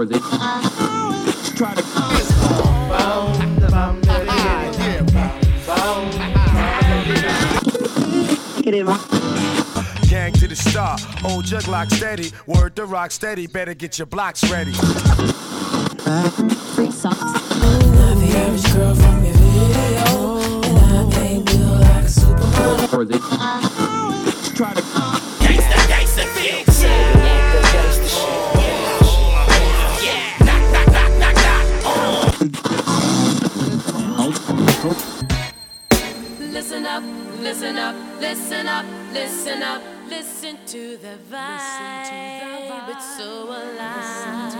Try 0.00 1.74
to 1.74 1.82
Gang 10.08 10.32
to 10.32 10.48
the 10.48 10.56
star, 10.56 10.96
old 11.22 11.44
jug 11.44 11.68
lock 11.68 11.90
steady. 11.90 12.32
Word 12.46 12.76
to 12.76 12.86
rock 12.86 13.10
steady, 13.10 13.46
better 13.46 13.74
get 13.74 13.98
your 13.98 14.06
blocks 14.06 14.50
ready. 14.50 14.72
Free 14.72 14.86
socks. 16.90 17.20
Not 17.20 18.16
the 18.16 18.32
average 18.36 18.72
girl 18.72 18.94
from 18.94 19.22
your 19.22 19.34
video, 19.34 20.38
and 20.64 21.14
I 21.14 21.26
ain't 21.26 21.44
built 21.44 21.80
like 21.80 22.04
a 22.04 22.08
supermodel. 22.08 23.20
try 24.56 24.72
to 24.72 24.80
listen 37.70 37.78
up, 37.78 37.94
listen 38.20 38.66
up, 38.66 38.84
listen 39.12 39.62
up, 39.62 39.82
listen 40.08 40.58
to 40.66 40.96
the 40.96 41.16
vibe. 41.30 42.88
It's 42.88 43.16
so 43.16 43.44
alive. 43.44 44.54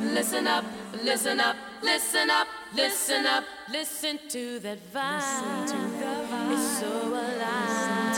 Listen 0.00 0.46
up, 0.48 0.64
listen 1.04 1.38
up, 1.40 1.56
listen 1.82 2.30
up, 2.30 2.48
listen 2.74 3.26
up, 3.26 3.44
listen 3.70 4.18
to 4.28 4.58
that 4.60 4.78
vibe. 4.92 6.52
It's 6.52 6.80
so 6.80 7.14
alive. 7.14 8.16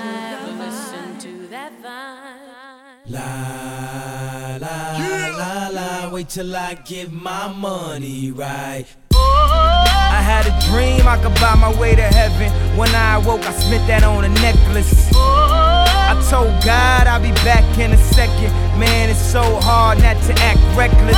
Listen 0.59 1.19
to 1.19 1.49
that 1.49 1.73
vibe. 1.83 3.11
La 3.11 4.56
la 4.61 5.29
la 5.37 5.69
la, 5.69 6.11
wait 6.11 6.29
till 6.31 6.56
I 6.56 6.75
give 6.75 7.12
my 7.12 7.49
money 7.53 8.31
right. 8.31 8.87
I 10.19 10.20
had 10.22 10.47
a 10.47 10.55
dream 10.70 11.06
I 11.06 11.17
could 11.22 11.34
buy 11.41 11.55
my 11.55 11.72
way 11.78 11.94
to 11.94 12.03
heaven. 12.03 12.50
When 12.77 12.89
I 12.94 13.17
awoke, 13.17 13.44
I 13.47 13.53
spent 13.53 13.86
that 13.86 14.03
on 14.05 14.25
a 14.25 14.28
necklace. 14.41 15.11
I 15.14 16.14
told 16.31 16.50
God 16.64 17.06
I'll 17.06 17.22
be 17.22 17.33
back 17.44 17.64
in 17.78 17.92
a 17.92 17.97
second. 17.97 18.53
Man, 18.78 19.11
it's 19.11 19.20
so 19.20 19.42
hard 19.61 19.98
not 20.03 20.16
to 20.27 20.33
act 20.41 20.61
reckless. 20.77 21.16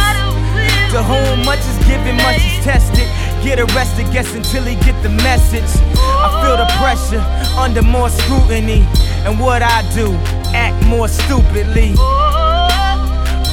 To 0.92 1.02
whom 1.02 1.44
much 1.44 1.60
is 1.60 1.78
given, 1.86 2.16
much 2.16 2.42
is 2.42 2.64
tested. 2.64 3.06
Get 3.44 3.60
arrested, 3.60 4.10
guess 4.12 4.34
until 4.34 4.64
he 4.64 4.74
get 4.84 5.00
the 5.02 5.08
message. 5.22 5.70
I 5.96 6.28
feel 6.42 6.56
the 6.58 6.68
pressure 6.82 7.22
under 7.56 7.82
more 7.82 8.10
scrutiny. 8.10 8.84
And 9.24 9.38
what 9.38 9.62
I 9.62 9.82
do, 9.94 10.12
act 10.52 10.84
more 10.86 11.08
stupidly. 11.08 11.94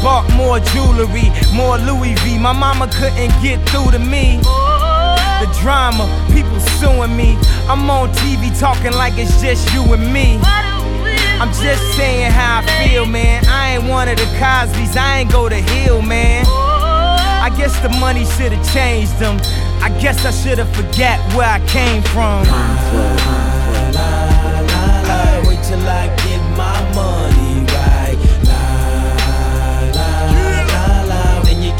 Bought 0.01 0.29
more 0.35 0.59
jewelry, 0.59 1.31
more 1.53 1.77
Louis 1.77 2.13
V. 2.21 2.37
My 2.37 2.53
mama 2.53 2.87
couldn't 2.93 3.33
get 3.41 3.57
through 3.69 3.91
to 3.91 3.99
me. 3.99 4.37
The 5.41 5.49
drama, 5.61 6.05
people 6.33 6.59
suing 6.79 7.15
me. 7.15 7.37
I'm 7.67 7.89
on 7.89 8.09
TV 8.13 8.57
talking 8.59 8.93
like 8.93 9.13
it's 9.17 9.41
just 9.41 9.71
you 9.73 9.81
and 9.93 10.13
me. 10.13 10.39
I'm 11.39 11.53
just 11.53 11.83
saying 11.95 12.31
how 12.31 12.61
I 12.61 12.87
feel, 12.87 13.05
man. 13.05 13.43
I 13.47 13.75
ain't 13.75 13.87
one 13.87 14.07
of 14.07 14.17
the 14.17 14.25
Cosby's, 14.39 14.95
I 14.97 15.19
ain't 15.19 15.31
go 15.31 15.49
to 15.49 15.55
Hillman. 15.55 16.45
I 16.47 17.49
guess 17.55 17.79
the 17.81 17.89
money 17.99 18.25
should've 18.25 18.63
changed 18.73 19.17
them. 19.19 19.37
I 19.81 19.89
guess 20.01 20.25
I 20.25 20.31
should've 20.31 20.69
forgot 20.75 21.19
where 21.35 21.47
I 21.47 21.59
came 21.67 22.01
from. 22.03 22.41
Wait 25.47 25.63
till 25.63 25.87
I 25.87 26.07
get 26.17 26.41
my 26.57 26.95
money 26.95 27.46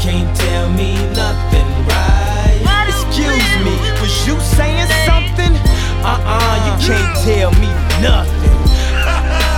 can't 0.08 0.36
tell 0.38 0.70
me 0.70 0.94
nothing, 1.12 1.68
right? 1.84 2.86
Excuse 2.88 3.44
me, 3.60 3.76
was 4.00 4.26
you 4.26 4.40
saying 4.40 4.88
something? 5.04 5.52
Uh-uh, 6.00 6.56
you 6.64 6.74
can't 6.88 7.12
tell 7.28 7.50
me 7.60 7.68
nothing. 8.00 8.56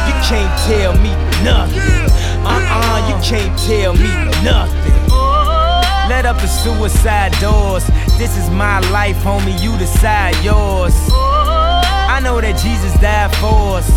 You 0.08 0.14
can't 0.26 0.54
tell 0.66 0.92
me 0.98 1.12
nothing. 1.44 2.10
Uh-uh, 2.42 2.98
you 3.08 3.14
can't 3.22 3.56
tell 3.60 3.94
me 3.94 4.10
nothing. 4.42 4.98
Let 6.10 6.26
up 6.26 6.38
the 6.38 6.48
suicide 6.48 7.30
doors. 7.40 7.86
This 8.18 8.36
is 8.36 8.50
my 8.50 8.80
life, 8.90 9.18
homie. 9.18 9.56
You 9.62 9.78
decide 9.78 10.34
yours. 10.42 10.96
I 12.10 12.18
know 12.24 12.40
that 12.40 12.58
Jesus 12.58 12.92
died 13.00 13.32
for 13.36 13.78
us. 13.78 13.88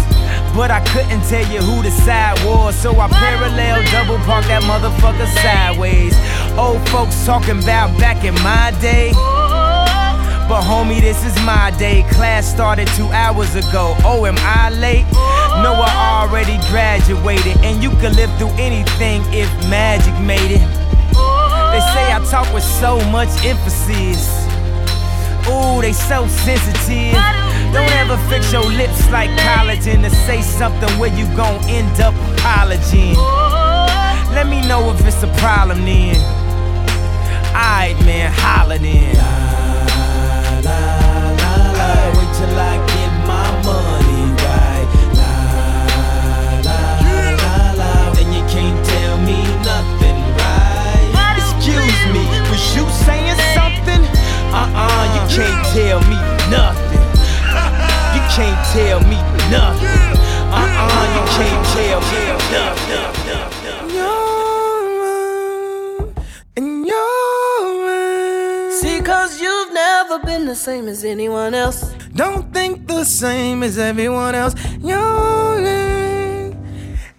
But 0.55 0.69
I 0.69 0.85
couldn't 0.93 1.25
tell 1.25 1.41
you 1.51 1.61
who 1.65 1.81
the 1.81 1.89
side 1.89 2.37
was. 2.45 2.75
So 2.75 2.93
I 2.99 3.07
parallel 3.07 3.81
double 3.89 4.21
park 4.23 4.45
that 4.45 4.61
motherfucker 4.61 5.25
sideways. 5.41 6.13
Old 6.57 6.87
folks 6.89 7.25
talking 7.25 7.57
about 7.63 7.97
back 7.97 8.23
in 8.23 8.35
my 8.35 8.71
day. 8.79 9.11
But 10.47 10.61
homie, 10.61 11.01
this 11.01 11.25
is 11.25 11.35
my 11.43 11.71
day. 11.79 12.05
Class 12.11 12.45
started 12.45 12.87
two 12.89 13.07
hours 13.07 13.55
ago. 13.55 13.95
Oh, 14.05 14.27
am 14.27 14.35
I 14.37 14.69
late? 14.69 15.05
No, 15.63 15.73
I 15.73 16.21
already 16.21 16.57
graduated. 16.69 17.57
And 17.65 17.81
you 17.81 17.89
could 17.97 18.15
live 18.15 18.29
through 18.37 18.53
anything 18.61 19.23
if 19.33 19.49
magic 19.67 20.13
made 20.21 20.51
it. 20.51 20.61
They 21.73 21.81
say 21.95 22.13
I 22.13 22.23
talk 22.29 22.53
with 22.53 22.63
so 22.63 22.99
much 23.09 23.29
emphasis. 23.43 24.29
Ooh, 25.49 25.81
they 25.81 25.91
so 25.91 26.27
sensitive. 26.27 27.17
Don't 27.73 27.91
ever 27.97 28.17
fix 28.29 28.53
your 28.53 28.63
lips 28.63 29.09
like 29.09 29.31
collagen 29.41 30.03
to 30.03 30.09
say 30.11 30.43
something 30.43 30.89
where 30.99 31.13
you 31.17 31.25
gon' 31.35 31.63
end 31.65 31.99
up 31.99 32.13
apologizing. 32.37 33.15
Let 34.35 34.47
me 34.47 34.61
know 34.67 34.91
if 34.91 35.03
it's 35.05 35.23
a 35.23 35.27
problem 35.39 35.83
then. 35.83 36.42
Alright, 37.53 37.93
man, 38.03 38.31
holla 38.33 38.79
then. 38.79 39.13
La 39.13 39.29
la 40.65 40.79
la, 41.37 41.53
la. 41.77 41.89
wait 42.17 42.31
till 42.33 42.57
I 42.57 42.81
get 42.89 43.13
my 43.29 43.45
money 43.61 44.25
right. 44.41 44.89
La 45.13 45.31
la 46.65 46.79
la 47.37 47.55
la, 47.77 48.13
then 48.17 48.33
you 48.33 48.41
can't 48.49 48.79
tell 48.83 49.17
me 49.21 49.37
nothing, 49.61 50.17
right? 50.41 51.37
Excuse 51.37 52.01
me, 52.09 52.25
was 52.49 52.65
you 52.73 52.89
saying 53.05 53.37
something? 53.53 54.01
Uh-uh, 54.49 55.13
you 55.13 55.21
can't 55.29 55.61
tell 55.77 56.01
me 56.09 56.17
nothing. 56.49 57.05
You 58.17 58.21
can't 58.33 58.61
tell 58.73 58.99
me 59.05 59.21
nothing. 59.53 60.17
Uh-uh, 60.49 61.05
you 61.13 61.23
can't 61.37 61.61
tell 61.77 62.01
me 62.01 62.21
nothing. 62.49 63.22
Never 70.13 70.25
been 70.25 70.45
the 70.45 70.55
same 70.55 70.87
as 70.87 71.03
anyone 71.03 71.53
else. 71.53 71.93
Don't 72.15 72.53
think 72.53 72.87
the 72.87 73.03
same 73.03 73.63
as 73.63 73.77
everyone 73.77 74.35
else. 74.35 74.53
You're 74.79 75.57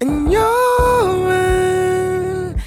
and 0.00 0.30
you're 0.30 1.24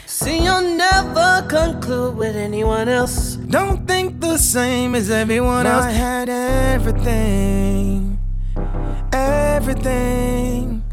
See, 0.06 0.44
you'll 0.44 0.75
never 0.75 1.46
conclude 1.48 2.18
with 2.18 2.36
anyone 2.36 2.90
else. 2.90 3.36
Don't 3.36 3.88
think 3.88 4.19
the 4.19 4.38
same 4.38 4.96
as 4.96 5.10
everyone 5.10 5.66
else. 5.66 5.86
I 5.86 5.92
had 5.92 6.30
everything, 6.30 8.19
everything. 9.13 10.84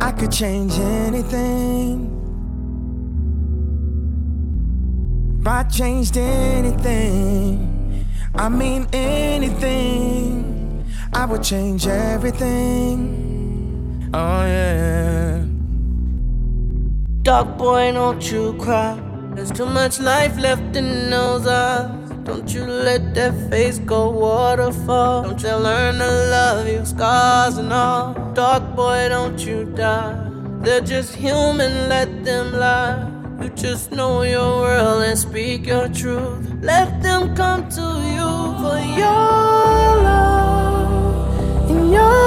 I 0.00 0.12
could 0.12 0.32
change 0.32 0.78
anything. 0.78 2.08
If 5.40 5.46
I 5.46 5.62
changed 5.64 6.16
anything, 6.16 7.71
I 8.34 8.48
mean 8.48 8.86
anything, 8.92 10.84
I 11.12 11.26
would 11.26 11.42
change 11.42 11.86
everything. 11.86 13.30
Oh 14.14 14.44
yeah. 14.44 15.44
Dog 17.22 17.58
boy, 17.58 17.92
don't 17.92 18.32
you 18.32 18.54
cry. 18.54 18.98
There's 19.34 19.50
too 19.50 19.66
much 19.66 20.00
life 20.00 20.36
left 20.38 20.76
in 20.76 21.10
those 21.10 21.46
eyes. 21.46 21.90
Don't 22.24 22.52
you 22.54 22.64
let 22.64 23.14
that 23.14 23.34
face 23.50 23.78
go 23.78 24.10
waterfall. 24.10 25.24
Don't 25.24 25.42
you 25.42 25.54
learn 25.56 25.98
to 25.98 26.06
love 26.06 26.66
you, 26.68 26.84
scars 26.86 27.58
and 27.58 27.72
all. 27.72 28.14
Dog 28.32 28.74
boy, 28.74 29.08
don't 29.08 29.38
you 29.44 29.64
die. 29.64 30.30
They're 30.60 30.80
just 30.80 31.14
human, 31.14 31.88
let 31.88 32.24
them 32.24 32.52
lie. 32.52 33.11
You 33.42 33.48
just 33.56 33.90
know 33.90 34.22
your 34.22 34.60
world 34.60 35.02
and 35.02 35.18
speak 35.18 35.66
your 35.66 35.88
truth. 35.88 36.48
Let 36.60 37.02
them 37.02 37.34
come 37.34 37.68
to 37.70 37.80
you 38.14 38.30
for 38.62 38.78
your 38.78 39.98
love 40.06 41.68
in 41.68 41.90
your 41.90 42.20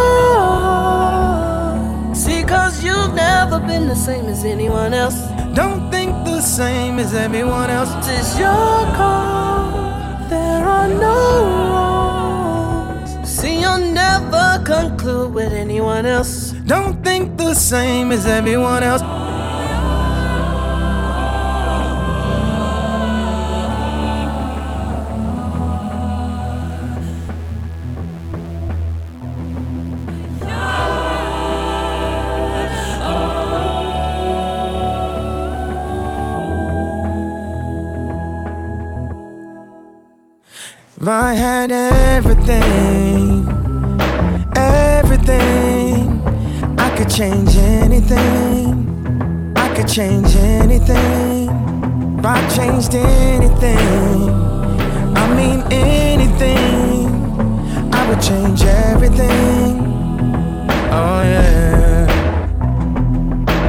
heart. 0.75 2.17
See, 2.17 2.43
cause 2.43 2.83
you've 2.83 3.13
never 3.13 3.61
been 3.61 3.87
the 3.87 3.95
same 3.95 4.25
as 4.25 4.43
anyone 4.43 4.93
else. 4.93 5.15
Don't 5.53 5.89
think 5.89 6.11
the 6.25 6.41
same 6.41 6.99
as 6.99 7.13
everyone 7.13 7.69
else. 7.69 7.93
It's 8.09 8.37
your 8.37 8.85
call. 8.99 10.27
There 10.27 10.65
are 10.67 10.89
no 10.89 11.45
wrongs. 11.71 13.29
See, 13.29 13.61
you'll 13.61 13.93
never 13.93 14.61
conclude 14.65 15.33
with 15.33 15.53
anyone 15.53 16.05
else. 16.05 16.51
Don't 16.65 17.01
think 17.05 17.37
the 17.37 17.53
same 17.53 18.11
as 18.11 18.25
everyone 18.27 18.83
else. 18.83 19.24
I 41.17 41.33
had 41.33 41.71
everything, 41.71 43.47
everything, 44.57 46.21
I 46.77 46.93
could 46.97 47.09
change 47.09 47.55
anything. 47.55 49.53
I 49.55 49.73
could 49.73 49.87
change 49.87 50.35
anything. 50.35 51.47
If 52.19 52.25
I 52.25 52.47
changed 52.49 52.95
anything, 52.95 54.29
I 55.15 55.25
mean 55.37 55.63
anything, 55.71 57.07
I 57.93 58.09
would 58.09 58.21
change 58.21 58.63
everything. 58.63 59.79
Oh 60.91 61.21
yeah. 61.23 61.74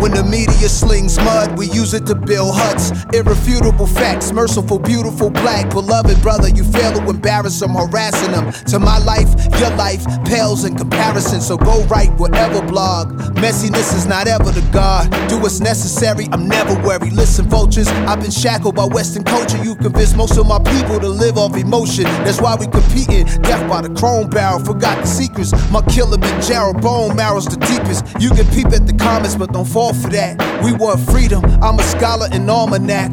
When 0.06 0.14
the 0.14 0.23
media 0.23 0.69
slings 0.69 1.17
mud, 1.17 1.58
we 1.58 1.67
use 1.67 1.93
it 1.93 2.06
to 2.06 2.14
build 2.14 2.55
huts. 2.55 2.93
Irrefutable 3.12 3.88
facts, 3.88 4.31
merciful, 4.31 4.79
beautiful, 4.79 5.31
black. 5.31 5.69
Beloved 5.70 6.23
brother, 6.23 6.49
you 6.49 6.62
fail 6.62 6.93
to 6.93 7.11
embarrass 7.11 7.58
them, 7.58 7.75
harassing 7.75 8.31
them. 8.31 8.53
To 8.70 8.79
my 8.79 8.99
life, 8.99 9.35
your 9.58 9.70
life 9.70 10.06
pales 10.25 10.64
in 10.64 10.76
comparison. 10.76 11.41
So 11.41 11.56
go 11.56 11.82
write 11.87 12.12
whatever 12.20 12.62
blog. 12.62 13.19
Messiness 13.35 13.93
is 13.97 14.06
not 14.06 14.29
ever 14.29 14.53
the 14.53 14.62
God. 14.70 15.11
Do 15.29 15.41
what's 15.41 15.58
necessary, 15.58 16.29
I'm 16.31 16.47
never 16.47 16.81
worried. 16.87 17.12
Listen, 17.12 17.47
vultures, 17.47 17.88
I've 18.06 18.20
been 18.20 18.31
shackled 18.31 18.76
by 18.76 18.85
Western 18.85 19.25
culture. 19.25 19.61
You 19.64 19.75
convinced 19.75 20.17
most 20.17 20.38
of 20.38 20.47
my 20.47 20.61
people 20.61 21.00
to 21.00 21.08
live 21.08 21.37
off 21.37 21.56
emotion. 21.56 22.05
That's 22.23 22.41
why 22.41 22.55
we 22.55 22.69
competing. 22.69 23.26
Death 23.43 23.69
by 23.69 23.82
the 23.82 23.93
chrome 23.99 24.31
barrel, 24.31 24.61
forgot 24.61 25.00
the 25.00 25.08
secrets. 25.08 25.50
My 25.73 25.82
killer 25.82 26.17
been 26.17 26.41
Gerald, 26.41 26.81
bone 26.81 27.17
marrow's 27.17 27.47
the 27.47 27.56
deepest. 27.56 28.05
You 28.23 28.31
can 28.31 28.47
peep 28.55 28.69
at 28.69 28.87
the 28.87 28.94
comments, 28.94 29.35
but 29.35 29.53
don't 29.53 29.64
fall 29.64 29.95
for 29.96 30.08
that. 30.10 30.37
We 30.62 30.72
want 30.72 31.00
freedom. 31.00 31.44
I'm 31.62 31.78
a 31.78 31.82
scholar 31.82 32.28
in 32.32 32.48
almanac. 32.48 33.10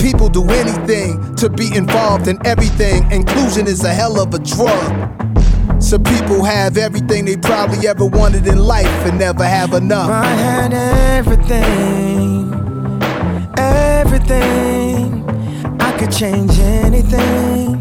People 0.00 0.28
do 0.28 0.48
anything 0.50 1.34
to 1.36 1.48
be 1.48 1.74
involved 1.76 2.28
in 2.28 2.38
everything. 2.46 3.10
Inclusion 3.10 3.66
is 3.66 3.82
a 3.84 3.92
hell 3.92 4.20
of 4.20 4.32
a 4.34 4.38
drug. 4.38 5.82
Some 5.82 6.02
people 6.02 6.44
have 6.44 6.76
everything 6.76 7.24
they 7.24 7.36
probably 7.36 7.86
ever 7.86 8.04
wanted 8.04 8.46
in 8.46 8.58
life 8.58 8.86
and 9.06 9.18
never 9.18 9.44
have 9.44 9.72
enough. 9.74 10.10
I 10.10 10.26
had 10.26 10.72
everything, 10.74 12.52
everything. 13.56 15.24
I 15.80 15.96
could 15.98 16.12
change 16.12 16.58
anything. 16.58 17.76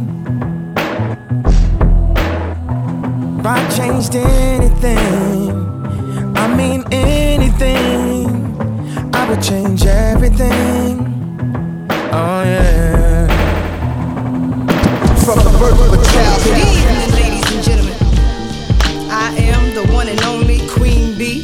If 3.39 3.45
I 3.45 3.67
changed 3.75 4.15
anything, 4.15 5.76
I 6.47 6.55
mean 6.55 6.85
anything, 6.93 8.55
I 9.13 9.29
would 9.29 9.41
change 9.41 9.85
everything. 9.85 11.05
Oh 11.91 12.41
yeah. 12.45 13.27
From 15.25 15.39
the 15.39 15.51
birth 15.59 15.81
of 15.81 15.91
a 15.91 16.03
child. 16.05 16.43
Good 16.43 16.57
evening, 16.57 17.11
ladies 17.19 17.51
and 17.51 17.61
gentlemen. 17.65 17.97
I 19.11 19.35
am 19.37 19.75
the 19.75 19.91
one 19.91 20.07
and 20.07 20.21
only 20.23 20.65
Queen 20.69 21.17
Bee. 21.17 21.43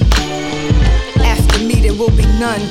After 1.20 1.60
me, 1.60 1.82
there 1.82 1.94
will 1.94 2.16
be 2.16 2.26
none. 2.40 2.62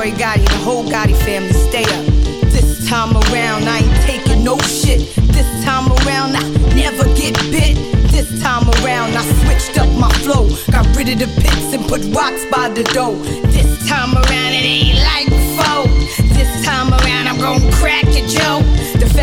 Victoria 0.00 0.32
Gotti 0.32 0.44
the 0.48 0.64
whole 0.64 0.84
Gotti 0.84 1.14
family. 1.24 1.52
Stay 1.52 1.84
up. 1.84 2.06
This 2.50 2.88
time 2.88 3.12
around, 3.12 3.68
I 3.68 3.80
ain't 3.84 4.02
taking 4.06 4.42
no 4.42 4.56
shit. 4.60 5.00
This 5.28 5.64
time 5.64 5.92
around, 5.92 6.36
I 6.36 6.42
never 6.74 7.04
get 7.14 7.36
bit. 7.52 7.76
This 8.10 8.40
time 8.40 8.64
around, 8.80 9.12
I 9.14 9.22
switched 9.44 9.78
up 9.78 9.90
my 10.00 10.08
flow. 10.24 10.48
Got 10.72 10.86
rid 10.96 11.10
of 11.10 11.18
the 11.18 11.28
pits 11.42 11.74
and 11.74 11.84
put 11.84 12.00
rocks 12.16 12.46
by 12.50 12.70
the 12.70 12.84
door. 12.94 13.12
This 13.52 13.68
time 13.88 14.14
around, 14.14 14.52
it 14.56 14.64
ain't 14.64 14.96
like 15.04 15.28
before. 15.28 15.84
This 16.32 16.64
time 16.64 16.94
around, 16.94 17.28
I'm 17.28 17.38
gon' 17.38 17.70
crack 17.72 17.99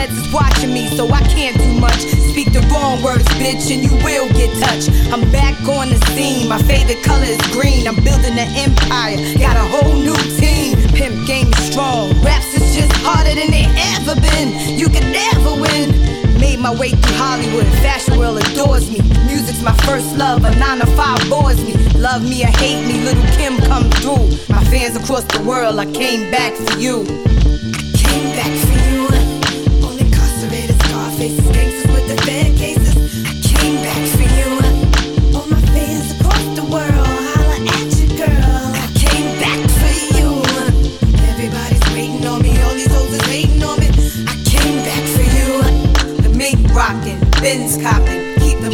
feds 0.08 0.28
is 0.28 0.34
watching 0.34 0.74
me, 0.74 0.88
so 0.96 1.08
I 1.10 1.22
can't 1.22 1.58
do 1.58 1.80
much. 1.80 2.00
Speak 2.32 2.52
the 2.54 2.62
wrong 2.72 3.02
words, 3.04 3.26
bitch, 3.40 3.72
and 3.74 3.84
you 3.84 3.94
will 4.04 4.28
get 4.34 4.52
touched. 4.60 4.90
I'm 5.12 5.30
back 5.32 5.56
on 5.68 5.90
the 5.90 6.00
scene. 6.14 6.48
My 6.48 6.62
favorite 6.64 7.04
color 7.04 7.26
is 7.26 7.42
green. 7.52 7.88
I'm 7.88 7.96
building 7.96 8.38
an 8.38 8.50
empire. 8.56 9.18
Got 9.38 9.58
a 9.58 9.66
whole 9.66 9.96
new 9.96 10.18
team. 10.38 10.78
Pimp 10.94 11.28
game 11.28 11.52
strong. 11.54 12.12
Raps 12.24 12.54
is 12.54 12.76
just 12.76 12.92
harder 13.04 13.36
than 13.36 13.52
they 13.52 13.68
ever 13.96 14.20
been. 14.20 14.78
You 14.78 14.90
can 14.90 15.12
never 15.12 15.62
win. 15.62 15.92
Made 16.40 16.60
my 16.60 16.74
way 16.74 16.92
through 16.92 17.18
Hollywood. 17.18 17.66
Fashion 17.82 18.18
world 18.18 18.38
adores 18.38 18.90
me. 18.90 19.02
Music's 19.26 19.62
my 19.62 19.76
first 19.86 20.16
love. 20.18 20.44
A 20.46 20.52
nine 20.58 20.80
to 20.80 20.88
five 20.96 21.20
bores 21.30 21.62
me. 21.64 21.74
Love 21.98 22.22
me 22.24 22.44
or 22.44 22.54
hate 22.62 22.86
me, 22.86 23.04
Lil' 23.04 23.16
Kim 23.34 23.58
come 23.58 23.90
through. 24.02 24.30
My 24.54 24.64
fans 24.66 24.96
across 24.96 25.24
the 25.24 25.42
world, 25.42 25.80
I 25.80 25.92
came 25.92 26.30
back 26.30 26.54
for 26.54 26.78
you. 26.78 27.06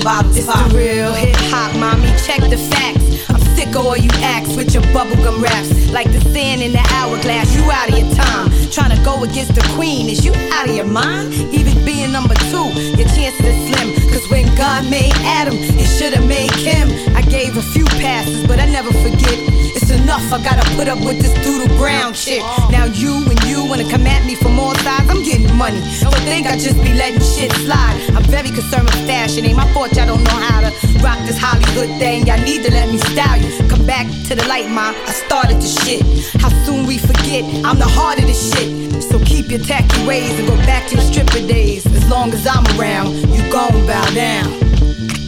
Bottles 0.04 0.38
It's 0.38 0.48
the 0.48 0.76
real 0.76 1.14
hip 1.14 1.36
hop, 1.50 1.76
mommy. 1.80 2.12
Check 2.28 2.42
the 2.50 2.58
facts. 2.58 3.30
I'm 3.30 3.40
sick 3.56 3.70
of 3.70 3.86
all 3.86 3.98
you 3.98 4.10
acts 4.22 4.56
with 4.56 4.74
your 4.74 4.84
bubblegum 4.94 5.42
raps. 5.42 5.92
Like 5.92 6.12
the 6.12 6.22
sand 6.34 6.62
in 6.62 6.74
the 6.74 6.86
hourglass, 6.92 7.56
you 7.56 7.64
out 7.72 7.90
of 7.90 7.98
your 7.98 8.12
time. 8.14 8.52
Trying 8.70 8.96
to 8.96 9.02
go 9.04 9.24
against 9.24 9.56
the 9.56 9.64
queen, 9.76 10.10
is 10.10 10.26
you 10.26 10.34
out 10.52 10.70
of 10.70 10.76
your 10.76 10.86
mind? 10.86 11.34
Even 11.34 11.84
being 11.86 12.12
number 12.12 12.36
two, 12.52 12.68
your 13.00 13.08
chances 13.16 13.46
are 13.46 13.60
slim. 13.68 13.90
Cause 14.12 14.30
when 14.30 14.46
God 14.56 14.90
made 14.90 15.14
Adam, 15.24 15.56
he 15.56 15.86
should've 15.86 16.28
made 16.28 16.52
him. 16.52 16.90
I 17.16 17.22
gave 17.22 17.56
a 17.56 17.62
few 17.62 17.86
passes, 18.04 18.46
but 18.46 18.60
I 18.60 18.66
never 18.66 18.92
forget. 18.92 19.73
Enough, 19.94 20.34
I 20.34 20.44
gotta 20.44 20.66
put 20.76 20.88
up 20.88 21.00
with 21.06 21.22
this 21.22 21.34
doodle 21.46 21.70
brown 21.78 22.14
shit. 22.14 22.42
Now 22.72 22.86
you 22.86 23.24
and 23.30 23.40
you 23.44 23.64
wanna 23.66 23.90
come 23.90 24.06
at 24.08 24.26
me 24.26 24.36
from 24.36 24.60
all 24.60 24.74
sides, 24.76 25.10
I'm 25.10 25.24
getting 25.24 25.56
money. 25.56 25.80
Don't 26.02 26.14
think 26.26 26.48
I 26.48 26.58
just 26.58 26.78
be 26.82 26.94
letting 26.94 27.22
shit 27.22 27.52
slide. 27.64 28.02
I'm 28.16 28.24
very 28.24 28.50
concerned 28.50 28.86
with 28.86 29.06
fashion, 29.06 29.46
ain't 29.46 29.58
my 29.58 29.72
fault 29.74 29.94
y'all 29.94 30.08
don't 30.08 30.24
know 30.24 30.40
how 30.50 30.62
to 30.62 30.72
rock 31.04 31.20
this 31.28 31.38
Hollywood 31.38 31.90
thing. 32.00 32.26
Y'all 32.26 32.42
need 32.42 32.64
to 32.66 32.72
let 32.72 32.90
me 32.90 32.98
style 32.98 33.40
you. 33.40 33.52
Come 33.70 33.86
back 33.86 34.08
to 34.28 34.36
the 34.36 34.46
light, 34.48 34.70
ma. 34.70 34.94
I 34.94 35.14
started 35.14 35.58
the 35.58 35.70
shit. 35.82 36.02
How 36.42 36.50
soon 36.66 36.86
we 36.88 36.98
forget, 36.98 37.44
I'm 37.64 37.78
the 37.78 37.92
heart 37.98 38.18
of 38.20 38.26
the 38.26 38.34
shit. 38.34 39.04
So 39.04 39.20
keep 39.20 39.50
your 39.50 39.60
tacky 39.60 40.08
ways 40.08 40.34
and 40.40 40.48
go 40.48 40.56
back 40.66 40.88
to 40.90 40.96
your 40.96 41.06
stripper 41.06 41.46
days. 41.48 41.86
As 41.86 42.10
long 42.10 42.34
as 42.34 42.48
I'm 42.48 42.66
around, 42.80 43.14
you 43.30 43.42
gon' 43.52 43.86
bow 43.86 44.10
down. 44.14 44.50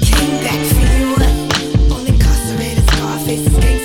Came 0.02 0.38
back 0.42 0.62
for 0.74 0.86
you. 0.98 1.06
All 1.94 2.06
incarcerated 2.06 2.86
noise 3.00 3.48
up. 3.48 3.85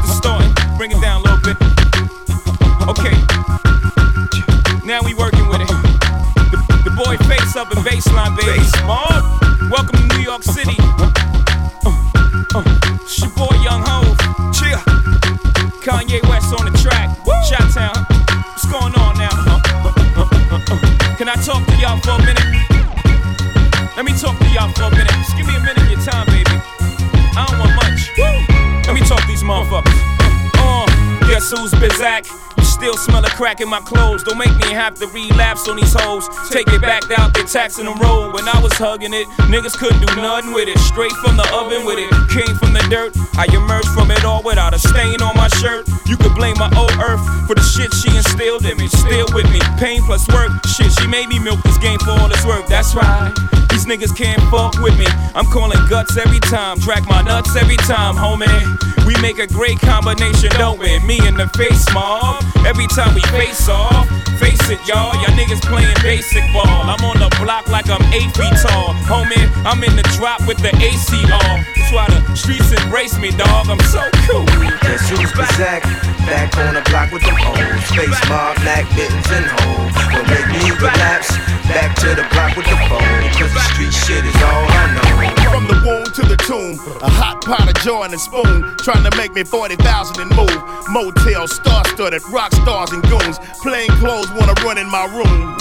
Bring 0.81 0.97
it 0.97 1.01
down 1.01 1.21
a 1.21 1.23
little 1.25 1.37
bit. 1.43 1.57
Okay. 2.89 3.13
Now 4.83 4.99
we 5.05 5.13
working 5.13 5.47
with 5.47 5.61
it. 5.61 5.67
The, 6.49 6.57
the 6.85 6.89
boy 6.97 7.17
face 7.27 7.55
up 7.55 7.71
in 7.71 7.83
baseline, 7.83 8.35
baby. 8.35 8.63
Smart. 8.63 9.21
Welcome 9.69 10.09
to 10.09 10.17
New 10.17 10.23
York 10.23 10.41
City. 10.41 10.75
Still 32.81 32.97
smell 32.97 33.23
a 33.23 33.29
crack 33.37 33.61
in 33.61 33.69
my 33.69 33.79
clothes. 33.81 34.23
Don't 34.23 34.39
make 34.39 34.55
me 34.57 34.73
have 34.73 34.95
to 34.95 35.05
relapse 35.13 35.69
on 35.69 35.77
these 35.77 35.93
hoes. 35.93 36.25
Take 36.49 36.67
it 36.73 36.81
back 36.81 37.03
out, 37.15 37.31
they 37.31 37.43
taxing 37.43 37.85
the 37.85 37.93
road. 38.01 38.33
When 38.33 38.47
I 38.49 38.57
was 38.59 38.73
hugging 38.73 39.13
it, 39.13 39.27
niggas 39.53 39.77
couldn't 39.77 40.01
do 40.01 40.09
nothing 40.15 40.51
with 40.51 40.67
it. 40.67 40.79
Straight 40.89 41.13
from 41.21 41.37
the 41.37 41.45
oven 41.53 41.85
with 41.85 41.99
it. 42.01 42.09
Came 42.33 42.57
from 42.57 42.73
the 42.73 42.81
dirt. 42.89 43.13
I 43.37 43.45
emerged 43.53 43.93
from 43.93 44.09
it 44.09 44.25
all 44.25 44.41
without 44.41 44.73
a 44.73 44.79
stain 44.79 45.21
on 45.21 45.37
my 45.37 45.47
shirt. 45.61 45.87
You 46.07 46.17
could 46.17 46.33
blame 46.33 46.57
my 46.57 46.73
old 46.73 46.97
earth 46.97 47.21
for 47.45 47.53
the 47.53 47.61
shit 47.61 47.93
she 48.01 48.09
instilled 48.17 48.65
in 48.65 48.75
me. 48.77 48.87
Still 48.87 49.29
with 49.29 49.45
me. 49.53 49.61
Pain 49.77 50.01
plus 50.01 50.25
work. 50.33 50.49
Shit, 50.65 50.91
she 50.97 51.05
made 51.05 51.29
me 51.29 51.37
milk 51.37 51.61
this 51.61 51.77
game 51.77 51.99
for 51.99 52.17
all 52.17 52.33
it's 52.33 52.45
worth. 52.45 52.65
That's 52.65 52.95
right. 52.95 53.29
These 53.81 53.97
niggas 53.97 54.15
can't 54.15 54.39
fuck 54.51 54.77
with 54.77 54.95
me. 54.99 55.07
I'm 55.33 55.47
calling 55.47 55.79
guts 55.89 56.15
every 56.15 56.39
time. 56.39 56.79
Track 56.79 57.07
my 57.07 57.23
nuts 57.23 57.55
every 57.55 57.77
time, 57.77 58.13
homie. 58.13 59.07
We 59.07 59.19
make 59.23 59.39
a 59.39 59.47
great 59.47 59.79
combination, 59.79 60.51
don't 60.51 60.77
we? 60.77 60.99
Me 60.99 61.17
and 61.23 61.39
the 61.39 61.47
face 61.57 61.91
mob. 61.91 62.43
Every 62.63 62.85
time 62.85 63.15
we 63.15 63.21
face 63.33 63.67
off, 63.67 64.05
face 64.51 64.69
it, 64.69 64.87
y'all. 64.87 65.13
Y'all 65.15 65.35
niggas 65.35 65.61
playing 65.61 65.95
basic 66.03 66.43
ball. 66.53 66.67
I'm 66.67 67.03
on 67.05 67.19
the 67.19 67.31
block 67.39 67.67
like 67.69 67.89
I'm 67.89 68.01
eight 68.13 68.31
feet 68.35 68.55
tall. 68.59 68.93
Homie, 69.07 69.47
I'm 69.65 69.83
in 69.83 69.95
the 69.95 70.03
drop 70.17 70.45
with 70.47 70.57
the 70.59 70.73
AC 70.75 71.23
off. 71.31 71.59
That's 71.75 71.91
why 71.91 72.05
the 72.07 72.35
streets 72.35 72.71
embrace 72.83 73.17
me, 73.19 73.31
dog. 73.31 73.69
I'm 73.69 73.79
so 73.87 74.03
cool. 74.27 74.45
Guess 74.81 75.09
who's 75.09 75.31
Bizak? 75.31 75.83
Back 76.27 76.55
on 76.57 76.75
the 76.75 76.83
block 76.89 77.11
with 77.11 77.23
them 77.23 77.35
O's. 77.39 77.83
Face 77.95 78.21
mob, 78.29 78.55
black 78.61 78.85
mittens 78.95 79.29
and 79.31 79.45
hoes. 79.45 79.93
Don't 80.11 80.27
make 80.27 80.47
me 80.51 80.71
relapse. 80.79 81.31
Back 81.71 81.95
to 82.03 82.15
the 82.15 82.27
block 82.35 82.55
with 82.57 82.67
the 82.67 82.77
phone. 82.91 83.23
Cause 83.39 83.53
the 83.53 83.63
street 83.71 83.93
shit 83.93 84.25
is 84.25 84.35
all 84.43 84.65
I 84.67 84.91
know. 84.91 85.11
From 85.51 85.67
the 85.67 85.79
womb 85.85 86.07
to 86.15 86.23
the 86.27 86.37
tomb, 86.47 86.79
a 87.01 87.09
hot 87.09 87.43
pot 87.45 87.67
of 87.67 87.75
joy 87.83 88.03
and 88.03 88.13
a 88.13 88.19
spoon, 88.19 88.75
trying 88.83 89.03
to 89.03 89.15
make 89.17 89.33
me 89.33 89.43
40,000 89.43 89.79
and 90.19 90.31
move. 90.35 90.59
Motel, 90.89 91.47
star 91.47 91.85
studded, 91.87 92.21
rock 92.31 92.51
stars 92.53 92.91
and 92.91 93.03
goons. 93.03 93.39
Plain 93.61 93.89
clothes 93.99 94.31
wanna 94.41 94.57
run 94.65 94.77
in 94.77 94.89
my 94.89 95.05
room. 95.13 95.53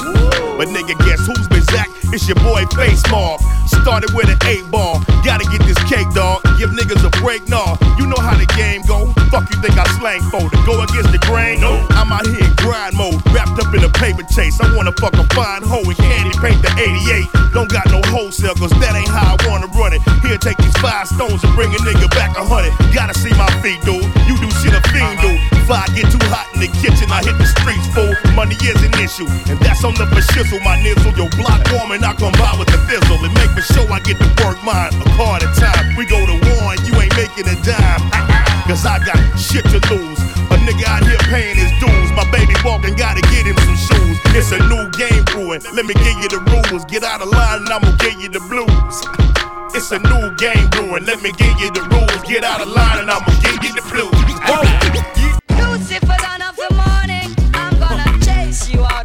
But 0.57 0.69
nigga, 0.69 0.97
guess 1.05 1.21
who's 1.25 1.49
Bizak? 1.49 1.89
It's 2.13 2.27
your 2.27 2.37
boy 2.41 2.65
Face 2.77 3.05
Mob. 3.11 3.41
Started 3.69 4.13
with 4.13 4.29
an 4.29 4.37
eight 4.49 4.69
ball. 4.71 5.01
Gotta 5.25 5.45
get 5.49 5.65
this 5.65 5.79
cake, 5.89 6.09
dog. 6.13 6.43
Give 6.59 6.71
niggas 6.71 7.01
a 7.05 7.13
break, 7.23 7.49
nah. 7.49 7.77
You 7.97 8.07
know 8.07 8.19
how 8.21 8.37
the 8.37 8.45
game 8.57 8.83
go. 8.85 9.09
Fuck 9.33 9.49
you 9.49 9.57
think 9.63 9.79
I 9.79 9.87
slang 9.97 10.21
for? 10.29 10.45
To 10.45 10.59
go 10.67 10.83
against 10.83 11.13
the 11.13 11.21
grain? 11.25 11.61
No. 11.61 11.81
I'm 11.97 12.13
out 12.13 12.27
here 12.27 12.45
in 12.45 12.53
grind 12.61 12.97
mode, 12.97 13.21
wrapped 13.33 13.57
up 13.57 13.73
in 13.73 13.85
a 13.85 13.89
paper 13.89 14.25
chase. 14.29 14.61
I 14.61 14.69
wanna 14.77 14.93
fuck 15.01 15.15
a 15.15 15.25
fine 15.33 15.63
hoe 15.63 15.87
and 15.87 15.97
candy 15.97 16.37
paint 16.41 16.61
the 16.61 16.73
88. 16.77 17.55
Don't 17.55 17.71
got 17.71 17.87
no 17.89 18.01
wholesale, 18.13 18.55
cause 18.55 18.75
that 18.85 18.93
ain't 18.97 19.09
how 19.09 19.37
I 19.37 19.49
wanna 19.49 19.69
run 19.79 19.93
it. 19.95 20.03
Here, 20.21 20.37
take 20.37 20.59
these 20.59 20.77
five 20.83 21.09
stones 21.09 21.41
and 21.45 21.55
bring 21.55 21.73
a 21.73 21.81
nigga 21.87 22.11
back 22.11 22.37
a 22.37 22.45
hundred. 22.45 22.75
Gotta 22.93 23.15
see 23.15 23.33
my 23.39 23.49
feet, 23.63 23.81
dude. 23.87 24.05
You 24.29 24.37
do 24.37 24.49
shit 24.61 24.75
a 24.77 24.83
fiend 24.93 25.21
do. 25.25 25.31
If 25.57 25.71
I 25.71 25.87
get 25.95 26.11
too 26.11 26.21
hot 26.29 26.50
kitchen, 26.81 27.13
I 27.13 27.21
hit 27.23 27.37
the 27.37 27.47
streets, 27.47 27.87
fool. 27.93 28.13
Money 28.33 28.57
is 28.65 28.81
an 28.81 28.97
issue, 28.97 29.29
and 29.53 29.61
that's 29.61 29.85
on 29.85 29.95
the 29.95 30.09
shizzle. 30.33 30.61
My 30.65 30.77
nizzle, 30.81 31.13
your 31.17 31.29
block 31.37 31.61
warm 31.73 31.93
and 31.93 32.05
I 32.05 32.13
come 32.15 32.33
by 32.41 32.57
with 32.59 32.69
the 32.69 32.81
fizzle. 32.89 33.21
And 33.21 33.33
make 33.37 33.53
for 33.53 33.63
sure 33.63 33.87
I 33.93 34.01
get 34.01 34.17
to 34.19 34.29
work 34.45 34.59
mine 34.65 34.93
a 34.97 35.07
car 35.17 35.37
at 35.37 35.45
a 35.45 35.51
time. 35.61 35.97
We 35.97 36.07
go 36.09 36.19
to 36.19 36.37
war 36.37 36.75
and 36.75 36.81
you 36.89 36.97
ain't 36.97 37.15
making 37.17 37.47
a 37.47 37.57
dime. 37.63 38.03
Cause 38.69 38.87
I 38.87 39.03
got 39.05 39.21
shit 39.37 39.65
to 39.71 39.81
lose. 39.93 40.21
A 40.51 40.57
nigga 40.65 40.85
out 40.89 41.05
here 41.05 41.21
paying 41.29 41.57
his 41.57 41.71
dues. 41.79 42.09
My 42.17 42.25
baby 42.33 42.55
walking, 42.65 42.95
gotta 42.97 43.23
get 43.29 43.47
him 43.47 43.57
some 43.59 43.77
shoes. 43.77 44.17
It's 44.33 44.51
a 44.53 44.61
new 44.71 44.89
game 44.97 45.25
brewing. 45.31 45.63
Let 45.77 45.85
me 45.87 45.95
give 45.95 46.17
you 46.23 46.29
the 46.33 46.41
rules. 46.49 46.85
Get 46.87 47.05
out 47.05 47.21
of 47.21 47.29
line 47.29 47.67
and 47.67 47.71
I'ma 47.71 47.91
give 47.99 48.21
you 48.21 48.29
the 48.29 48.41
blues. 48.49 48.69
It's 49.73 49.93
a 49.93 50.01
new 50.01 50.35
game 50.35 50.69
brewing. 50.71 51.05
Let 51.07 51.23
me 51.23 51.31
give 51.31 51.61
you 51.61 51.71
the 51.71 51.83
rules. 51.95 52.29
Get 52.29 52.43
out 52.43 52.61
of 52.61 52.67
line 52.67 52.99
and 52.99 53.09
I'ma 53.09 53.31
give 53.39 53.63
you 53.63 53.73
the 53.73 53.87
blues. 53.87 54.11
Lucifer, 54.51 55.20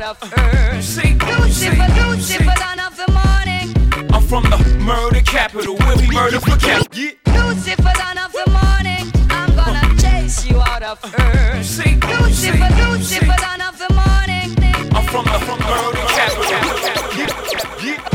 of 0.05 0.21
earth. 0.37 0.75
Lucifer, 0.75 1.87
Lucifer, 1.97 2.53
dawn 2.59 2.79
of 2.79 2.95
the 2.95 3.07
morning, 3.11 3.73
I'm 4.13 4.21
from 4.21 4.43
the 4.43 4.57
murder 4.79 5.21
capital 5.21 5.75
where 5.77 5.97
we 5.97 6.07
murder 6.13 6.39
for 6.39 6.57
capital. 6.57 7.11
Lucifer, 7.25 7.93
dawn 7.97 8.17
of 8.19 8.31
the 8.31 8.45
morning, 8.53 9.11
I'm 9.31 9.55
gonna 9.55 9.95
chase 9.97 10.45
you 10.45 10.61
out 10.61 10.83
of 10.83 11.03
earth. 11.03 11.57
Lucifer, 11.57 12.69
Lucifer, 12.85 13.35
dawn 13.41 13.61
of 13.61 13.79
the 13.79 13.89
morning, 13.97 14.55
I'm 14.93 15.05
from 15.07 15.25
the 15.25 15.39
murder 15.65 16.05
capital. 16.13 16.61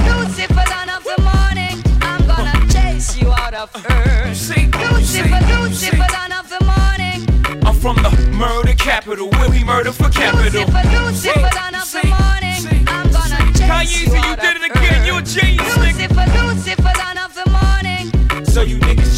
Lucifer, 0.06 0.64
dawn 0.70 0.90
of 0.90 1.02
the 1.02 1.18
morning, 1.26 1.82
I'm 2.02 2.24
gonna 2.24 2.72
chase 2.72 3.16
you 3.20 3.32
out 3.32 3.54
of 3.54 3.68
earth. 3.74 4.28
Lucifer, 4.30 5.40
Lucifer, 5.50 6.09
from 7.80 7.96
the 7.96 8.10
murder 8.36 8.74
capital 8.74 9.30
where 9.30 9.48
we 9.48 9.64
murder 9.64 9.90
for 9.90 10.10
capital. 10.10 10.64
Lucifer, 10.66 10.82
Lucifer, 11.00 11.48
dawn 11.54 11.74
of 11.74 11.90
the 11.90 12.04
morning, 12.04 12.84
I'm 12.86 13.10
gonna 13.10 13.40
chase 13.56 14.04
Kanye, 14.04 14.28
you 14.28 14.36
did 14.36 14.56
it 14.60 14.70
again. 14.70 15.06
You 15.06 15.16
a 15.16 15.22
genius, 15.22 15.78
nigga. 15.78 16.08
Lucifer, 16.44 16.99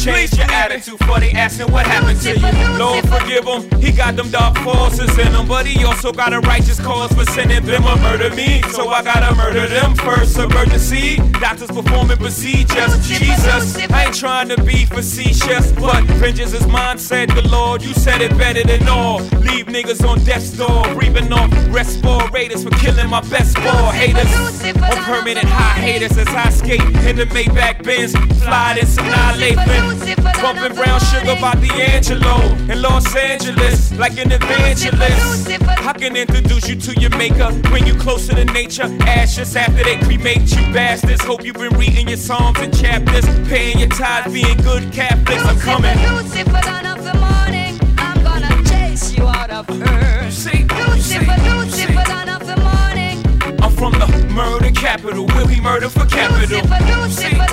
change 0.03 0.33
your 0.37 0.51
attitude 0.51 0.99
for 1.05 1.19
they 1.19 1.31
asking 1.31 1.71
what 1.71 1.85
happened 1.85 2.19
to 2.21 2.37
you. 2.37 2.77
Lord 2.77 3.07
forgive 3.07 3.45
him, 3.45 3.61
he 3.79 3.91
got 3.91 4.15
them 4.15 4.29
dark 4.29 4.57
forces 4.59 5.17
in 5.17 5.33
him, 5.33 5.47
but 5.47 5.65
he 5.65 5.83
also 5.85 6.11
got 6.11 6.33
a 6.33 6.39
righteous 6.41 6.79
cause 6.79 7.11
for 7.13 7.25
sending 7.25 7.63
them 7.65 7.83
a 7.85 7.95
murder 7.97 8.29
me. 8.35 8.61
So 8.71 8.89
I 8.89 9.01
gotta 9.03 9.33
murder 9.35 9.67
them 9.67 9.95
first. 9.95 10.37
Emergency, 10.37 11.17
doctors 11.39 11.71
performing 11.71 12.17
procedures. 12.17 13.07
Jesus, 13.07 13.77
I 13.91 14.05
ain't 14.05 14.15
trying 14.15 14.49
to 14.49 14.61
be 14.63 14.85
facetious, 14.85 15.71
but 15.73 16.03
vengeance 16.19 16.53
is 16.53 16.67
mine, 16.67 16.97
said 16.97 17.29
the 17.29 17.47
Lord. 17.47 17.81
You 17.81 17.93
said 17.93 18.21
it 18.21 18.37
better 18.37 18.63
than 18.63 18.87
all. 18.87 19.19
Leave 19.39 19.67
niggas 19.67 20.07
on 20.07 20.23
death's 20.23 20.51
door, 20.51 20.83
breathing 20.93 21.31
off 21.31 21.49
respirators 21.69 22.63
for 22.63 22.71
killing 22.71 23.09
my 23.09 23.21
best 23.29 23.55
ball 23.57 23.91
haters. 23.91 24.31
On 24.65 24.97
permanent 25.03 25.47
high 25.47 25.79
haters 25.79 26.17
as 26.17 26.27
I 26.27 26.49
skate 26.49 26.81
in 27.07 27.15
the 27.15 27.25
Maybach 27.25 27.83
Benz, 27.83 28.13
fly 28.43 28.75
this 28.75 28.97
annihilation. 28.97 29.92
Bumping 30.41 30.75
brown 30.75 30.99
sugar 30.99 31.37
by 31.39 31.53
D'Angelo 31.55 32.35
in 32.71 32.81
Los 32.81 33.15
Angeles, 33.15 33.91
like 33.93 34.17
an 34.17 34.31
evangelist. 34.31 35.47
I 35.61 35.93
can 35.93 36.17
introduce 36.17 36.67
you 36.67 36.75
to 36.75 36.99
your 36.99 37.11
maker, 37.11 37.51
bring 37.69 37.85
you 37.85 37.95
closer 37.95 38.33
to 38.33 38.43
nature. 38.45 38.89
Ashes 39.01 39.55
after 39.55 39.83
they 39.83 39.97
cremate 39.99 40.51
you 40.51 40.73
bastards. 40.73 41.23
Hope 41.23 41.45
you've 41.45 41.55
been 41.55 41.77
reading 41.77 42.09
your 42.09 42.17
psalms 42.17 42.59
and 42.59 42.75
chapters, 42.77 43.25
paying 43.47 43.79
your 43.79 43.89
tithes, 43.89 44.33
being 44.33 44.57
good 44.57 44.91
Catholics. 44.91 45.45
I'm 45.45 45.59
coming. 45.59 45.97
Lucifer, 45.97 46.61
dawn 46.61 46.85
of 46.87 47.03
the 47.03 47.13
morning, 47.19 47.79
I'm 47.97 48.21
gonna 48.23 48.63
chase 48.67 49.13
you 49.15 49.25
out 49.25 49.49
of 49.49 49.69
earth. 49.69 50.25
Lucifer, 50.25 51.35
Lucifer, 51.47 52.03
dawn 52.05 52.29
of 52.29 52.45
the 52.45 52.57
morning, 52.57 53.23
I'm 53.61 53.71
from 53.71 53.93
the 53.93 54.07
murder 54.33 54.71
capital, 54.71 55.25
where 55.27 55.45
we 55.45 55.61
murder 55.61 55.87
for 55.87 56.05
capital. 56.05 56.57
Lucifer, 56.57 56.79
Lucifer, 56.99 57.47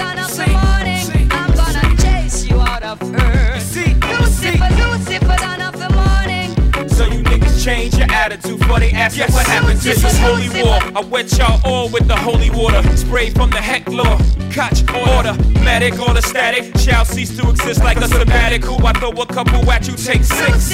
of 2.91 3.15
earth. 3.15 3.50
Change 7.71 7.99
your 7.99 8.11
attitude 8.11 8.59
before 8.59 8.81
they 8.81 8.91
ask 8.91 9.17
you 9.17 9.23
what 9.33 9.47
happened 9.47 9.81
to 9.81 9.89
this 9.91 10.03
is 10.03 10.19
holy 10.19 10.49
war. 10.61 10.81
I 10.97 11.07
wet 11.09 11.31
y'all 11.39 11.61
all 11.65 11.89
with 11.89 12.09
the 12.09 12.17
holy 12.17 12.51
water, 12.51 12.83
spray 12.97 13.31
from 13.31 13.51
the 13.51 13.61
Heckler. 13.61 14.19
Koch, 14.51 14.83
automatic, 15.07 15.97
all 16.01 16.13
the 16.13 16.21
static 16.21 16.77
shall 16.79 17.05
cease 17.05 17.37
to 17.39 17.49
exist 17.49 17.79
like 17.85 17.99
a 17.99 18.09
sabbatical. 18.09 18.85
I 18.85 18.93
throw 18.95 19.11
a 19.11 19.25
couple 19.25 19.71
at 19.71 19.87
you, 19.87 19.95
take 19.95 20.25
six. 20.25 20.65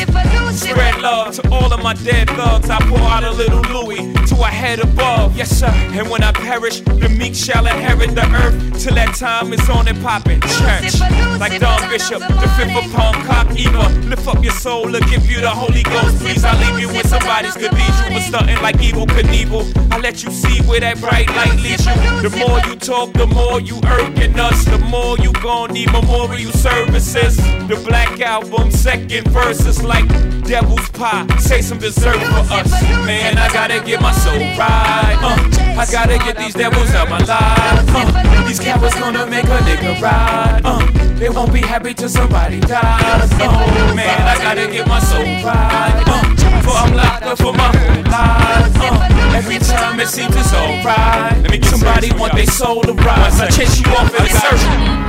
Spread 0.56 1.02
love 1.02 1.34
to 1.34 1.50
all 1.50 1.70
of 1.70 1.82
my 1.82 1.92
dead 1.92 2.30
thugs. 2.30 2.70
I 2.70 2.78
pour 2.88 2.98
out 3.00 3.24
a 3.24 3.30
little 3.30 3.60
Louis 3.60 4.14
to 4.28 4.34
a 4.36 4.46
head 4.46 4.80
above. 4.80 5.36
Yes, 5.36 5.50
sir. 5.50 5.70
And 5.92 6.08
when 6.08 6.22
I 6.22 6.32
perish, 6.32 6.80
the 6.80 7.10
meek 7.10 7.34
shall 7.34 7.66
inherit 7.66 8.14
the 8.14 8.24
earth. 8.32 8.82
Till 8.82 8.94
that 8.94 9.14
time 9.16 9.52
is 9.52 9.68
on 9.68 9.86
and 9.86 10.00
popping. 10.02 10.40
Church, 10.40 10.98
like 11.38 11.60
Don 11.60 11.90
Bishop, 11.90 12.20
the 12.20 12.48
fifth 12.56 12.74
of 12.74 12.90
palm 12.94 13.14
cock 13.26 13.54
Eva. 13.54 13.88
Lift 14.08 14.26
up 14.26 14.42
your 14.42 14.54
soul 14.54 14.90
to 14.90 15.00
give 15.00 15.30
you 15.30 15.42
the 15.42 15.50
Holy 15.50 15.82
Ghost. 15.82 16.18
Please, 16.20 16.42
I 16.44 16.54
leave 16.64 16.80
you 16.80 16.85
in 16.94 17.06
somebody's 17.06 17.54
cathedral. 17.54 18.08
But 18.10 18.22
stunting 18.22 18.60
like 18.62 18.76
Evel 18.76 19.06
Knievel. 19.06 19.92
I 19.92 19.98
let 19.98 20.22
you 20.22 20.30
see 20.30 20.62
where 20.68 20.80
that 20.80 21.00
bright 21.00 21.28
light 21.30 21.56
leads 21.60 21.86
you. 21.86 21.94
The 22.22 22.30
more 22.36 22.60
you 22.68 22.76
talk, 22.76 23.12
the 23.12 23.26
more 23.26 23.60
you 23.60 23.80
irking 23.84 24.38
us. 24.38 24.64
The 24.64 24.78
more 24.78 25.16
you 25.18 25.32
gon' 25.34 25.72
need 25.72 25.90
memorial 25.92 26.52
services. 26.52 27.36
The 27.36 27.82
Black 27.86 28.20
Album, 28.20 28.70
second 28.70 29.28
verse 29.28 29.64
is 29.66 29.82
like 29.82 30.06
devil's 30.44 30.88
pie. 30.90 31.26
Say 31.38 31.60
some 31.60 31.78
dessert 31.78 32.16
for 32.16 32.54
us. 32.54 32.70
Man, 33.06 33.38
I 33.38 33.52
gotta 33.52 33.80
get 33.84 34.00
my 34.00 34.12
soul 34.12 34.38
right. 34.38 35.18
Uh, 35.20 35.80
I 35.80 35.86
gotta 35.90 36.18
get 36.18 36.36
these 36.38 36.54
devils 36.54 36.90
out 36.94 37.08
my 37.08 37.18
life. 37.18 37.84
Uh, 37.88 38.46
these 38.46 38.60
cowards 38.60 38.94
gonna 38.94 39.26
make 39.26 39.44
a 39.44 39.58
nigga 39.68 40.00
ride. 40.00 40.60
Uh, 40.64 41.05
they 41.18 41.30
won't 41.30 41.52
be 41.52 41.60
happy 41.60 41.94
till 41.94 42.08
somebody 42.08 42.60
dies. 42.60 43.30
Oh 43.40 43.94
man, 43.94 44.28
I 44.28 44.36
gotta 44.38 44.70
get 44.70 44.86
my 44.86 44.98
soul 45.00 45.22
right. 45.22 46.02
Uh, 46.06 46.62
for 46.62 46.70
I'm 46.70 46.94
locked 46.94 47.24
up 47.24 47.38
for 47.38 47.52
my 47.52 47.70
whole 47.76 48.02
life. 48.04 48.76
Uh, 48.76 49.36
every 49.36 49.58
time 49.58 50.00
it 50.00 50.08
seems 50.08 50.36
it's 50.36 50.52
alright. 50.52 51.42
Let 51.42 51.50
me 51.50 51.58
get 51.58 51.70
somebody 51.70 52.12
want 52.12 52.34
their 52.34 52.46
soul 52.46 52.82
to 52.82 52.92
rise. 52.92 53.40
I 53.40 53.48
chase 53.48 53.80
you 53.80 53.86
off 53.92 54.14
in 54.14 54.24
the 54.24 54.30
circle. 54.30 55.06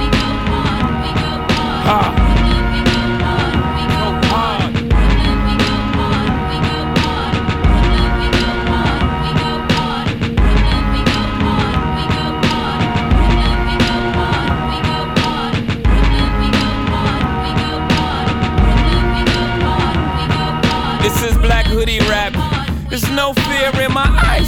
Ah. 1.89 2.36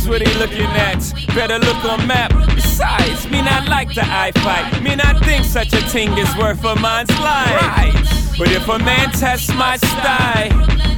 What 0.09 0.27
he 0.27 0.33
looking 0.39 0.65
at. 0.65 1.13
Better 1.35 1.59
look 1.59 1.85
on 1.85 2.07
map. 2.07 2.33
Besides, 2.55 3.29
me 3.29 3.43
not 3.43 3.69
like 3.69 3.93
the 3.93 4.01
eye 4.01 4.31
fight. 4.41 4.81
Me 4.81 4.95
not 4.95 5.23
think 5.23 5.45
such 5.45 5.71
a 5.71 5.81
thing 5.89 6.17
is 6.17 6.35
worth 6.35 6.65
a 6.65 6.73
man's 6.81 7.11
life. 7.19 8.35
But 8.35 8.49
if 8.49 8.67
a 8.67 8.79
man 8.79 9.11
tests 9.11 9.53
my 9.53 9.77
style, 9.77 10.49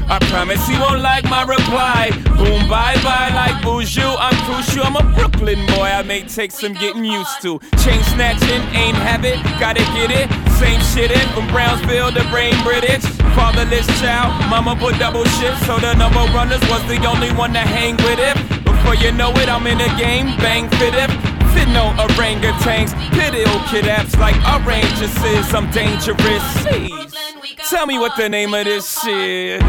I 0.07 0.17
promise 0.31 0.65
he 0.65 0.79
won't 0.79 1.01
like 1.01 1.25
my 1.25 1.43
reply. 1.43 2.11
Boom, 2.37 2.69
bye 2.69 2.95
bye, 3.03 3.31
like 3.35 3.61
Buju. 3.61 4.15
I'm 4.17 4.33
crucial. 4.45 4.85
I'm 4.85 4.95
a 4.95 5.03
Brooklyn 5.13 5.59
boy. 5.75 5.91
I 5.91 6.03
may 6.03 6.21
take 6.23 6.51
some 6.53 6.73
getting 6.73 7.03
used 7.03 7.41
to. 7.41 7.59
Chain 7.83 8.01
snatching, 8.15 8.63
ain't 8.71 8.95
habit, 8.95 9.43
gotta 9.59 9.83
get 9.91 10.11
it. 10.11 10.31
Same 10.55 10.79
shit 10.95 11.11
in 11.11 11.27
from 11.35 11.47
Brownsville 11.47 12.13
to 12.13 12.23
Brain 12.29 12.55
British. 12.63 13.03
Fatherless 13.35 13.87
child, 13.99 14.31
mama 14.49 14.73
put 14.79 14.97
double 14.99 15.25
shift, 15.25 15.65
so 15.65 15.79
the 15.79 15.93
number 15.95 16.23
runners 16.31 16.61
was 16.69 16.81
the 16.87 17.03
only 17.05 17.33
one 17.33 17.51
to 17.51 17.59
hang 17.59 17.97
with 17.97 18.19
it. 18.19 18.50
Before 18.91 19.05
you 19.05 19.13
know 19.13 19.31
it, 19.31 19.47
I'm 19.47 19.65
in 19.67 19.77
the 19.77 19.87
game, 19.97 20.25
bang 20.39 20.69
fit 20.71 20.93
it. 20.93 21.09
Fit 21.53 21.69
no 21.69 21.93
orangutans, 21.95 22.91
pit 23.11 23.33
ill 23.33 23.63
kid 23.69 23.85
apps 23.85 24.19
like 24.19 24.35
oranges 24.45 25.15
I'm 25.53 25.71
dangerous. 25.71 26.43
Jeez. 26.65 27.69
Tell 27.69 27.85
me 27.85 27.97
what 27.99 28.17
the 28.17 28.27
name 28.27 28.53
of 28.53 28.65
this 28.65 29.01
shit. 29.01 29.61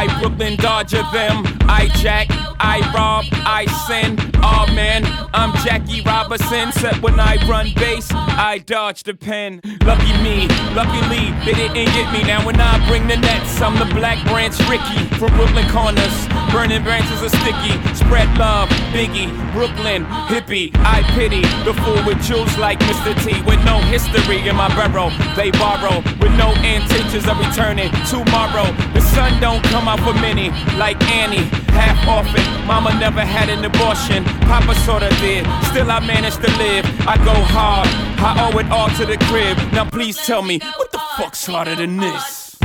I 0.00 0.06
Brooklyn 0.18 0.56
Dodger 0.56 1.02
them. 1.12 1.44
I 1.68 1.90
jack, 2.00 2.29
I 2.62 2.80
rob, 2.94 3.24
I 3.46 3.64
sin. 3.88 4.18
Oh 4.42 4.66
man, 4.74 5.04
I'm 5.32 5.52
Jackie 5.64 6.02
Robinson. 6.02 6.68
Except 6.68 7.00
when 7.00 7.18
I 7.18 7.36
run 7.48 7.72
base, 7.74 8.08
I 8.12 8.58
dodge 8.58 9.02
the 9.02 9.14
pen. 9.14 9.60
Lucky 9.84 10.12
me, 10.22 10.46
luckily 10.76 11.32
they 11.44 11.54
didn't 11.56 11.92
get 11.96 12.12
me. 12.12 12.22
Now 12.22 12.44
when 12.44 12.60
I 12.60 12.86
bring 12.86 13.08
the 13.08 13.16
nets, 13.16 13.60
I'm 13.62 13.78
the 13.78 13.92
Black 13.94 14.22
Branch 14.28 14.56
Rickey 14.68 15.08
from 15.16 15.32
Brooklyn 15.36 15.68
Corners. 15.70 16.12
Burning 16.52 16.84
branches 16.84 17.22
are 17.22 17.32
sticky. 17.40 17.72
Spread 17.94 18.28
love, 18.36 18.68
Biggie, 18.92 19.30
Brooklyn, 19.52 20.04
hippie. 20.28 20.70
I 20.84 21.02
pity 21.16 21.40
the 21.64 21.72
fool 21.80 22.04
with 22.04 22.20
jewels 22.22 22.56
like 22.58 22.78
Mr. 22.80 23.16
T. 23.24 23.40
With 23.48 23.64
no 23.64 23.80
history 23.88 24.46
in 24.46 24.56
my 24.56 24.68
barrel, 24.76 25.10
they 25.34 25.50
borrow. 25.52 26.04
With 26.20 26.32
no 26.36 26.52
intentions 26.60 27.26
of 27.26 27.38
returning 27.38 27.90
tomorrow. 28.04 28.68
The 28.92 29.00
sun 29.00 29.40
don't 29.40 29.64
come 29.64 29.88
out 29.88 30.00
for 30.00 30.12
many, 30.20 30.50
like 30.76 31.00
Annie. 31.08 31.48
Half 31.70 32.02
orphan, 32.08 32.44
mama 32.66 32.90
never 32.98 33.24
had 33.24 33.48
an 33.48 33.64
abortion. 33.64 34.24
Papa 34.48 34.74
sorta 34.86 35.08
did, 35.20 35.46
still 35.70 35.90
I 35.90 36.00
managed 36.00 36.40
to 36.42 36.50
live. 36.58 36.84
I 37.06 37.16
go 37.24 37.34
hard, 37.34 37.88
I 38.18 38.30
owe 38.44 38.58
it 38.58 38.70
all 38.70 38.88
to 38.98 39.06
the 39.06 39.16
crib. 39.28 39.56
Now 39.72 39.88
please 39.88 40.16
tell 40.26 40.42
me, 40.42 40.58
what 40.76 40.90
the 40.92 41.00
fuck's 41.16 41.44
harder 41.46 41.74
than 41.74 41.96
this? 41.96 42.56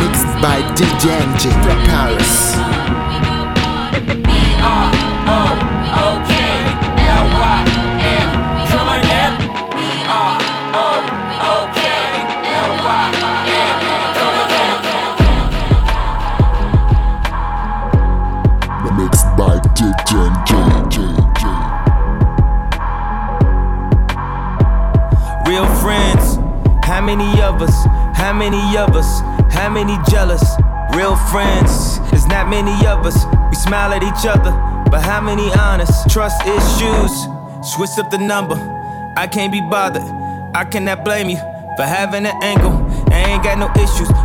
Mixed 0.00 0.32
by 0.44 0.58
DJ 0.78 1.06
Paris. 1.86 2.56
Mixed 4.06 4.58
ah, 4.60 4.90
ah. 5.26 5.67
Real 25.46 25.66
friends, 25.76 26.36
how 26.84 27.00
many 27.00 27.40
of 27.40 27.62
us? 27.62 27.72
How 28.16 28.32
many 28.32 28.76
of 28.76 28.96
us? 28.96 29.20
How 29.54 29.70
many 29.70 29.96
jealous? 30.10 30.42
Real 30.96 31.14
friends, 31.30 32.00
there's 32.10 32.26
not 32.26 32.48
many 32.48 32.74
of 32.88 33.06
us. 33.06 33.24
We 33.50 33.54
smile 33.54 33.92
at 33.92 34.02
each 34.02 34.26
other, 34.26 34.50
but 34.90 35.00
how 35.00 35.20
many 35.20 35.52
honest? 35.54 36.10
Trust 36.10 36.42
issues, 36.42 37.12
switch 37.62 37.96
up 37.98 38.10
the 38.10 38.18
number. 38.18 38.56
I 39.16 39.28
can't 39.28 39.52
be 39.52 39.60
bothered, 39.60 40.02
I 40.56 40.64
cannot 40.64 41.04
blame 41.04 41.30
you 41.30 41.38
for 41.76 41.84
having 41.84 42.26
an 42.26 42.34
angle. 42.42 42.84
I 43.12 43.30
ain't 43.30 43.44
got 43.44 43.58
no 43.58 43.70
issues, 43.80 44.08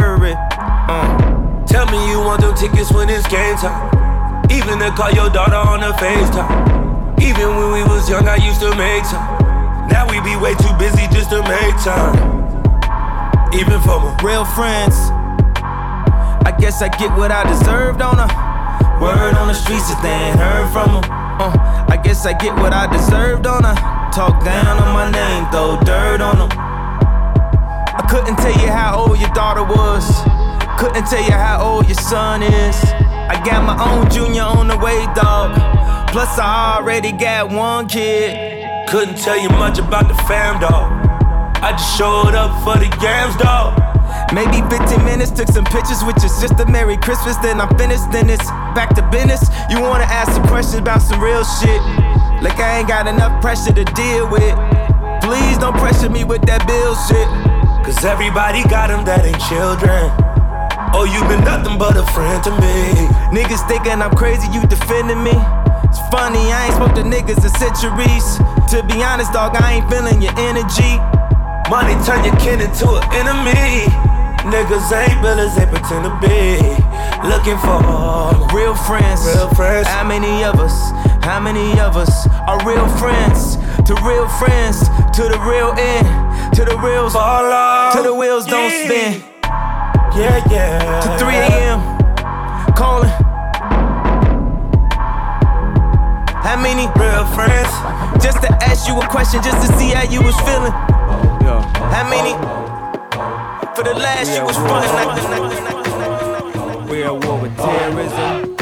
Uh. 0.00 1.64
Tell 1.66 1.86
me 1.86 1.98
you 2.10 2.20
want 2.20 2.40
them 2.40 2.54
tickets 2.54 2.92
when 2.92 3.08
it's 3.10 3.26
game 3.28 3.56
time. 3.56 3.90
Even 4.50 4.78
to 4.78 4.90
call 4.90 5.10
your 5.10 5.28
daughter 5.28 5.56
on 5.56 5.80
the 5.80 5.92
FaceTime. 5.98 7.20
Even 7.20 7.48
when 7.56 7.72
we 7.72 7.82
was 7.82 8.08
young, 8.08 8.26
I 8.26 8.36
used 8.36 8.60
to 8.60 8.70
make 8.76 9.02
time. 9.04 9.88
Now 9.88 10.08
we 10.08 10.20
be 10.20 10.36
way 10.36 10.54
too 10.54 10.72
busy 10.78 11.06
just 11.12 11.30
to 11.30 11.42
make 11.42 11.76
time. 11.82 12.16
Even 13.52 13.80
for 13.82 14.00
my 14.00 14.16
real 14.22 14.44
friends. 14.44 14.96
I 16.46 16.54
guess 16.58 16.80
I 16.80 16.88
get 16.88 17.10
what 17.18 17.30
I 17.30 17.44
deserved 17.48 18.00
on 18.00 18.18
a 18.18 18.28
word 19.02 19.34
on 19.34 19.48
the 19.48 19.54
streets 19.54 19.90
if 19.90 20.00
they 20.00 20.08
ain't 20.08 20.38
heard 20.38 20.72
from 20.72 21.00
them. 21.00 21.10
Uh, 21.10 21.86
I 21.88 22.00
guess 22.02 22.24
I 22.24 22.32
get 22.32 22.54
what 22.56 22.72
I 22.72 22.90
deserved 22.90 23.46
on 23.46 23.64
a 23.64 23.74
talk 24.12 24.44
down 24.44 24.78
on 24.78 24.94
my 24.94 25.10
name, 25.10 25.50
throw 25.50 25.78
dirt 25.84 26.20
on 26.20 26.48
them. 26.48 26.67
Couldn't 28.08 28.36
tell 28.36 28.58
you 28.58 28.72
how 28.72 29.04
old 29.04 29.20
your 29.20 29.28
daughter 29.30 29.62
was. 29.62 30.04
Couldn't 30.80 31.04
tell 31.06 31.22
you 31.22 31.32
how 31.32 31.60
old 31.60 31.86
your 31.86 32.00
son 32.08 32.42
is. 32.42 32.76
I 33.28 33.40
got 33.44 33.64
my 33.64 33.76
own 33.84 34.10
junior 34.10 34.42
on 34.42 34.68
the 34.68 34.78
way, 34.78 35.04
dog. 35.14 35.52
Plus, 36.08 36.38
I 36.38 36.78
already 36.78 37.12
got 37.12 37.50
one 37.50 37.86
kid. 37.86 38.88
Couldn't 38.88 39.18
tell 39.18 39.38
you 39.38 39.50
much 39.50 39.78
about 39.78 40.08
the 40.08 40.14
fam, 40.24 40.58
dog. 40.58 40.88
I 41.60 41.72
just 41.72 41.98
showed 41.98 42.34
up 42.34 42.56
for 42.64 42.80
the 42.80 42.88
yams, 43.04 43.36
dog. 43.36 43.76
Maybe 44.32 44.64
15 44.70 45.04
minutes, 45.04 45.30
took 45.30 45.48
some 45.48 45.66
pictures 45.66 46.02
with 46.02 46.16
your 46.24 46.32
sister. 46.32 46.64
Merry 46.64 46.96
Christmas, 46.96 47.36
then 47.36 47.60
I'm 47.60 47.68
finished. 47.76 48.10
Then 48.10 48.30
it's 48.30 48.48
back 48.72 48.94
to 48.96 49.02
business. 49.10 49.44
You 49.68 49.82
wanna 49.82 50.08
ask 50.08 50.32
some 50.32 50.46
questions 50.48 50.80
about 50.80 51.02
some 51.02 51.20
real 51.20 51.44
shit? 51.44 51.82
Like 52.40 52.58
I 52.58 52.78
ain't 52.78 52.88
got 52.88 53.06
enough 53.06 53.42
pressure 53.42 53.72
to 53.72 53.84
deal 53.84 54.30
with. 54.30 54.56
Please 55.20 55.58
don't 55.58 55.76
pressure 55.76 56.08
me 56.08 56.24
with 56.24 56.40
that 56.46 56.66
bill 56.66 56.96
shit. 57.04 57.47
Cause 57.84 58.04
everybody 58.04 58.62
got 58.68 58.88
them 58.88 59.04
that 59.04 59.24
ain't 59.24 59.40
children. 59.48 60.10
Oh, 60.94 61.04
you 61.04 61.20
been 61.28 61.44
nothing 61.44 61.78
but 61.78 61.96
a 61.96 62.04
friend 62.12 62.42
to 62.44 62.52
me. 62.60 63.08
Niggas 63.34 63.66
thinking 63.68 64.00
I'm 64.00 64.14
crazy, 64.16 64.48
you 64.52 64.64
defending 64.66 65.22
me. 65.22 65.36
It's 65.88 66.00
funny, 66.12 66.52
I 66.52 66.68
ain't 66.68 66.76
spoke 66.76 66.94
to 66.96 67.04
niggas 67.04 67.44
in 67.44 67.52
centuries. 67.56 68.26
To 68.72 68.84
be 68.84 69.02
honest, 69.02 69.32
dog, 69.32 69.56
I 69.56 69.80
ain't 69.80 69.88
feeling 69.88 70.20
your 70.20 70.36
energy. 70.36 71.00
Money 71.68 71.96
turn 72.04 72.24
your 72.24 72.36
kin 72.40 72.60
into 72.60 72.88
an 72.88 73.04
enemy. 73.12 73.84
Niggas 74.48 74.88
ain't 74.92 75.20
as 75.24 75.56
they 75.56 75.66
pretend 75.68 76.08
to 76.08 76.12
be. 76.24 76.56
Looking 77.28 77.58
for 77.60 77.76
real 78.56 78.74
friends. 78.74 79.20
Real 79.26 79.48
friends. 79.54 79.86
How 79.88 80.04
many 80.04 80.44
of 80.44 80.60
us? 80.60 80.92
How 81.24 81.40
many 81.40 81.78
of 81.80 81.96
us 81.96 82.26
are 82.48 82.56
real 82.64 82.88
friends? 82.96 83.56
To 83.84 83.94
real 84.04 84.28
friends, 84.40 84.88
to 85.16 85.22
the 85.28 85.38
real 85.44 85.72
end, 85.76 86.08
to 86.58 86.64
the 86.64 86.76
reals 86.78 87.12
fall 87.12 87.52
off, 87.52 87.94
to 87.94 88.02
the 88.02 88.12
wheels 88.12 88.44
yeah. 88.48 88.52
don't 88.52 88.72
spin. 88.72 89.22
Yeah, 90.18 90.42
yeah. 90.50 91.00
To 91.02 91.16
3 91.16 91.36
a.m. 91.36 91.78
calling. 92.74 93.14
How 96.42 96.58
many 96.60 96.88
real 96.98 97.24
friends? 97.36 97.70
Just 98.20 98.42
to 98.42 98.48
ask 98.64 98.88
you 98.88 99.00
a 99.00 99.06
question, 99.06 99.40
just 99.40 99.70
to 99.70 99.78
see 99.78 99.90
how 99.90 100.02
you 100.10 100.20
was 100.20 100.34
feeling. 100.40 100.72
How 101.94 102.10
many? 102.10 102.34
For 103.76 103.84
the 103.84 103.94
last 103.94 104.36
you 104.36 104.44
was 104.44 104.56
frontin' 104.56 104.92
like 104.98 106.90
We're 106.90 107.06
at 107.06 107.24
war 107.24 107.38
with 107.40 107.56
terrorism, 107.56 108.56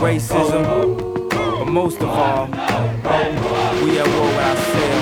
racism, 0.00 1.28
but 1.28 1.66
most 1.66 2.00
of 2.00 2.08
all, 2.08 2.46
we 3.84 3.98
at 3.98 4.06
war 4.08 4.24
with 4.24 4.38
ourselves. 4.38 4.95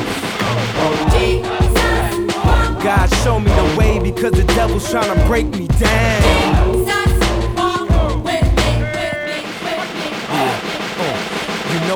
God 2.84 3.06
show 3.24 3.40
me 3.40 3.50
the 3.50 3.76
way 3.78 3.98
because 3.98 4.32
the 4.32 4.44
devil's 4.44 4.90
trying 4.90 5.18
to 5.18 5.26
break 5.26 5.46
me 5.46 5.66
down. 5.68 6.63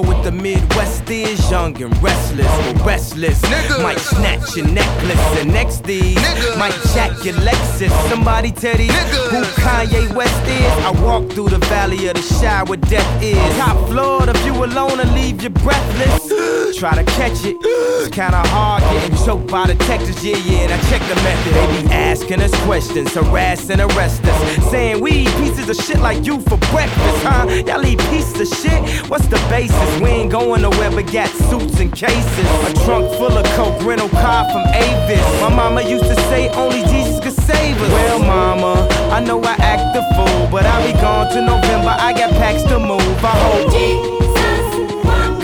Know 0.01 0.09
what 0.09 0.23
the 0.23 0.33
Midwest 0.33 1.09
is, 1.11 1.51
young 1.51 1.81
and 1.83 2.03
restless, 2.03 2.47
but 2.47 2.87
restless. 2.87 3.41
Nigga. 3.43 3.83
Might 3.83 3.99
snatch 3.99 4.57
your 4.57 4.67
necklace 4.69 5.41
and 5.41 5.53
next 5.53 5.85
these 5.85 6.17
Nigga. 6.17 6.59
might 6.59 6.77
jack 6.95 7.13
your 7.25 7.35
Lexus. 7.35 7.91
Somebody 8.09 8.51
tell 8.53 8.77
these 8.77 8.93
who 9.31 9.43
Kanye 9.63 10.15
West 10.15 10.47
is. 10.47 10.73
I 10.85 10.91
walk 11.03 11.31
through 11.33 11.49
the 11.51 11.59
valley 11.59 12.07
of 12.09 12.15
the 12.15 12.23
shadow 12.23 12.71
where 12.71 12.79
death 12.79 13.23
is. 13.23 13.57
Top 13.57 13.89
floor, 13.89 14.27
the 14.27 14.35
view 14.45 14.65
alone 14.65 14.99
will 14.99 15.13
leave 15.15 15.43
you 15.43 15.51
breathless. 15.51 16.29
Try 16.79 16.95
to 16.95 17.05
catch 17.05 17.45
it, 17.45 17.57
it's 17.61 18.15
kinda 18.15 18.43
hard 18.49 18.83
getting 18.83 19.17
choked 19.25 19.51
by 19.51 19.67
detectives. 19.67 20.25
Yeah, 20.25 20.37
yeah, 20.37 20.65
and 20.65 20.73
I 20.73 20.79
check 20.91 21.03
the 21.09 21.17
method. 21.27 21.55
They 21.55 21.83
be 21.83 21.89
asking 21.93 22.41
us 22.41 22.55
questions, 22.65 23.15
harass 23.15 23.69
and 23.71 23.81
arrest 23.81 24.23
us, 24.25 24.71
saying 24.71 25.01
we 25.01 25.11
eat 25.11 25.35
pieces 25.39 25.69
of 25.69 25.77
shit 25.77 25.99
like 25.99 26.25
you 26.25 26.41
for 26.43 26.59
breakfast, 26.71 27.23
huh? 27.25 27.47
Y'all 27.67 27.85
eat 27.85 27.99
pieces 28.11 28.41
of 28.41 28.59
shit. 28.59 28.81
What's 29.11 29.27
the 29.27 29.39
basis? 29.49 29.88
We 30.03 30.09
ain't 30.11 30.31
going 30.31 30.63
nowhere 30.63 30.91
but 30.91 31.11
got 31.13 31.29
suits 31.29 31.81
and 31.81 31.93
cases. 31.93 32.49
A 32.69 32.73
trunk 32.85 33.11
full 33.15 33.37
of 33.37 33.45
coke, 33.57 33.83
rental 33.85 34.09
car 34.11 34.45
from 34.51 34.67
Avis. 34.75 35.25
My 35.41 35.49
mama 35.55 35.83
used 35.83 36.05
to 36.05 36.15
say 36.31 36.49
only 36.51 36.83
Jesus 36.93 37.21
could 37.21 37.33
save 37.33 37.81
us. 37.81 37.91
Well, 37.91 38.19
mama, 38.21 38.89
I 39.11 39.21
know 39.21 39.43
I 39.43 39.55
act 39.59 39.95
the 39.95 40.03
fool, 40.15 40.49
but 40.51 40.65
I'll 40.67 40.87
be 40.87 40.93
gone 41.01 41.31
to 41.33 41.41
November. 41.41 41.95
I 41.99 42.13
got 42.13 42.31
packs 42.33 42.63
to 42.65 42.79
move. 42.79 43.25
I 43.25 43.35
hope. 43.45 43.73
Jesus 43.73 44.09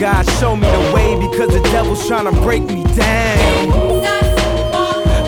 God 0.00 0.28
show 0.40 0.57
me 0.57 0.66
the 0.66 0.92
way 0.92 1.14
because 1.14 1.50
the 1.50 1.62
devil's 1.70 2.07
trying 2.07 2.24
to 2.24 2.33
break 2.42 2.62
me 2.64 2.83
down. 2.94 3.68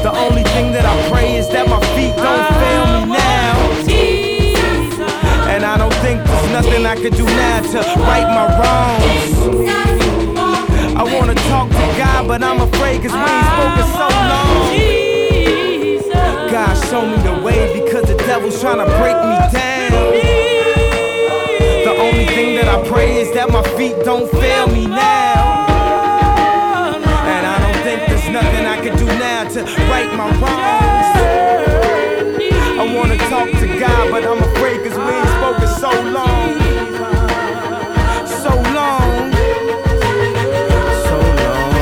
The 0.02 0.12
only 0.12 0.42
thing 0.42 0.72
that 0.72 0.85
I 0.85 1.09
pray 1.09 1.37
is 1.37 1.48
that 1.48 1.68
my 1.68 1.81
feet 1.94 2.14
don't 2.16 2.48
fail 2.61 3.07
me 3.07 3.12
now. 3.12 3.26
And 5.57 5.64
I 5.64 5.79
don't 5.79 5.95
think 6.05 6.23
there's 6.23 6.53
nothing 6.53 6.85
I 6.85 6.97
can 6.97 7.12
do 7.12 7.25
now 7.25 7.62
to 7.62 7.79
right 8.05 8.29
my 8.29 8.45
wrongs. 8.61 9.33
I 10.95 11.03
wanna 11.03 11.35
talk 11.49 11.71
to 11.71 11.87
God, 11.97 12.29
but 12.29 12.42
I'm 12.42 12.61
afraid 12.61 13.01
cause 13.01 13.14
we 13.16 13.25
ain't 13.25 13.47
spoken 13.57 13.87
so 13.97 14.07
long. 14.29 14.77
God, 16.53 16.75
show 16.90 17.07
me 17.07 17.16
the 17.25 17.40
way 17.42 17.73
because 17.73 18.05
the 18.05 18.16
devil's 18.29 18.61
trying 18.61 18.85
to 18.85 18.88
break 19.01 19.16
me 19.16 19.37
down. 19.49 20.12
The 21.88 21.95
only 22.05 22.27
thing 22.37 22.57
that 22.57 22.69
I 22.69 22.87
pray 22.87 23.16
is 23.16 23.33
that 23.33 23.49
my 23.49 23.62
feet 23.79 23.97
don't 24.05 24.31
fail 24.33 24.66
me 24.66 24.85
now. 24.85 25.64
And 27.33 27.47
I 27.47 27.59
don't 27.64 27.83
think 27.83 28.07
there's 28.09 28.29
nothing 28.29 28.66
I 28.66 28.77
can 28.85 28.95
do 28.99 29.07
now 29.07 29.49
to 29.49 29.64
right 29.88 30.12
my 30.21 30.29
wrongs. 30.37 31.16
I 32.79 32.95
wanna 32.95 33.16
talk 33.33 33.49
to 33.49 33.66
God, 33.81 34.11
but 34.11 34.23
I'm 34.23 34.42
afraid 34.53 34.85
cause 34.85 34.99
we 34.99 35.26
ain't 35.47 35.57
spoken 35.59 35.69
so 35.69 35.91
long. 36.11 36.59
So 38.27 38.51
long. 38.73 39.33
So 41.05 41.17
long. 41.43 41.73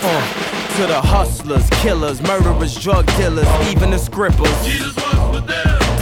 Uh, 0.00 0.76
to 0.76 0.86
the 0.86 1.00
hustlers, 1.00 1.68
killers, 1.70 2.22
murderers, 2.22 2.76
drug 2.78 3.06
dealers, 3.16 3.48
even 3.68 3.90
the 3.90 3.98
scrippers. 3.98 4.48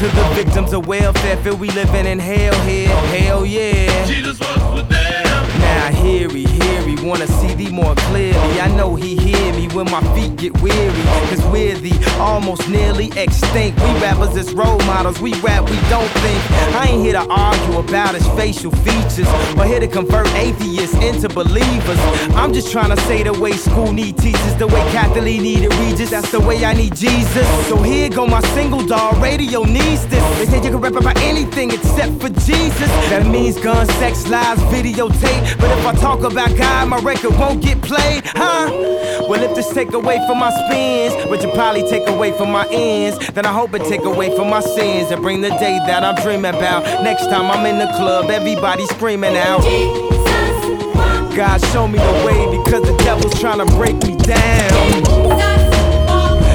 To 0.00 0.06
the 0.08 0.32
victims 0.34 0.74
of 0.74 0.86
welfare, 0.86 1.36
feel 1.38 1.56
we 1.56 1.70
living 1.70 2.06
in 2.06 2.18
hell 2.18 2.54
here. 2.66 2.88
Hell 2.88 3.46
yeah. 3.46 4.04
Jesus 4.04 4.38
was 4.38 4.74
with 4.74 4.88
them. 4.90 5.24
Now 5.60 5.85
hear 5.92 6.28
he, 6.28 6.44
hear 6.44 6.82
he, 6.82 6.96
wanna 7.06 7.26
see 7.26 7.54
thee 7.54 7.70
more 7.70 7.94
clearly. 7.94 8.60
I 8.60 8.68
know 8.76 8.94
he 8.94 9.16
hear 9.16 9.52
me 9.54 9.68
when 9.68 9.90
my 9.90 10.02
feet 10.14 10.36
get 10.36 10.60
weary. 10.60 11.02
Cause 11.28 11.44
we're 11.46 11.76
the 11.76 11.92
almost 12.18 12.68
nearly 12.68 13.06
extinct. 13.16 13.78
We 13.80 13.90
rappers 14.00 14.36
as 14.36 14.52
role 14.52 14.78
models, 14.80 15.20
we 15.20 15.32
rap, 15.40 15.68
we 15.70 15.78
don't 15.88 16.10
think. 16.22 16.40
I 16.74 16.88
ain't 16.90 17.02
here 17.02 17.12
to 17.12 17.26
argue 17.28 17.78
about 17.78 18.14
his 18.14 18.26
facial 18.28 18.70
features, 18.70 19.28
but 19.54 19.66
here 19.66 19.80
to 19.80 19.88
convert 19.88 20.28
atheists 20.34 20.96
into 20.96 21.28
believers. 21.28 21.98
I'm 22.34 22.52
just 22.52 22.72
trying 22.72 22.90
to 22.90 23.00
say 23.02 23.22
the 23.22 23.32
way 23.32 23.52
school 23.52 23.92
need 23.92 24.18
teachers, 24.18 24.54
the 24.56 24.66
way 24.66 24.80
Kathie 24.92 25.20
Lee 25.20 25.38
needed 25.38 25.72
Regis, 25.74 26.10
that's 26.10 26.30
the 26.30 26.40
way 26.40 26.64
I 26.64 26.72
need 26.74 26.94
Jesus. 26.94 27.46
So 27.68 27.76
here 27.76 28.08
go 28.08 28.26
my 28.26 28.40
single 28.54 28.84
dog, 28.84 29.22
radio 29.22 29.62
needs 29.64 30.06
this. 30.06 30.22
They 30.38 30.46
say 30.46 30.56
you 30.56 30.70
can 30.70 30.80
rap 30.80 30.96
about 30.96 31.18
anything 31.18 31.70
except 31.70 32.20
for 32.20 32.28
Jesus. 32.28 32.90
That 33.10 33.26
means 33.26 33.58
guns, 33.58 33.92
sex, 33.94 34.28
lies, 34.28 34.58
videotape. 34.74 35.58
But 35.60 35.75
if 35.78 35.86
I 35.86 35.94
talk 35.94 36.20
about 36.20 36.56
God, 36.56 36.88
my 36.88 36.98
record 36.98 37.38
won't 37.38 37.62
get 37.62 37.80
played, 37.82 38.22
huh? 38.24 38.70
Well, 39.28 39.42
if 39.42 39.54
this 39.54 39.72
take 39.72 39.92
away 39.92 40.18
from 40.26 40.38
my 40.38 40.50
spins, 40.50 41.14
which 41.30 41.42
will 41.44 41.52
probably 41.52 41.82
take 41.88 42.08
away 42.08 42.32
from 42.32 42.50
my 42.50 42.66
ends, 42.70 43.18
then 43.32 43.44
I 43.46 43.52
hope 43.52 43.74
it 43.74 43.84
take 43.84 44.02
away 44.02 44.34
from 44.34 44.48
my 44.50 44.60
sins 44.60 45.10
and 45.10 45.20
bring 45.22 45.40
the 45.40 45.50
day 45.50 45.78
that 45.86 46.04
I'm 46.04 46.14
dreaming 46.22 46.54
about. 46.54 46.84
Next 47.02 47.26
time 47.26 47.50
I'm 47.50 47.66
in 47.66 47.78
the 47.78 47.92
club, 47.96 48.30
everybody 48.30 48.86
screaming 48.86 49.36
out. 49.36 49.62
God, 51.36 51.60
show 51.66 51.86
me 51.86 51.98
the 51.98 52.24
way 52.24 52.46
because 52.56 52.82
the 52.82 52.96
devil's 53.04 53.38
trying 53.38 53.58
to 53.58 53.66
break 53.76 53.96
me 54.04 54.16
down. 54.16 55.02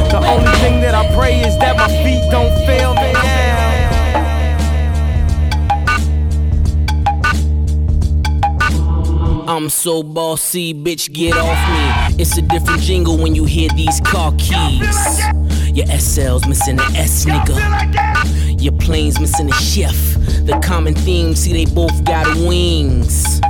The 0.09 0.17
only 0.17 0.51
thing 0.59 0.81
that 0.81 0.95
I 0.95 1.13
pray 1.13 1.39
is 1.41 1.57
that 1.59 1.77
my 1.77 1.87
feet 2.03 2.23
don't 2.31 2.53
fail 2.65 2.93
me 2.95 3.13
now. 3.13 3.40
I'm 9.51 9.67
so 9.67 10.01
bossy, 10.01 10.73
bitch, 10.73 11.11
get 11.11 11.35
off 11.35 11.59
me. 11.69 12.21
It's 12.21 12.37
a 12.37 12.41
different 12.41 12.79
jingle 12.79 13.17
when 13.17 13.35
you 13.35 13.43
hear 13.43 13.67
these 13.75 13.99
car 13.99 14.31
keys. 14.37 15.19
Your 15.75 15.87
SL's 15.87 16.47
missing 16.47 16.77
the 16.77 16.83
S, 16.95 17.25
nigga. 17.25 18.61
Your 18.61 18.71
plane's 18.79 19.19
missing 19.19 19.47
the 19.47 19.53
chef. 19.55 19.93
The 20.45 20.57
common 20.63 20.95
theme, 20.95 21.35
see, 21.35 21.51
they 21.51 21.69
both 21.75 22.05
got 22.05 22.33
wings. 22.37 23.41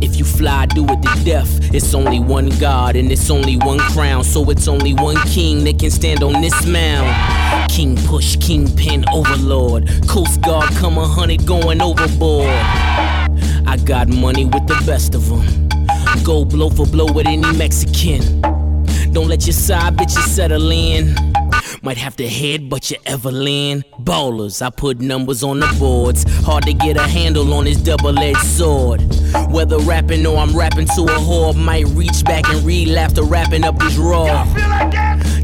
If 0.00 0.16
you 0.16 0.24
fly, 0.24 0.64
do 0.64 0.86
it 0.86 1.02
to 1.02 1.24
death. 1.26 1.74
It's 1.74 1.92
only 1.92 2.20
one 2.20 2.48
God 2.58 2.96
and 2.96 3.12
it's 3.12 3.28
only 3.28 3.58
one 3.58 3.80
crown. 3.80 4.24
So 4.24 4.48
it's 4.48 4.66
only 4.66 4.94
one 4.94 5.18
king 5.26 5.64
that 5.64 5.78
can 5.78 5.90
stand 5.90 6.22
on 6.22 6.40
this 6.40 6.64
mound. 6.64 7.70
King 7.70 7.96
push, 8.06 8.34
kingpin, 8.36 9.04
overlord. 9.12 9.90
Coast 10.08 10.40
Guard 10.40 10.70
come 10.76 10.96
a 10.96 11.06
hundred 11.06 11.44
going 11.46 11.82
overboard. 11.82 12.48
I 13.70 13.76
got 13.76 14.08
money 14.08 14.44
with 14.46 14.66
the 14.66 14.82
best 14.84 15.14
of 15.14 15.28
them. 15.28 15.68
Go 16.24 16.44
blow 16.44 16.70
for 16.70 16.86
blow 16.86 17.06
with 17.12 17.28
any 17.28 17.56
Mexican. 17.56 18.40
Don't 19.12 19.28
let 19.28 19.46
your 19.46 19.52
side 19.52 19.96
bitches 19.96 20.26
settle 20.26 20.72
in. 20.72 21.14
Might 21.82 21.96
have 21.96 22.14
to 22.16 22.28
head, 22.28 22.68
but 22.68 22.90
you 22.90 22.98
ever 23.06 23.28
Evelyn. 23.28 23.84
Ballers, 24.00 24.60
I 24.60 24.70
put 24.70 25.00
numbers 25.00 25.42
on 25.42 25.60
the 25.60 25.76
boards. 25.78 26.24
Hard 26.44 26.64
to 26.64 26.74
get 26.74 26.96
a 26.96 27.02
handle 27.02 27.52
on 27.54 27.64
this 27.64 27.78
double 27.78 28.18
edged 28.18 28.38
sword. 28.38 29.00
Whether 29.50 29.78
rapping 29.78 30.26
or 30.26 30.36
I'm 30.36 30.54
rapping 30.54 30.86
to 30.86 31.02
a 31.02 31.18
whore, 31.18 31.56
might 31.56 31.86
reach 31.88 32.22
back 32.24 32.48
and 32.48 32.62
relapse 32.64 33.12
after 33.12 33.22
wrapping 33.22 33.64
up 33.64 33.78
this 33.78 33.96
raw. 33.96 34.44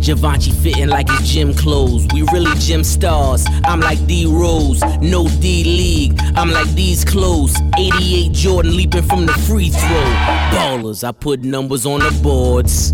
Givenchy 0.00 0.52
fitting 0.52 0.88
like 0.88 1.08
his 1.08 1.32
gym 1.32 1.54
clothes. 1.54 2.06
We 2.12 2.22
really 2.32 2.54
gym 2.58 2.84
stars. 2.84 3.46
I'm 3.64 3.80
like 3.80 4.04
D 4.06 4.26
Rose, 4.26 4.82
no 5.00 5.26
D 5.40 5.64
League. 5.64 6.20
I'm 6.36 6.50
like 6.50 6.68
these 6.74 7.04
clothes. 7.04 7.56
88 7.78 8.32
Jordan 8.32 8.76
leaping 8.76 9.02
from 9.02 9.24
the 9.24 9.32
free 9.32 9.70
throw. 9.70 10.04
Ballers, 10.52 11.02
I 11.02 11.12
put 11.12 11.40
numbers 11.40 11.86
on 11.86 12.00
the 12.00 12.10
boards. 12.22 12.92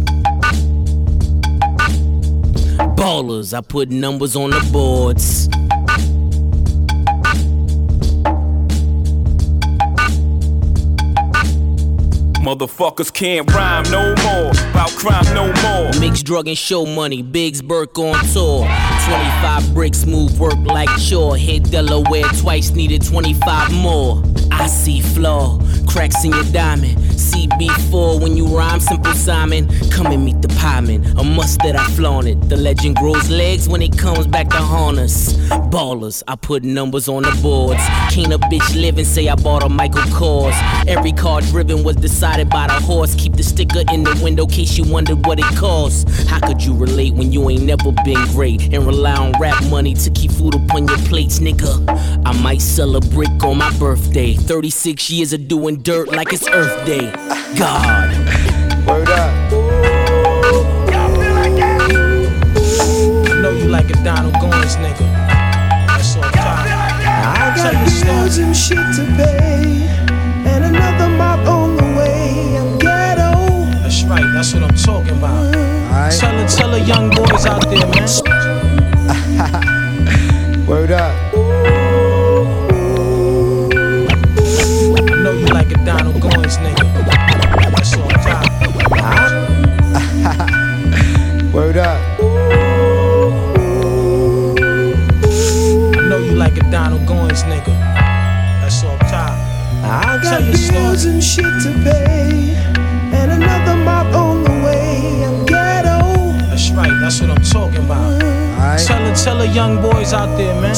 Ballers, 3.23 3.57
I 3.57 3.61
put 3.61 3.89
numbers 3.89 4.35
on 4.35 4.51
the 4.51 4.69
boards. 4.73 5.47
Motherfuckers 12.43 13.13
can't 13.13 13.49
rhyme 13.53 13.85
no 13.93 14.15
more. 14.25 14.51
About 14.71 14.91
crime 14.91 15.25
no 15.35 15.53
more. 15.63 16.01
Mix 16.01 16.23
drug 16.25 16.49
and 16.49 16.59
show 16.59 16.85
money. 16.85 17.23
Biggs 17.23 17.63
Burke 17.63 17.97
on 17.97 18.19
tour. 18.33 18.67
25 19.05 19.73
bricks 19.73 20.05
move 20.05 20.41
work 20.41 20.59
like 20.65 20.89
chore. 20.99 21.37
Hit 21.37 21.71
Delaware 21.71 22.25
twice, 22.41 22.71
needed 22.71 23.07
25 23.07 23.73
more. 23.73 24.21
I 24.51 24.67
see 24.67 25.01
flaw, 25.01 25.61
cracks 25.89 26.25
in 26.25 26.33
your 26.33 26.45
diamond. 26.45 27.12
CB4 27.33 28.21
when 28.21 28.37
you 28.37 28.47
rhyme, 28.47 28.81
simple 28.81 29.13
Simon. 29.15 29.67
Come 29.91 30.07
and 30.07 30.25
meet 30.25 30.43
the 30.43 30.49
pieman. 30.49 31.05
A 31.19 31.25
must 31.25 31.61
that 31.61 31.77
I 31.77 31.85
flaunt 31.97 32.27
it. 32.27 32.49
The 32.49 32.57
legend 32.57 32.97
grows 32.97 33.31
legs 33.31 33.69
when 33.69 33.81
it 33.81 33.97
comes 33.97 34.27
back 34.27 34.49
to 34.51 34.57
haunt 34.57 34.99
us. 34.99 35.33
Ballers, 35.73 36.23
I 36.29 36.37
put 36.37 36.63
numbers 36.63 37.09
on 37.09 37.23
the 37.23 37.39
boards. 37.43 37.81
Can't 38.11 38.33
a 38.33 38.39
bitch 38.39 38.75
live 38.75 38.99
and 38.99 39.07
say 39.07 39.29
I 39.29 39.35
bought 39.35 39.63
a 39.63 39.69
Michael 39.69 40.03
Kors. 40.13 40.55
Every 40.87 41.13
car 41.13 41.41
driven 41.41 41.83
was 41.83 41.97
decided 41.97 42.51
by 42.51 42.67
the 42.67 42.75
horse. 42.75 43.15
Keep 43.15 43.35
the 43.37 43.43
sticker 43.43 43.83
in 43.93 44.05
the 44.05 44.21
window 44.23 44.47
case 44.47 44.77
you 44.77 44.85
wondered 44.85 45.25
what 45.27 45.39
it 45.39 45.57
costs. 45.57 46.05
How 46.29 46.41
could 46.41 46.63
you 46.63 46.75
relate 46.75 47.15
when 47.15 47.33
you 47.33 47.49
ain't 47.49 47.63
never 47.63 47.93
been 48.05 48.23
great 48.33 48.73
and 48.75 48.87
rely 48.87 49.17
on 49.17 49.33
rap 49.41 49.63
money 49.71 49.95
to 49.95 50.11
keep 50.11 50.31
food 50.31 50.55
upon 50.55 50.89
your 50.89 50.99
plates, 50.99 51.39
nigga? 51.39 51.73
I 52.27 52.33
might 52.43 52.61
sell 52.61 52.97
a 52.97 53.01
brick 53.01 53.43
on 53.43 53.59
my 53.59 53.77
birthday. 53.79 54.35
36 54.35 55.11
years 55.11 55.33
of 55.33 55.49
doing 55.49 55.81
dirt 55.83 56.09
like 56.09 56.33
it's 56.33 56.47
Earth 56.49 56.87
Day. 56.87 57.22
God. 57.57 58.11
Word 58.87 59.09
up. 59.09 59.33
I 63.29 63.41
know 63.41 63.51
you 63.51 63.67
like 63.67 63.91
a 63.91 63.95
Donald 64.05 64.35
Goines 64.35 64.77
nigga. 64.77 65.07
That's 65.87 66.17
all 66.17 66.23
time. 66.23 66.67
I 67.05 67.55
got 67.57 68.05
bills 68.05 68.39
and 68.39 68.57
shit 68.57 68.77
to 68.77 69.05
pay, 69.17 69.87
and 70.49 70.65
another 70.65 71.09
mop 71.09 71.47
on 71.47 71.77
the 71.77 71.85
way. 71.99 72.57
I'm 72.59 72.79
ghetto. 72.79 73.71
That's 73.83 74.03
right, 74.05 74.25
that's 74.35 74.55
what 74.55 74.65
I'm 74.65 74.75
talking 74.77 75.17
about. 75.19 75.53
Tell 76.19 76.37
the, 76.37 76.47
tell 76.47 76.71
the 76.71 76.81
young 76.81 77.11
boys 77.11 77.47
out 77.47 77.69
there, 77.71 77.87
man. 77.89 78.62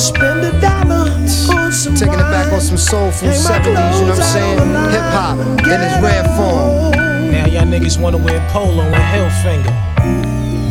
Spend 0.05 0.45
a 0.45 0.61
dollar 0.61 1.09
on 1.11 1.73
some 1.73 1.95
Taking 1.95 2.15
it 2.15 2.29
back 2.29 2.53
on 2.53 2.61
some 2.61 2.77
soulful 2.77 3.29
Hang 3.29 3.43
my 3.43 3.51
70s, 3.51 4.01
you 4.01 4.07
know 4.07 4.13
what 4.13 4.19
I'm 4.19 4.23
saying? 4.23 4.59
out 4.59 4.63
on 4.63 4.69
the 4.69 4.75
line 4.75 4.91
Hip 4.93 5.01
hop 5.17 5.39
and 5.39 5.61
in 5.73 5.81
its 5.81 6.03
rare 6.03 6.25
form. 6.37 7.33
Now 7.33 7.47
y'all 7.47 7.63
niggas 7.65 7.99
wanna 7.99 8.19
wear 8.19 8.47
polo 8.51 8.83
and 8.83 8.95
Hilfiger. 8.95 9.75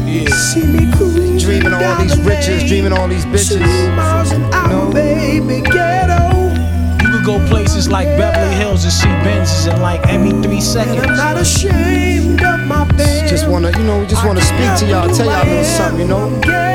Yeah. 0.07 0.29
See 0.35 0.65
me 0.67 0.91
cruising 0.95 1.37
Dreaming 1.39 1.73
all 1.73 1.97
these 1.97 2.15
riches, 2.21 2.47
lane. 2.59 2.67
dreaming 2.67 2.93
all 2.93 3.07
these 3.07 3.25
bitches. 3.25 3.57
Two 3.57 3.91
miles 3.95 4.31
an 4.31 4.43
hour, 4.53 4.93
baby, 4.93 5.61
ghetto. 5.61 6.53
You 7.01 7.09
could 7.11 7.25
go 7.25 7.39
places 7.47 7.89
like 7.89 8.05
Beverly 8.19 8.53
Hills 8.55 8.83
and 8.83 8.93
see 8.93 9.07
Benzes 9.25 9.73
in 9.73 9.81
like 9.81 10.05
every 10.07 10.31
three 10.43 10.61
seconds. 10.61 10.97
And 10.97 11.07
I'm 11.09 11.17
not 11.17 11.37
ashamed 11.37 12.43
of 12.43 12.59
my 12.67 12.85
band. 12.95 13.27
Just 13.27 13.47
wanna, 13.49 13.71
you 13.71 13.83
know, 13.83 13.99
we 13.99 14.05
just 14.05 14.23
wanna 14.23 14.41
speak 14.41 14.77
to 14.77 14.85
y'all, 14.85 15.09
tell 15.09 15.25
y'all 15.25 15.41
a 15.41 15.49
little 15.49 15.63
something, 15.63 16.01
you 16.01 16.07
know? 16.07 16.72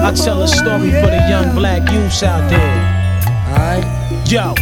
I 0.00 0.12
tell 0.14 0.42
a 0.42 0.48
story 0.48 0.90
for 0.90 1.06
the 1.06 1.26
young 1.28 1.54
black 1.54 1.90
youths 1.90 2.22
out 2.22 2.48
there. 2.48 2.98
Alright. 3.50 4.30
Yo. 4.30 4.54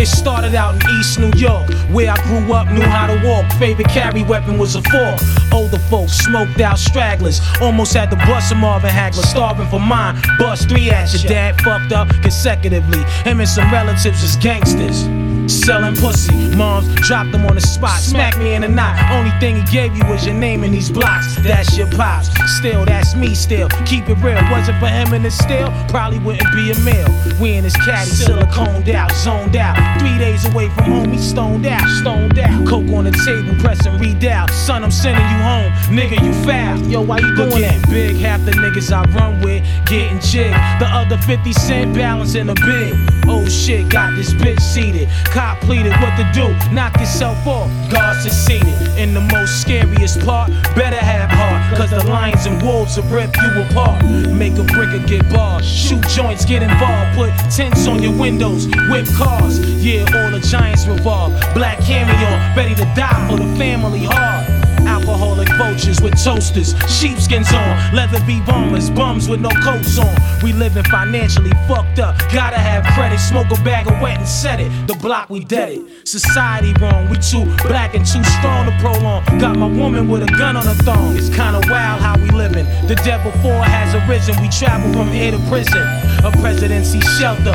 It 0.00 0.06
started 0.06 0.54
out 0.54 0.76
in 0.76 0.90
East 1.00 1.18
New 1.18 1.32
York, 1.36 1.68
where 1.90 2.08
I 2.08 2.16
grew 2.22 2.52
up, 2.52 2.70
knew 2.70 2.82
how 2.82 3.08
to 3.08 3.20
walk. 3.26 3.50
Favorite 3.54 3.88
carry 3.88 4.22
weapon 4.22 4.56
was 4.56 4.76
a 4.76 4.82
fork. 4.82 5.20
Older 5.52 5.78
folks 5.90 6.12
smoked 6.12 6.60
out 6.60 6.78
stragglers, 6.78 7.40
almost 7.60 7.94
had 7.94 8.08
to 8.10 8.16
bust 8.16 8.52
a 8.52 8.54
Marvin 8.54 8.90
Hagler, 8.90 9.26
starving 9.26 9.66
for 9.66 9.80
mine. 9.80 10.14
Bust 10.38 10.68
three 10.68 10.88
at 10.90 11.12
your 11.12 11.28
dad, 11.28 11.60
fucked 11.62 11.92
up 11.92 12.08
consecutively. 12.22 13.02
Him 13.24 13.40
and 13.40 13.48
some 13.48 13.72
relatives 13.72 14.22
was 14.22 14.36
gangsters. 14.36 15.02
Selling 15.48 15.96
pussy, 15.96 16.54
moms 16.56 16.86
dropped 16.96 17.32
them 17.32 17.46
on 17.46 17.54
the 17.54 17.60
spot, 17.60 18.00
Smack 18.00 18.36
me 18.38 18.54
in 18.54 18.60
the 18.62 18.68
knot. 18.68 18.98
Only 19.10 19.30
thing 19.40 19.56
he 19.56 19.62
gave 19.72 19.96
you 19.96 20.04
was 20.06 20.26
your 20.26 20.34
name 20.34 20.62
in 20.62 20.72
these 20.72 20.90
blocks. 20.90 21.36
That's 21.36 21.76
your 21.76 21.90
pops. 21.92 22.28
Still, 22.58 22.84
that's 22.84 23.14
me. 23.14 23.34
Still, 23.34 23.68
keep 23.86 24.08
it 24.10 24.18
real. 24.22 24.38
Wasn't 24.50 24.78
for 24.78 24.88
him 24.88 25.14
in 25.14 25.22
the 25.22 25.30
still, 25.30 25.72
probably 25.88 26.18
wouldn't 26.18 26.52
be 26.54 26.70
a 26.70 26.78
meal. 26.80 27.08
We 27.40 27.54
in 27.54 27.64
his 27.64 27.76
caddy, 27.76 28.10
siliconed 28.10 28.88
out, 28.94 29.10
zoned 29.12 29.56
out. 29.56 29.76
Three 30.00 30.18
days 30.18 30.44
away 30.44 30.68
from 30.68 30.84
home, 30.84 31.12
he 31.12 31.18
stoned 31.18 31.64
out, 31.64 31.86
stoned 32.00 32.38
out. 32.38 32.66
Coke 32.68 32.90
on 32.92 33.04
the 33.04 33.12
table, 33.24 33.58
pressing 33.58 33.92
redown. 33.94 34.50
Son, 34.50 34.84
I'm 34.84 34.90
sending 34.90 35.22
you 35.22 35.42
home, 35.42 35.72
nigga. 35.96 36.22
You 36.22 36.32
foul. 36.44 36.78
Yo, 36.88 37.00
why 37.00 37.20
you 37.20 37.34
doing 37.36 37.62
that? 37.62 37.88
Big 37.88 38.16
half 38.16 38.44
the 38.44 38.52
niggas 38.52 38.92
I 38.92 39.04
run 39.16 39.40
with 39.40 39.64
getting 39.86 40.20
jig. 40.20 40.52
The 40.78 40.88
other 40.90 41.16
50 41.16 41.52
cent 41.54 41.94
balance 41.94 42.34
in 42.34 42.50
a 42.50 42.54
big. 42.54 42.94
Oh 43.26 43.46
shit, 43.46 43.88
got 43.88 44.14
this 44.14 44.32
bitch 44.34 44.60
seated. 44.60 45.08
Cop 45.38 45.60
pleaded 45.60 45.92
what 46.02 46.16
to 46.16 46.28
do. 46.34 46.48
Knock 46.74 46.98
yourself 46.98 47.46
off. 47.46 47.70
God 47.92 48.20
succeeded. 48.20 48.74
In 48.98 49.14
the 49.14 49.20
most 49.20 49.62
scariest 49.62 50.18
part, 50.26 50.50
better 50.74 50.96
have 50.96 51.30
heart. 51.30 51.78
Cause 51.78 51.90
the 51.90 52.04
lions 52.08 52.44
and 52.46 52.60
wolves 52.60 52.96
will 52.96 53.04
rip 53.04 53.30
you 53.36 53.62
apart. 53.62 54.04
Make 54.34 54.58
a 54.58 54.64
brick 54.64 54.88
or 54.88 55.06
get 55.06 55.30
barred. 55.30 55.64
Shoot 55.64 56.02
joints, 56.08 56.44
get 56.44 56.64
involved. 56.64 57.16
Put 57.16 57.30
tents 57.54 57.86
on 57.86 58.02
your 58.02 58.18
windows. 58.18 58.66
Whip 58.90 59.06
cars. 59.14 59.60
Yeah, 59.80 60.00
all 60.12 60.32
the 60.32 60.40
giants 60.40 60.88
revolve. 60.88 61.30
Black 61.54 61.78
cameo, 61.82 62.30
ready 62.56 62.74
to 62.74 62.84
die 62.96 63.28
for 63.30 63.36
the 63.36 63.46
family 63.56 64.02
hard. 64.02 64.44
Alcoholic 64.88 65.37
with 65.78 66.22
toasters, 66.22 66.74
sheepskins 66.90 67.52
on, 67.52 67.94
leather 67.94 68.18
V 68.26 68.40
bombers, 68.44 68.90
bums 68.90 69.28
with 69.28 69.40
no 69.40 69.48
coats 69.62 69.96
on. 69.96 70.12
We 70.42 70.52
living 70.52 70.82
financially 70.84 71.52
fucked 71.68 72.00
up, 72.00 72.18
gotta 72.32 72.58
have 72.58 72.84
credit. 72.94 73.18
Smoke 73.18 73.46
a 73.52 73.62
bag 73.62 73.86
of 73.86 74.00
wet 74.00 74.18
and 74.18 74.26
set 74.26 74.58
it. 74.58 74.70
The 74.88 74.94
block 74.94 75.30
we 75.30 75.44
dead 75.44 75.78
it. 75.78 76.08
Society 76.08 76.74
wrong, 76.80 77.08
we 77.08 77.16
too 77.18 77.44
black 77.68 77.94
and 77.94 78.04
too 78.04 78.24
strong 78.24 78.66
to 78.66 78.76
prolong. 78.80 79.24
Got 79.38 79.56
my 79.56 79.66
woman 79.66 80.08
with 80.08 80.22
a 80.22 80.32
gun 80.36 80.56
on 80.56 80.66
her 80.66 80.74
thong. 80.82 81.16
It's 81.16 81.28
kinda 81.28 81.60
wild 81.70 82.00
how 82.02 82.18
we 82.18 82.28
living. 82.30 82.66
The 82.88 82.96
devil 82.96 83.30
four 83.40 83.62
has 83.62 83.94
arisen. 83.94 84.34
We 84.42 84.48
travel 84.48 84.92
from 84.92 85.12
here 85.12 85.30
to 85.30 85.38
prison. 85.48 85.86
A 86.24 86.32
presidency 86.42 87.00
shelter 87.20 87.54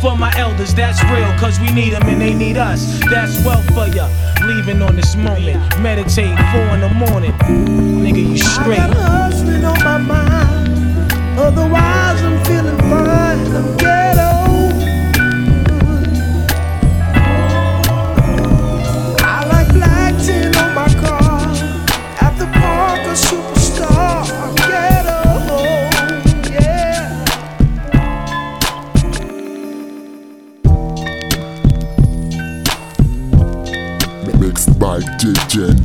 for 0.00 0.16
my 0.16 0.32
elders. 0.36 0.72
That's 0.74 1.02
real, 1.04 1.30
cause 1.38 1.58
we 1.58 1.70
need 1.72 1.90
them 1.90 2.06
and 2.08 2.20
they 2.20 2.34
need 2.34 2.56
us. 2.56 3.00
That's 3.10 3.44
wealth 3.44 3.66
for 3.74 3.88
ya. 3.88 4.08
Leaving 4.46 4.82
on 4.82 4.94
this 4.96 5.16
moment, 5.16 5.56
meditate 5.80 6.36
four 6.52 6.68
in 6.74 6.80
the 6.80 6.90
morning. 7.08 7.32
Nigga, 7.32 8.28
you 8.28 8.36
straight. 8.36 8.78
I 8.78 8.88
got 8.88 8.96
hustling 8.96 9.64
on 9.64 9.78
my 9.82 9.98
mind. 9.98 10.68
Otherwise, 11.38 12.22
I'm 12.22 12.44
feeling 12.44 12.78
fine. 12.78 13.03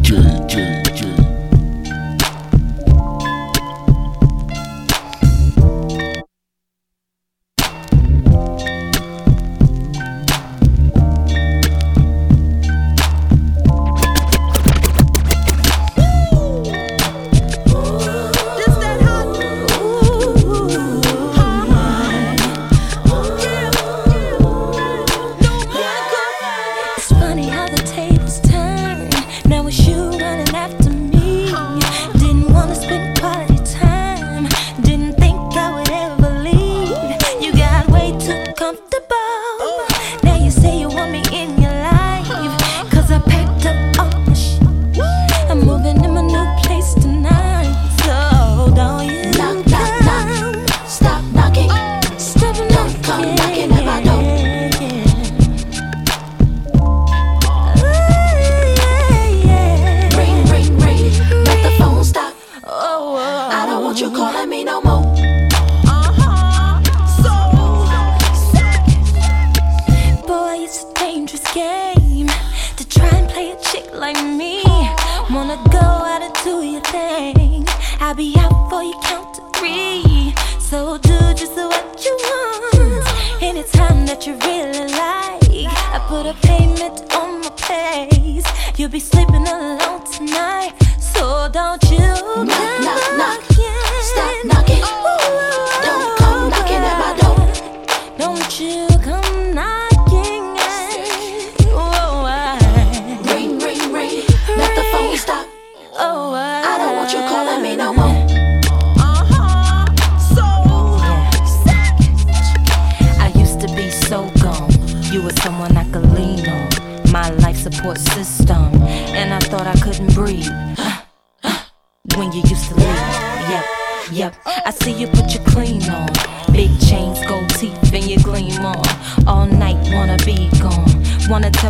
DJ, 0.10 0.18
DJ. 0.48 0.89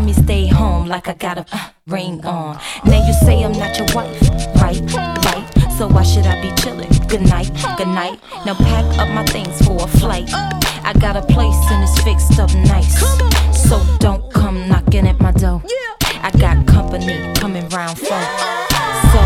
Me 0.10 0.24
stay 0.24 0.48
home 0.48 0.88
like 0.88 1.08
I 1.08 1.13
got 1.13 1.38
a 1.38 1.45
uh, 1.52 1.69
ring 1.88 2.26
on. 2.26 2.58
Now 2.86 3.06
you 3.06 3.13
say 3.26 3.43
I'm 3.43 3.52
not 3.52 3.78
your 3.78 3.88
wife, 3.93 4.22
right? 4.62 4.82
Right. 5.26 5.45
So 5.78 5.88
why 5.88 6.04
should 6.04 6.26
I 6.26 6.41
be 6.41 6.50
chillin'? 6.62 6.89
Good 7.08 7.22
night, 7.22 7.52
good 7.78 7.88
night. 7.88 8.19
Now 8.45 8.56
pack 8.56 8.86
up 8.98 9.10
my 9.10 9.26
things 9.26 9.62
for 9.65 9.78
a 9.84 9.88
flight. 9.88 10.30
I 10.89 10.93
got 10.93 11.15
a 11.15 11.22
place 11.22 11.62
and 11.72 11.84
it's 11.84 12.02
fixed 12.02 12.39
up 12.39 12.54
nice. 12.56 13.00
So 13.67 13.76
don't 14.00 14.34
come 14.34 14.67
knocking 14.67 15.08
at 15.08 15.19
my 15.19 15.32
door. 15.32 15.62
I 16.28 16.32
got 16.38 16.65
company 16.65 17.34
coming 17.36 17.67
round 17.69 18.00
for. 18.00 18.22
So, 19.13 19.22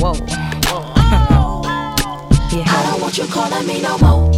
whoa. 0.00 0.14
yeah. 2.54 2.76
I 2.76 2.78
don't 2.90 3.00
want 3.00 3.16
you 3.18 3.26
calling 3.26 3.66
me 3.66 3.80
no 3.80 3.98
more. 3.98 4.31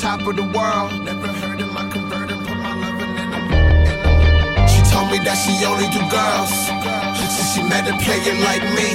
Top 0.00 0.20
of 0.26 0.36
the 0.36 0.42
world. 0.42 0.92
Never 1.04 1.28
heard 1.28 1.60
of 1.60 1.72
my 1.72 1.88
converter, 1.88 2.36
put 2.36 2.56
my 2.56 2.74
loving 2.74 3.16
in 3.16 3.30
them. 3.30 4.68
She 4.68 4.80
told 4.92 5.10
me 5.10 5.18
that 5.24 5.36
she 5.40 5.52
only 5.64 5.88
do 5.88 6.00
girls. 6.12 6.52
Since 7.16 7.54
she 7.54 7.62
met 7.62 7.88
a 7.88 7.96
player 8.04 8.36
like 8.44 8.62
me. 8.76 8.88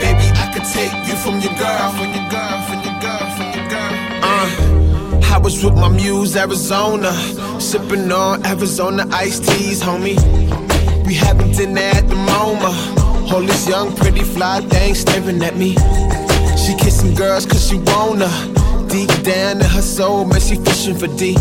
Baby, 0.00 0.26
I 0.40 0.50
could 0.52 0.64
take 0.64 0.92
you 1.08 1.16
from 1.16 1.40
your 1.40 1.54
girl, 1.60 1.90
from 1.96 2.10
your 2.16 2.26
girl, 2.30 2.56
from 2.68 2.80
your 2.86 2.96
girl, 3.00 3.24
from 3.36 3.48
your 3.52 3.66
girl. 3.68 3.92
Uh, 4.22 5.34
I 5.34 5.38
was 5.38 5.62
with 5.62 5.74
my 5.74 5.88
muse, 5.88 6.36
Arizona. 6.36 7.12
Sipping 7.60 8.10
on 8.10 8.44
Arizona 8.46 9.06
iced 9.12 9.44
teas, 9.44 9.82
homie. 9.82 10.16
We 11.06 11.14
having 11.14 11.52
dinner 11.52 11.80
at 11.80 12.08
the 12.08 12.14
MoMA. 12.14 12.72
All 13.32 13.42
this 13.42 13.68
young, 13.68 13.94
pretty, 13.96 14.22
fly 14.22 14.60
thing 14.60 14.94
staring 14.94 15.42
at 15.42 15.56
me. 15.56 15.74
She 16.56 16.74
kissing 16.76 17.14
girls 17.14 17.44
cause 17.44 17.68
she 17.68 17.76
wanna. 17.76 18.30
Deep 18.94 19.10
down 19.24 19.60
in 19.60 19.66
her 19.66 19.82
soul, 19.82 20.24
man, 20.24 20.40
she 20.40 20.54
fishing 20.54 20.94
for 20.94 21.08
D. 21.08 21.34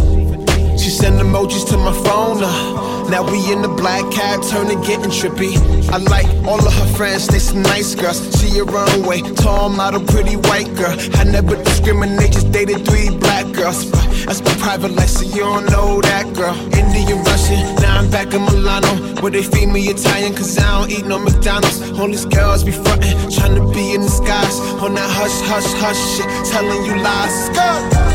She 0.75 0.89
send 0.89 1.21
emojis 1.21 1.69
to 1.69 1.77
my 1.77 1.93
phone. 2.03 2.41
Uh. 2.41 3.09
Now 3.11 3.21
we 3.29 3.53
in 3.53 3.61
the 3.61 3.67
black 3.67 4.09
cab, 4.11 4.41
turning 4.41 4.81
getting 4.81 5.11
trippy. 5.11 5.53
I 5.93 5.97
like 5.97 6.25
all 6.47 6.57
of 6.57 6.73
her 6.73 6.89
friends, 6.97 7.27
they 7.27 7.37
some 7.37 7.61
nice 7.61 7.93
girls. 7.93 8.17
She 8.41 8.57
a 8.57 8.63
runway, 8.63 9.21
tall 9.35 9.69
model, 9.69 10.01
pretty 10.01 10.35
white 10.35 10.73
girl. 10.73 10.97
I 11.13 11.25
never 11.25 11.55
discriminate, 11.63 12.31
just 12.31 12.51
dated 12.51 12.87
three 12.87 13.11
black 13.11 13.45
girls. 13.53 13.91
That's 14.25 14.41
my 14.41 14.55
private 14.55 14.93
life, 14.93 15.09
so 15.09 15.23
you 15.23 15.43
don't 15.43 15.67
know 15.67 16.01
that 16.01 16.33
girl. 16.33 16.55
Indian, 16.73 17.23
Russian, 17.23 17.75
now 17.75 17.99
I'm 17.99 18.09
back 18.09 18.33
in 18.33 18.41
Milano. 18.45 18.92
Where 19.23 19.31
they 19.31 19.41
feed 19.41 19.67
me 19.67 19.87
Italian, 19.87 20.35
cause 20.35 20.57
I 20.57 20.81
don't 20.81 20.91
eat 20.91 21.05
no 21.05 21.17
McDonald's. 21.17 21.79
All 21.97 22.07
these 22.07 22.25
girls 22.25 22.61
be 22.61 22.73
frontin', 22.73 23.17
to 23.55 23.71
be 23.73 23.93
in 23.93 24.01
the 24.01 24.09
skies. 24.09 24.59
On 24.83 24.93
that 24.95 25.09
hush, 25.09 25.39
hush, 25.47 25.71
hush 25.79 26.17
shit, 26.17 26.51
telling 26.51 26.83
you 26.83 27.01
lies. 27.01 27.47
Go! 27.55 28.12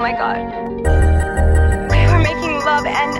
My 0.00 0.12
god. 0.12 0.48
We 1.92 2.00
were 2.08 2.22
making 2.24 2.56
love 2.64 2.86
and 2.86 3.12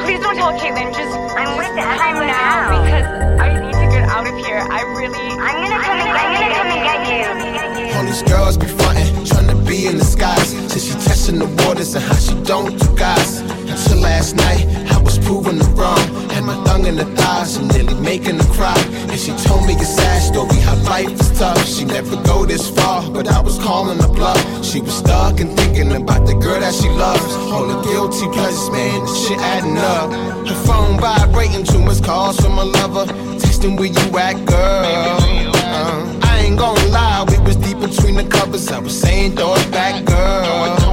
please 0.00 0.20
don't 0.20 0.34
tell 0.36 0.56
Caitlin. 0.58 0.88
Just 0.96 1.12
I'm 1.36 1.58
with 1.58 1.68
him 1.68 1.76
now 1.76 2.82
because 2.82 3.04
I 3.40 3.60
need 3.60 3.74
to 3.74 3.86
get 3.92 4.08
out 4.08 4.26
of 4.26 4.34
here. 4.38 4.56
I 4.56 4.80
really. 4.96 5.20
I'm 5.20 5.56
gonna 5.60 5.84
come 5.84 5.98
and 6.00 6.08
I'm 6.16 6.32
gonna 6.32 6.54
come 6.56 6.68
and 6.72 6.82
get 6.88 7.92
you. 7.92 7.98
All 7.98 8.04
these 8.04 8.22
girls 8.22 8.56
be 8.56 8.66
frontin', 8.66 9.26
trying 9.26 9.48
to 9.48 9.56
be 9.68 9.86
in 9.86 9.98
the 9.98 10.04
skies. 10.04 10.52
Till 10.72 10.80
she 10.80 10.94
testing 11.04 11.38
the 11.38 11.46
waters 11.62 11.94
and 11.94 12.02
how 12.02 12.14
she 12.14 12.34
don't 12.44 12.78
do 12.78 12.96
guys. 12.96 13.40
Until 13.40 13.98
last 13.98 14.34
night, 14.34 14.64
I 14.92 15.02
was 15.02 15.18
proven 15.18 15.60
her 15.60 15.70
wrong. 15.72 16.23
Had 16.34 16.42
my 16.42 16.58
tongue 16.64 16.84
in 16.84 16.96
the 16.96 17.04
thighs 17.04 17.56
and 17.58 17.72
nearly 17.72 17.94
making 17.94 18.40
her 18.40 18.52
cry. 18.54 18.76
And 19.08 19.20
she 19.20 19.30
told 19.46 19.68
me 19.68 19.74
a 19.74 19.84
sad 19.84 20.20
story, 20.20 20.58
how 20.66 20.74
life 20.82 21.12
is 21.12 21.38
tough. 21.38 21.64
She 21.64 21.84
never 21.84 22.16
go 22.24 22.44
this 22.44 22.68
far, 22.68 23.08
but 23.08 23.28
I 23.28 23.40
was 23.40 23.56
calling 23.58 24.00
her 24.00 24.08
bluff. 24.08 24.42
She 24.64 24.80
was 24.80 24.96
stuck 24.96 25.38
and 25.38 25.56
thinking 25.56 25.92
about 25.92 26.26
the 26.26 26.34
girl 26.34 26.58
that 26.58 26.74
she 26.74 26.88
loves. 26.88 27.34
All 27.52 27.68
the 27.68 27.80
guilty 27.88 28.26
pleasures, 28.34 28.68
man, 28.70 28.98
the 29.06 29.14
shit 29.14 29.38
adding 29.38 29.78
up. 29.78 30.10
Her 30.48 30.58
phone 30.66 30.98
vibrating, 30.98 31.62
too 31.62 31.80
much 31.80 32.02
calls 32.02 32.36
from 32.40 32.56
her 32.56 32.64
lover. 32.64 33.06
Texting 33.38 33.78
where 33.78 33.94
you 33.94 34.18
at, 34.18 34.44
girl. 34.44 35.54
Uh, 35.54 36.18
I 36.24 36.46
ain't 36.46 36.58
gonna 36.58 36.88
lie, 36.88 37.24
we 37.30 37.38
was 37.46 37.54
deep 37.54 37.78
between 37.78 38.16
the 38.16 38.24
covers. 38.24 38.66
I 38.72 38.80
was 38.80 39.00
saying, 39.00 39.36
throw 39.36 39.54
it 39.54 39.70
back, 39.70 40.04
girl. 40.04 40.83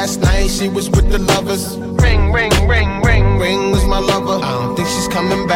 Last 0.00 0.22
night 0.22 0.48
she 0.48 0.66
was 0.66 0.88
with 0.88 1.10
the 1.12 1.18
lovers. 1.18 1.76
Ring, 1.76 2.32
ring, 2.32 2.54
ring, 2.66 3.02
ring, 3.02 3.38
ring 3.38 3.70
was 3.70 3.84
my 3.84 3.98
lover. 3.98 4.38
I 4.42 4.50
don't 4.58 4.74
think 4.74 4.88
she's 4.88 5.08
coming 5.08 5.46
back, 5.46 5.49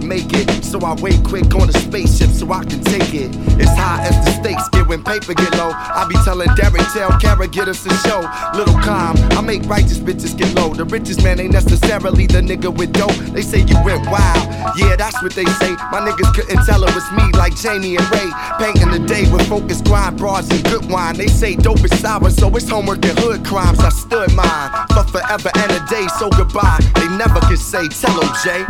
to 0.00 0.06
make 0.06 0.32
it. 0.32 0.64
So 0.64 0.78
I 0.80 0.94
wait 1.00 1.22
quick 1.24 1.54
on 1.54 1.68
a 1.68 1.72
spaceship 1.72 2.30
so 2.30 2.50
I 2.52 2.64
can 2.64 2.82
take 2.84 3.14
it. 3.14 3.30
It's 3.58 3.74
high 3.74 4.04
as 4.06 4.16
the 4.24 4.32
stakes 4.32 4.68
get 4.70 4.86
when 4.86 5.02
paper 5.02 5.34
get 5.34 5.52
low. 5.56 5.70
I 5.72 6.06
be 6.08 6.16
telling 6.24 6.48
Derek, 6.54 6.82
tell 6.92 7.10
Kara, 7.20 7.48
get 7.48 7.68
us 7.68 7.84
a 7.86 7.94
show. 8.06 8.20
Little 8.54 8.78
calm, 8.80 9.16
I 9.32 9.40
make 9.40 9.64
righteous 9.64 9.98
bitches 9.98 10.36
get 10.36 10.54
low. 10.54 10.74
The 10.74 10.84
richest 10.84 11.22
man 11.22 11.40
ain't 11.40 11.52
necessarily 11.52 12.26
the 12.26 12.40
nigga 12.40 12.74
with 12.74 12.92
dope. 12.92 13.16
They 13.34 13.42
say 13.42 13.60
you 13.60 13.76
went 13.84 14.06
wild. 14.10 14.44
Yeah, 14.76 14.96
that's 14.96 15.20
what 15.22 15.32
they 15.32 15.44
say. 15.44 15.72
My 15.90 16.00
niggas 16.00 16.34
couldn't 16.34 16.64
tell 16.64 16.82
it 16.84 16.94
was 16.94 17.10
me 17.12 17.24
like 17.38 17.56
Jamie 17.56 17.96
and 17.96 18.10
Ray. 18.10 18.30
Painting 18.58 18.90
the 18.90 19.02
day 19.06 19.30
with 19.32 19.48
focus, 19.48 19.80
grind, 19.82 20.18
bras, 20.18 20.50
and 20.50 20.62
good 20.64 20.88
wine. 20.90 21.16
They 21.16 21.28
say 21.28 21.56
dope 21.56 21.84
is 21.84 21.98
sour, 22.00 22.30
so 22.30 22.54
it's 22.56 22.68
homework 22.68 23.04
and 23.04 23.18
hood 23.18 23.44
crimes. 23.44 23.80
I 23.80 23.90
stood 23.90 24.32
mine 24.34 24.70
for 24.94 25.04
forever 25.04 25.50
and 25.54 25.72
a 25.72 25.80
day, 25.88 26.06
so 26.18 26.30
goodbye. 26.30 26.78
They 26.94 27.08
never 27.16 27.40
can 27.40 27.56
say, 27.56 27.88
tell 27.88 28.14
them, 28.20 28.30
Jay. 28.44 28.62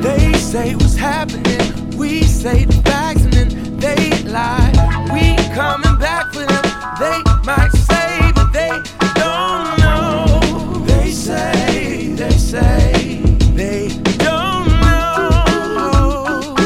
They 0.00 0.32
say 0.34 0.73
it 0.74 0.82
was 0.82 0.96
happening. 0.96 1.96
We 1.96 2.24
say 2.24 2.64
the 2.64 2.74
facts 2.82 3.22
and 3.22 3.32
then 3.32 3.78
they 3.78 4.10
lie. 4.24 4.72
We 5.14 5.36
coming 5.54 5.96
back 6.00 6.32
for 6.32 6.44
them. 6.44 6.64
They 6.98 7.22
might 7.46 7.70
say, 7.70 8.32
but 8.34 8.52
they 8.52 8.82
don't 9.14 9.78
know. 9.78 10.82
They 10.84 11.12
say, 11.12 12.14
they 12.16 12.30
say, 12.30 13.22
they 13.54 13.86
don't 14.18 14.66
know. 14.82 16.56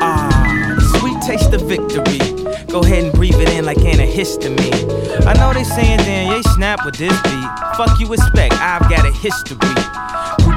Ah, 0.00 0.78
sweet 1.00 1.20
taste 1.26 1.52
of 1.52 1.62
victory. 1.62 2.20
Go 2.66 2.84
ahead 2.84 3.02
and 3.02 3.12
breathe 3.12 3.40
it 3.40 3.48
in 3.48 3.64
like 3.64 3.78
antihistamine. 3.78 5.26
I 5.26 5.32
know 5.32 5.52
they 5.52 5.64
saying, 5.64 5.98
damn, 5.98 6.30
yeah, 6.30 6.42
snap 6.54 6.84
with 6.84 6.94
this 6.94 7.20
beat. 7.22 7.50
Fuck 7.76 7.98
you 7.98 8.12
expect, 8.12 8.54
I've 8.54 8.88
got 8.88 9.04
a 9.04 9.12
history. 9.12 9.58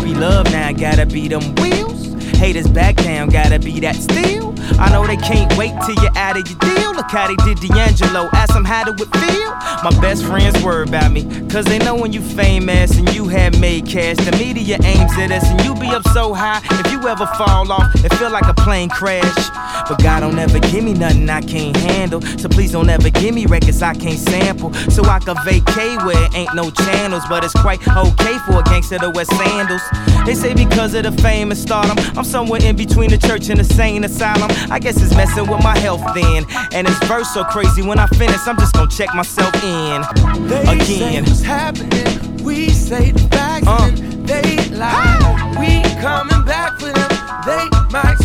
We 0.02 0.16
love 0.16 0.46
now, 0.52 0.72
gotta 0.72 1.06
be 1.06 1.28
them 1.28 1.54
wheels. 1.56 2.11
Haters 2.42 2.68
back 2.68 2.96
down, 2.96 3.30
gotta 3.30 3.60
be 3.60 3.80
that 3.82 3.96
still. 3.96 4.56
I 4.80 4.92
know 4.92 5.06
they 5.06 5.16
can't 5.16 5.56
wait 5.60 5.74
till 5.86 5.94
you're 6.02 6.18
out 6.18 6.38
of 6.38 6.50
your 6.50 6.58
deal. 6.58 6.92
Look 6.96 7.12
how 7.12 7.28
they 7.28 7.36
did 7.46 7.60
D'Angelo, 7.60 8.30
ask 8.34 8.52
them 8.56 8.66
how 8.66 8.82
it 8.90 9.00
would 9.00 9.12
feel. 9.14 9.52
My 9.84 9.92
best 10.02 10.26
friends 10.26 10.62
worry 10.64 10.88
about 10.88 11.12
me, 11.12 11.24
cause 11.50 11.66
they 11.66 11.78
know 11.78 11.94
when 11.94 12.12
you 12.12 12.20
famous 12.20 12.98
and 12.98 13.14
you 13.14 13.28
have 13.28 13.60
made 13.60 13.86
cash. 13.86 14.18
The 14.18 14.32
media 14.40 14.80
aims 14.84 15.12
at 15.20 15.32
us 15.32 15.46
and 15.46 15.64
you 15.64 15.76
be 15.76 15.86
up 15.94 16.02
so 16.14 16.34
high. 16.34 16.62
If 16.84 16.92
you 16.92 17.08
ever 17.08 17.28
fall 17.38 17.72
off, 17.72 17.94
it 18.04 18.12
feel 18.16 18.32
like 18.32 18.48
a 18.48 18.56
plane 18.56 18.90
crash. 18.90 19.50
But 19.88 20.02
God 20.02 20.22
don't 20.22 20.40
ever 20.40 20.60
give 20.60 20.84
me 20.84 20.94
nothing 20.94 21.30
I 21.30 21.42
can't 21.42 21.76
handle. 21.76 22.22
So 22.22 22.50
please 22.50 22.72
don't 22.72 22.90
ever 22.90 23.10
give 23.10 23.36
me 23.36 23.46
records 23.46 23.82
I 23.82 23.94
can't 23.94 24.18
sample. 24.18 24.74
So 24.90 25.04
I 25.04 25.20
can 25.20 25.36
vacate 25.46 26.02
where 26.06 26.24
it 26.24 26.34
ain't 26.34 26.56
no 26.56 26.72
channels. 26.72 27.24
But 27.30 27.44
it's 27.44 27.54
quite 27.54 27.86
okay 27.88 28.38
for 28.46 28.60
a 28.60 28.64
gangster 28.64 28.98
to 29.00 29.10
wear 29.10 29.26
sandals. 29.26 29.82
They 30.26 30.36
say 30.36 30.54
because 30.54 30.94
of 30.94 31.04
the 31.04 31.12
fame 31.12 31.52
and 31.52 31.60
stardom, 31.60 31.98
I'm 32.18 32.24
somewhere 32.32 32.64
in 32.64 32.76
between 32.78 33.10
the 33.10 33.18
church 33.18 33.50
and 33.50 33.60
the 33.60 33.64
sane 33.64 34.04
asylum. 34.06 34.50
I 34.72 34.80
guess 34.80 35.02
it's 35.02 35.14
messing 35.16 35.48
with 35.52 35.62
my 35.64 35.78
health 35.78 36.02
then. 36.16 36.46
And 36.72 36.88
this 36.88 36.98
verse 37.04 37.30
so 37.34 37.44
crazy 37.44 37.82
when 37.82 38.00
I 38.00 38.08
finish, 38.08 38.40
I'm 38.48 38.58
just 38.58 38.74
gonna 38.74 38.90
check 38.90 39.14
myself 39.14 39.54
in 39.64 40.02
They 40.48 40.64
say 40.80 41.08
again. 41.10 41.26
what's 41.26 41.42
happening. 41.42 42.44
We 42.44 42.70
say 42.70 43.12
the 43.12 43.28
facts 43.36 43.68
Uh. 43.68 43.78
and 43.92 44.28
they 44.28 44.58
lie. 44.70 45.56
We 45.60 45.82
coming 46.02 46.44
back 46.46 46.80
for 46.80 46.92
them. 46.92 47.12
They 47.46 47.68
might 47.92 48.18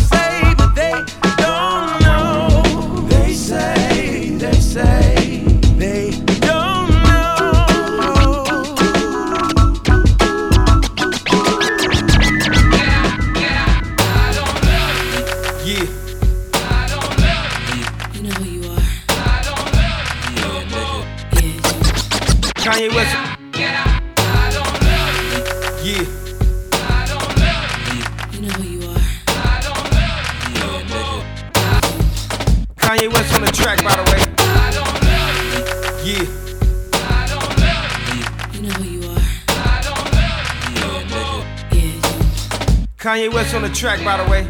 Kanye 43.17 43.33
West 43.33 43.55
on 43.55 43.63
the 43.63 43.69
track, 43.69 44.03
by 44.05 44.15
the 44.17 44.29
way. 44.29 44.43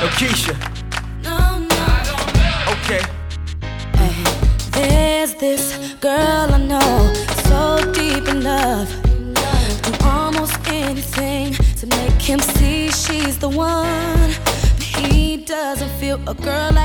Yo, 0.00 0.06
Keyshia. 0.14 0.54
Okay. 2.74 3.02
There's 4.70 5.34
this 5.34 5.94
girl 5.94 6.52
I 6.52 6.58
know, 6.58 7.12
so 7.48 7.92
deep 7.92 8.28
in 8.28 8.44
love. 8.44 8.88
Do 9.82 9.92
almost 10.04 10.56
anything 10.68 11.54
to 11.80 11.86
make 11.86 12.22
him 12.22 12.38
see 12.38 12.88
she's 12.90 13.38
the 13.38 13.48
one. 13.48 14.30
But 14.76 14.84
he 14.84 15.38
doesn't 15.38 15.90
feel 15.98 16.20
a 16.28 16.34
girl 16.34 16.77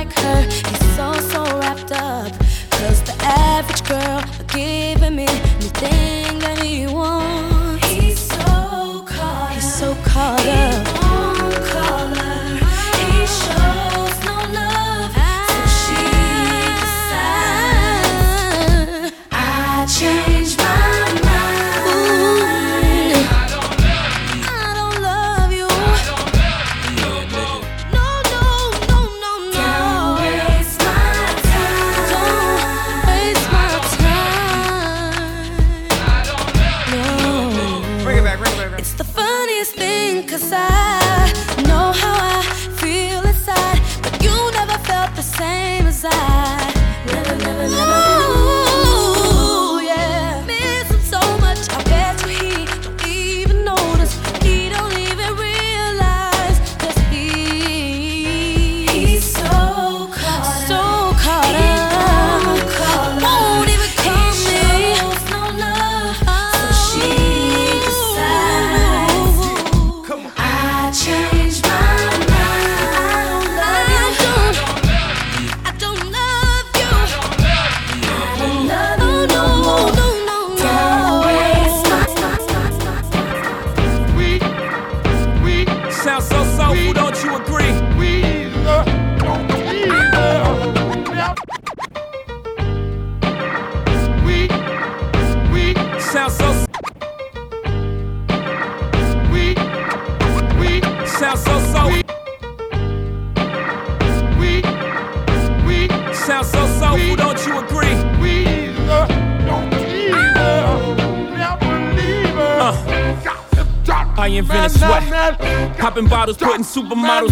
bottles, 116.81 117.22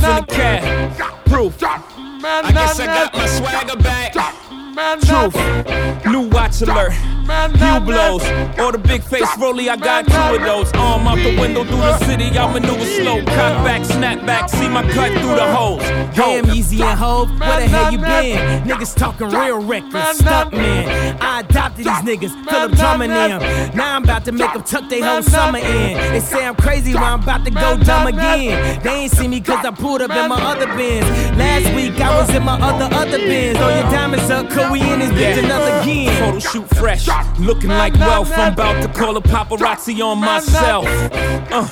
I 9.52 9.76
got 9.76 10.08
two 10.08 10.36
of 10.36 10.42
those. 10.42 10.72
Arm 10.74 11.08
out 11.08 11.18
the 11.18 11.38
window 11.40 11.66
through 11.66 11.78
the 11.78 11.98
city, 12.06 12.38
I 12.38 12.52
maneuver 12.52 12.86
slow. 12.86 13.18
Cock 13.26 13.66
back, 13.66 13.84
snap 13.84 14.26
back, 14.26 14.50
see 14.50 14.70
my 14.70 14.82
cut 14.92 15.12
through 15.20 15.36
the 15.36 15.54
holes. 15.54 15.82
Damn, 16.16 16.46
Yeezy 16.46 16.80
and 16.82 16.98
Hov, 16.98 17.30
where 17.40 17.60
the 17.60 17.68
hell 17.68 17.92
you 17.92 17.98
been? 17.98 18.64
Niggas 18.64 18.96
talking 18.96 19.28
real 19.28 19.62
reckless, 19.62 20.20
stunt 20.20 20.54
man. 20.54 21.18
I 21.22 21.42
adopted 21.42 21.86
these 21.86 22.18
niggas, 22.18 22.50
Phil 22.50 22.70
Drummond 22.70 23.12
them. 23.12 23.76
Now 23.76 23.98
I'm 23.98 24.04
about 24.04 24.24
to 24.26 24.32
make 24.32 24.54
them 24.54 24.64
tuck 24.64 24.90
their 24.90 25.04
whole 25.04 25.22
summer 25.22 25.60
in. 25.60 26.14
They 26.14 26.22
say 26.22 26.46
I'm 26.46 26.56
crazy, 26.56 26.94
but 26.94 27.04
I'm 27.04 27.22
about 27.22 27.44
to 27.46 27.52
go 27.52 27.78
dumb 27.78 28.08
again. 28.08 28.82
They 28.84 28.90
ain't 28.92 29.12
see 29.12 29.28
me 29.28 29.42
cause 29.42 29.66
I 29.66 29.72
pulled 29.72 30.02
up 30.02 30.12
in 30.12 30.30
my 30.30 30.42
other 30.42 30.68
Benz. 30.68 31.06
Last 31.38 31.76
week 31.76 32.00
I 32.22 32.36
in 32.36 32.44
my 32.44 32.54
other, 32.62 32.96
other 32.96 33.18
Benz. 33.18 33.58
Throw 33.58 33.70
your 33.70 33.90
diamonds 33.90 34.30
up, 34.30 34.48
cause 34.50 34.72
we 34.72 34.80
in 34.82 35.00
this 35.00 35.10
bitch 35.10 35.44
another 35.44 35.82
again. 35.82 36.20
Photo 36.20 36.40
shoot 36.40 36.70
fresh, 36.78 37.08
looking 37.40 37.70
like 37.70 37.96
wealth. 37.96 38.32
I'm 38.34 38.54
about 38.54 38.82
to 38.84 38.88
call 38.90 39.18
a 39.18 39.22
paparazzi 39.22 40.04
on 40.04 40.20
myself. 40.20 40.86
Uh, 40.86 41.68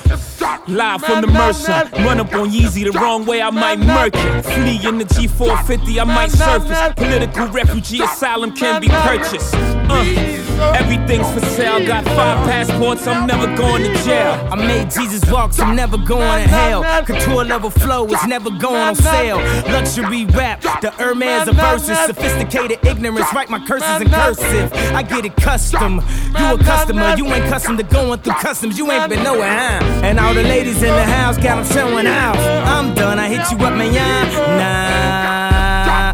live 0.67 1.03
from 1.03 1.21
the 1.21 1.27
Mercer. 1.27 1.87
Run 2.03 2.19
up 2.19 2.33
on 2.33 2.49
Yeezy 2.49 2.91
the 2.91 2.97
wrong 2.99 3.25
way, 3.25 3.43
I 3.43 3.51
might 3.51 3.79
murk 3.79 4.13
it. 4.15 4.43
Flee 4.43 4.87
in 4.87 4.97
the 4.97 5.05
G450, 5.05 6.01
I 6.01 6.03
might 6.05 6.31
surface. 6.31 6.93
Political 6.95 7.47
refugee 7.49 8.01
asylum 8.01 8.51
can 8.51 8.81
be 8.81 8.87
purchased. 8.87 9.53
Uh, 9.53 10.38
Everything's 10.75 11.31
for 11.31 11.41
sale. 11.55 11.85
Got 11.85 12.05
five 12.05 12.37
passports, 12.47 13.07
I'm 13.07 13.25
never 13.25 13.47
going 13.55 13.83
to 13.83 13.93
jail. 14.03 14.33
I 14.51 14.55
made 14.55 14.91
Jesus 14.91 15.23
walk, 15.31 15.53
so 15.53 15.63
I'm 15.63 15.75
never 15.75 15.97
going 15.97 16.43
to 16.43 16.49
hell. 16.49 16.83
Couture 17.05 17.43
level 17.43 17.69
flow 17.69 18.05
is 18.07 18.25
never 18.27 18.49
going 18.49 18.75
on 18.75 18.95
sale. 18.95 19.37
Luxury 19.71 20.25
rap, 20.25 20.61
the 20.81 20.91
Hermes 20.91 21.47
of 21.47 21.55
verses. 21.55 21.97
Sophisticated 22.05 22.79
ignorance, 22.85 23.33
write 23.33 23.49
my 23.49 23.59
curses 23.65 24.01
in 24.01 24.09
cursive. 24.09 24.71
I 24.93 25.03
get 25.03 25.25
it 25.25 25.35
custom. 25.35 26.01
You 26.37 26.55
a 26.55 26.57
customer, 26.57 27.15
you 27.17 27.25
ain't 27.27 27.45
custom 27.45 27.77
to 27.77 27.83
going 27.83 28.19
through 28.19 28.33
customs. 28.33 28.77
You 28.77 28.91
ain't 28.91 29.09
been 29.09 29.23
nowhere, 29.23 29.49
huh? 29.49 29.83
And 30.03 30.19
all 30.19 30.33
the 30.33 30.43
ladies 30.43 30.77
in 30.77 30.95
the 30.95 31.05
house 31.05 31.37
got 31.37 31.63
them 31.63 31.65
showing 31.73 32.07
out. 32.07 32.37
I'm 32.37 32.93
done, 32.95 33.19
I 33.19 33.27
hit 33.27 33.49
you 33.51 33.57
up, 33.65 33.75
man. 33.75 33.89
Nah. 33.89 35.38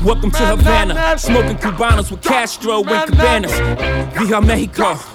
Welcome 0.06 0.30
to 0.30 0.46
Havana, 0.46 1.18
smoking 1.18 1.58
Cubanos 1.58 2.12
with 2.12 2.22
Castro 2.22 2.84
and 2.84 3.10
Cabanas. 3.10 3.52
Via 4.14 4.40
Mexico. 4.40 5.15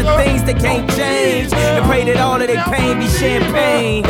the 0.03 0.15
things 0.17 0.43
they 0.43 0.53
can't 0.53 0.89
change. 0.91 1.53
And 1.53 1.85
pray 1.85 2.03
that 2.05 2.17
all 2.17 2.41
of 2.41 2.47
their 2.47 2.63
pain 2.65 2.99
be 2.99 3.07
champagne. 3.07 4.03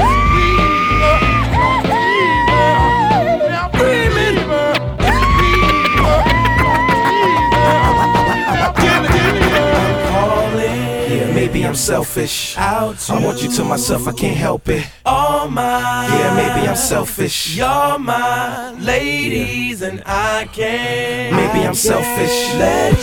Yeah, 11.12 11.34
maybe 11.34 11.66
I'm 11.66 11.76
selfish. 11.76 12.58
I 12.58 12.94
want 13.10 13.42
you 13.44 13.52
to 13.52 13.64
myself, 13.64 14.08
I 14.08 14.14
can't 14.14 14.38
help 14.38 14.70
it. 14.70 14.88
All 15.06 15.48
my 15.50 16.08
Yeah, 16.08 16.36
maybe 16.36 16.68
I'm 16.68 16.76
selfish. 16.76 17.56
You're 17.58 18.00
my 18.00 18.72
ladies, 18.80 19.82
and 19.82 20.02
I 20.06 20.48
can't. 20.52 21.36
Maybe 21.36 21.66
I'm 21.68 21.76
selfish. 21.76 22.56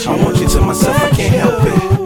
I 0.06 0.24
want 0.24 0.38
you 0.38 0.48
to 0.48 0.60
myself, 0.60 0.96
I 0.96 1.10
can't 1.10 1.34
help 1.34 1.64
it. 1.64 1.98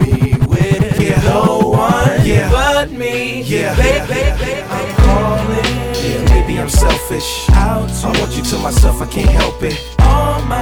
Me. 3.23 3.41
Yeah. 3.41 3.75
baby, 3.75 4.61
I'm 4.69 4.95
calling. 4.95 5.73
Yeah, 6.03 6.25
maybe 6.33 6.59
I'm 6.59 6.69
selfish. 6.69 7.49
I 7.49 8.11
want 8.19 8.35
you 8.35 8.43
to 8.43 8.57
myself, 8.59 9.01
I 9.01 9.05
can't 9.05 9.29
help 9.29 9.61
it. 9.63 9.77
All 9.99 10.41
my 10.43 10.61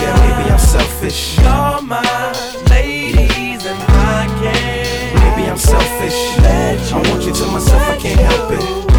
Yeah, 0.00 0.14
maybe 0.22 0.50
I'm 0.50 0.58
selfish. 0.58 1.38
You're 1.38 1.82
my 1.82 2.32
ladies, 2.70 3.64
and 3.66 3.80
I 3.80 4.26
can't. 4.40 5.14
Maybe 5.22 5.50
I'm 5.50 5.58
selfish. 5.58 6.18
I 6.92 7.00
want 7.08 7.22
you 7.24 7.32
to 7.32 7.46
myself, 7.46 7.82
I 7.82 7.96
can't 7.96 8.20
help 8.20 8.52
it. 8.52 8.91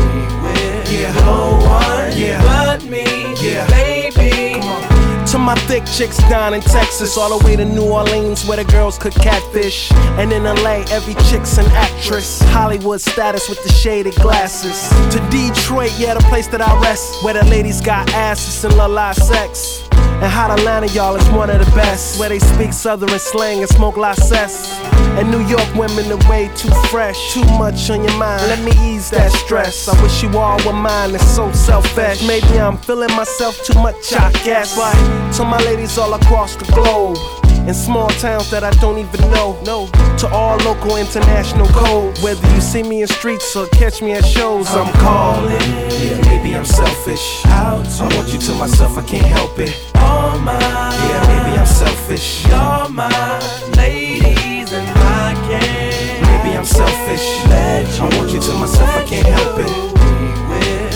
To 5.33 5.39
my 5.39 5.55
thick 5.65 5.83
chicks 5.87 6.19
down 6.29 6.53
in 6.53 6.61
Texas, 6.61 7.17
all 7.17 7.35
the 7.35 7.43
way 7.43 7.55
to 7.55 7.65
New 7.65 7.91
Orleans 7.91 8.45
where 8.45 8.63
the 8.63 8.71
girls 8.71 8.99
could 8.99 9.15
catfish. 9.15 9.91
And 10.19 10.31
in 10.31 10.43
LA, 10.43 10.85
every 10.91 11.15
chick's 11.25 11.57
an 11.57 11.65
actress. 11.71 12.39
Hollywood 12.43 13.01
status 13.01 13.49
with 13.49 13.63
the 13.63 13.69
shaded 13.69 14.13
glasses. 14.13 14.87
To 15.11 15.19
Detroit, 15.31 15.91
yeah, 15.97 16.13
the 16.13 16.23
place 16.29 16.45
that 16.49 16.61
I 16.61 16.79
rest, 16.81 17.23
where 17.23 17.33
the 17.33 17.43
ladies 17.45 17.81
got 17.81 18.07
asses 18.13 18.63
and 18.63 18.77
love 18.77 18.91
live 18.91 19.15
sex. 19.15 19.89
And 20.21 20.31
Hot 20.31 20.51
Atlanta, 20.57 20.87
y'all, 20.87 21.15
is 21.15 21.27
one 21.29 21.49
of 21.49 21.59
the 21.63 21.71
best. 21.71 22.19
Where 22.19 22.29
they 22.29 22.39
speak 22.39 22.73
Southern 22.73 23.09
slang 23.19 23.59
and 23.59 23.69
smoke 23.69 23.95
cess. 24.15 24.79
And 25.17 25.29
New 25.29 25.45
York 25.45 25.67
women 25.75 26.11
are 26.11 26.29
way 26.29 26.49
too 26.55 26.71
fresh. 26.89 27.33
Too 27.33 27.45
much 27.57 27.89
on 27.89 28.03
your 28.03 28.17
mind. 28.17 28.41
Let 28.43 28.63
me 28.63 28.71
ease 28.81 29.09
that 29.11 29.31
stress. 29.31 29.87
I 29.87 30.01
wish 30.01 30.23
you 30.23 30.29
all 30.37 30.57
were 30.65 30.73
mine. 30.73 31.13
It's 31.13 31.27
so 31.27 31.51
selfish. 31.51 32.25
Maybe 32.27 32.59
I'm 32.59 32.77
feeling 32.77 33.13
myself 33.15 33.63
too 33.63 33.77
much, 33.79 34.13
I 34.13 34.31
guess. 34.43 34.75
But 34.75 34.93
to 35.37 35.43
my 35.43 35.59
ladies 35.59 35.97
all 35.97 36.13
across 36.13 36.55
the 36.55 36.65
globe. 36.73 37.42
In 37.67 37.73
small 37.73 38.09
towns 38.09 38.51
that 38.51 38.63
I 38.63 38.71
don't 38.81 38.97
even 38.97 39.21
know. 39.31 39.57
No. 39.65 39.87
To 40.17 40.27
all 40.27 40.57
local 40.57 40.97
international 40.97 41.67
code. 41.67 42.17
Whether 42.19 42.45
you 42.53 42.59
see 42.59 42.83
me 42.83 43.01
in 43.01 43.07
streets 43.07 43.55
or 43.55 43.67
catch 43.67 44.01
me 44.01 44.11
at 44.11 44.25
shows, 44.25 44.67
I'm 44.71 44.91
calling. 44.95 45.51
Yeah, 46.03 46.19
maybe 46.25 46.55
I'm 46.55 46.65
selfish. 46.65 47.41
I 47.45 47.79
want 48.15 48.33
you 48.33 48.39
to 48.39 48.53
myself, 48.55 48.97
I 48.97 49.01
can't 49.03 49.25
help 49.25 49.57
it. 49.59 49.73
All 49.95 50.37
my 50.39 50.59
Yeah, 50.59 51.21
maybe 51.31 51.57
I'm 51.57 51.65
selfish. 51.65 52.45
You're 52.45 52.89
my 52.89 53.39
ladies, 53.77 54.73
and 54.73 54.87
I 54.89 55.33
can't. 55.47 56.43
Maybe 56.43 56.57
I'm 56.57 56.65
selfish. 56.65 57.25
I 57.47 58.17
want 58.17 58.31
you 58.33 58.41
to 58.41 58.53
myself, 58.55 58.89
I 58.89 59.03
can't 59.05 59.25
help 59.27 59.59
it. 59.59 59.71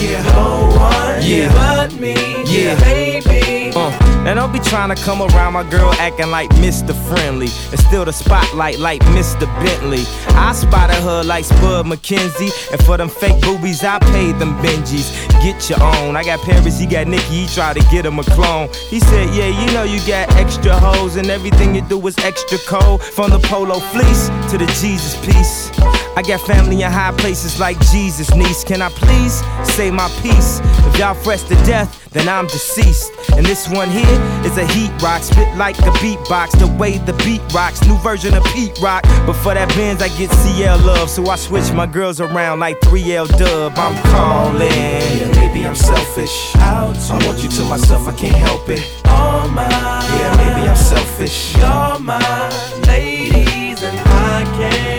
Yeah, 0.01 0.21
No 0.33 0.67
one 0.77 1.21
Yeah. 1.23 1.53
but 1.53 1.93
me. 1.99 2.13
Yeah. 2.45 2.75
baby. 2.83 3.56
Uh, 3.77 3.91
now 4.23 4.33
don't 4.33 4.51
be 4.51 4.59
trying 4.59 4.89
to 4.93 5.01
come 5.03 5.21
around 5.21 5.53
my 5.53 5.63
girl 5.69 5.93
acting 5.93 6.31
like 6.31 6.49
Mr. 6.65 6.95
Friendly. 7.07 7.47
And 7.69 7.79
still 7.79 8.05
the 8.05 8.11
spotlight 8.11 8.79
like 8.79 9.01
Mr. 9.17 9.45
Bentley. 9.63 10.03
I 10.29 10.53
spotted 10.53 10.95
her 11.03 11.23
like 11.23 11.45
Spud 11.45 11.85
MacKenzie. 11.85 12.71
And 12.71 12.83
for 12.83 12.97
them 12.97 13.07
fake 13.07 13.39
boobies, 13.41 13.83
I 13.83 13.99
paid 13.99 14.39
them 14.39 14.57
Benjis. 14.63 15.13
Get 15.43 15.69
your 15.69 15.81
own. 15.81 16.15
I 16.15 16.23
got 16.23 16.39
Paris, 16.39 16.79
he 16.79 16.87
got 16.87 17.07
Nicky, 17.07 17.45
he 17.45 17.47
tried 17.47 17.75
to 17.75 17.83
get 17.91 18.03
him 18.03 18.17
a 18.17 18.23
clone. 18.23 18.69
He 18.89 18.99
said, 18.99 19.29
Yeah, 19.35 19.47
you 19.47 19.71
know 19.73 19.83
you 19.83 19.99
got 20.07 20.35
extra 20.37 20.73
hoes, 20.77 21.15
and 21.15 21.29
everything 21.29 21.75
you 21.75 21.81
do 21.81 22.05
is 22.07 22.17
extra 22.19 22.57
cold. 22.65 23.03
From 23.03 23.29
the 23.29 23.39
polo 23.39 23.79
fleece 23.79 24.29
to 24.49 24.57
the 24.57 24.65
Jesus 24.81 25.15
piece. 25.23 26.06
I 26.17 26.23
got 26.23 26.41
family 26.41 26.81
in 26.81 26.91
high 26.91 27.11
places 27.11 27.59
like 27.59 27.79
Jesus, 27.91 28.33
niece. 28.33 28.63
Can 28.63 28.81
I 28.81 28.89
please 28.89 29.43
say 29.75 29.91
my 29.91 30.09
piece? 30.23 30.59
If 30.87 30.97
y'all 30.97 31.13
fresh 31.13 31.43
to 31.43 31.53
death, 31.57 32.09
then 32.09 32.27
I'm 32.27 32.47
deceased. 32.47 33.11
And 33.33 33.45
this 33.45 33.69
one 33.69 33.87
here 33.87 34.17
is 34.43 34.57
a 34.57 34.65
heat 34.65 34.89
rock, 34.99 35.21
spit 35.21 35.55
like 35.57 35.77
a 35.77 35.91
beatbox. 36.01 36.57
The 36.57 36.75
way 36.75 36.97
the 36.97 37.13
beat 37.23 37.43
rocks, 37.53 37.85
new 37.85 37.95
version 37.99 38.33
of 38.33 38.43
Pete 38.45 38.79
Rock. 38.81 39.03
But 39.27 39.33
for 39.33 39.53
that 39.53 39.69
Benz, 39.75 40.01
I 40.01 40.07
get 40.17 40.31
CL 40.31 40.79
love, 40.79 41.07
so 41.11 41.23
I 41.27 41.35
switch 41.35 41.71
my 41.71 41.85
girls 41.85 42.19
around 42.19 42.61
like 42.61 42.79
3L 42.79 43.27
Dub. 43.37 43.73
I'm 43.77 43.95
calling. 44.05 44.71
Yeah, 44.71 45.31
maybe 45.35 45.67
I'm 45.67 45.75
selfish. 45.75 46.55
I 46.55 46.85
want 47.27 47.43
you 47.43 47.49
to 47.49 47.61
myself, 47.65 48.07
I 48.07 48.13
can't 48.13 48.35
help 48.35 48.67
it. 48.69 48.81
All 49.05 49.47
my 49.49 49.69
Yeah, 49.69 50.35
maybe 50.37 50.67
I'm 50.67 50.75
selfish. 50.75 51.55
You're 51.55 51.99
my 51.99 52.49
ladies, 52.87 53.83
and 53.83 53.99
I 53.99 54.43
can't. 54.57 54.96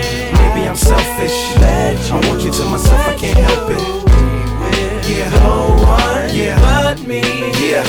Selfish. 0.78 1.56
I 2.10 2.20
want 2.28 2.42
you 2.42 2.50
to 2.52 2.64
myself, 2.66 3.08
I 3.08 3.14
can't 3.16 3.38
help 3.38 3.70
it. 3.70 5.08
Yeah, 5.08 5.30
No 5.30 5.74
one 5.84 6.34
Yeah. 6.34 6.58
but 6.60 7.00
me. 7.06 7.20
Yeah. 7.60 7.82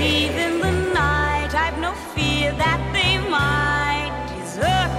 Leave 0.00 0.36
in 0.46 0.60
the 0.60 0.72
night, 0.92 1.54
I've 1.54 1.78
no 1.78 1.92
fear 2.14 2.52
that 2.52 2.80
they 2.92 3.18
might 3.30 4.12
desert 4.28 4.90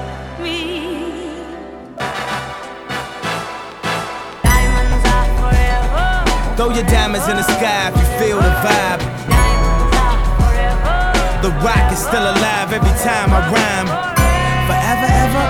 me. 0.41 0.58
Diamonds 4.43 5.06
are 5.16 5.30
forever. 5.41 6.56
Throw 6.56 6.70
your 6.78 6.86
diamonds 6.86 7.28
in 7.28 7.36
the 7.38 7.43
sky 7.43 7.89
if 7.89 7.95
you 8.02 8.08
feel 8.20 8.38
the 8.38 8.54
vibe. 8.66 9.02
Diamonds 9.30 9.98
are 10.06 10.20
forever 10.39 10.98
The 11.45 11.52
rock 11.66 11.91
is 11.91 12.00
still 12.00 12.24
alive 12.34 12.72
every 12.74 12.95
time 13.04 13.30
I 13.38 13.41
rhyme. 13.54 13.89
Forever, 14.68 15.08
ever, 15.24 15.45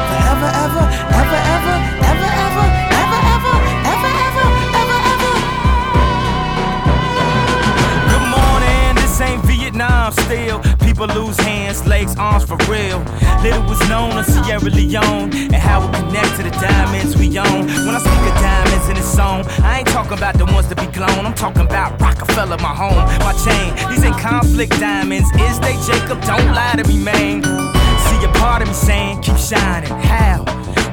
ever, 0.67 0.85
ever, 1.21 1.41
ever, 1.55 1.77
ever, 2.11 2.29
ever, 2.51 2.69
ever, 3.01 3.21
ever, 3.39 3.61
ever, 3.87 4.11
ever, 4.27 4.49
ever, 4.81 4.99
ever. 5.13 5.35
Good 8.11 8.25
morning, 8.35 8.95
this 8.95 9.21
ain't 9.21 9.43
Vietnam 9.45 10.11
still. 10.11 10.59
People 10.79 11.07
lose 11.07 11.37
hands, 11.39 11.85
legs, 11.87 12.15
arms 12.17 12.43
for 12.43 12.57
real. 12.69 12.99
Little 13.43 13.63
was 13.63 13.79
known 13.87 14.17
of 14.17 14.25
Sierra 14.25 14.69
Leone 14.69 15.31
and 15.31 15.55
how 15.55 15.87
it 15.87 15.93
connect 15.95 16.35
to 16.37 16.43
the 16.43 16.51
diamonds 16.59 17.15
we 17.15 17.27
own. 17.39 17.67
When 17.85 17.95
I 17.95 17.99
speak 17.99 18.23
of 18.27 18.35
diamonds 18.41 18.89
in 18.89 18.95
this 18.95 19.13
song, 19.13 19.45
I 19.63 19.79
ain't 19.79 19.87
talking 19.87 20.17
about 20.17 20.37
the 20.37 20.45
ones 20.45 20.67
that 20.67 20.79
be 20.79 20.87
glown. 20.87 21.25
I'm 21.25 21.35
talking 21.35 21.65
about 21.65 22.01
Rockefeller, 22.01 22.57
my 22.57 22.75
home, 22.75 23.05
my 23.23 23.33
chain. 23.45 23.73
These 23.89 24.03
ain't 24.03 24.17
conflict 24.17 24.71
diamonds, 24.79 25.29
is 25.47 25.59
they 25.61 25.77
Jacob? 25.87 26.19
Don't 26.23 26.53
lie 26.53 26.75
to 26.75 26.83
me, 26.89 26.97
man. 26.97 27.66
See 28.17 28.25
a 28.25 28.29
part 28.29 28.61
of 28.63 28.67
me 28.67 28.73
saying, 28.73 29.21
keep 29.21 29.37
shining. 29.37 29.89
How? 29.89 30.43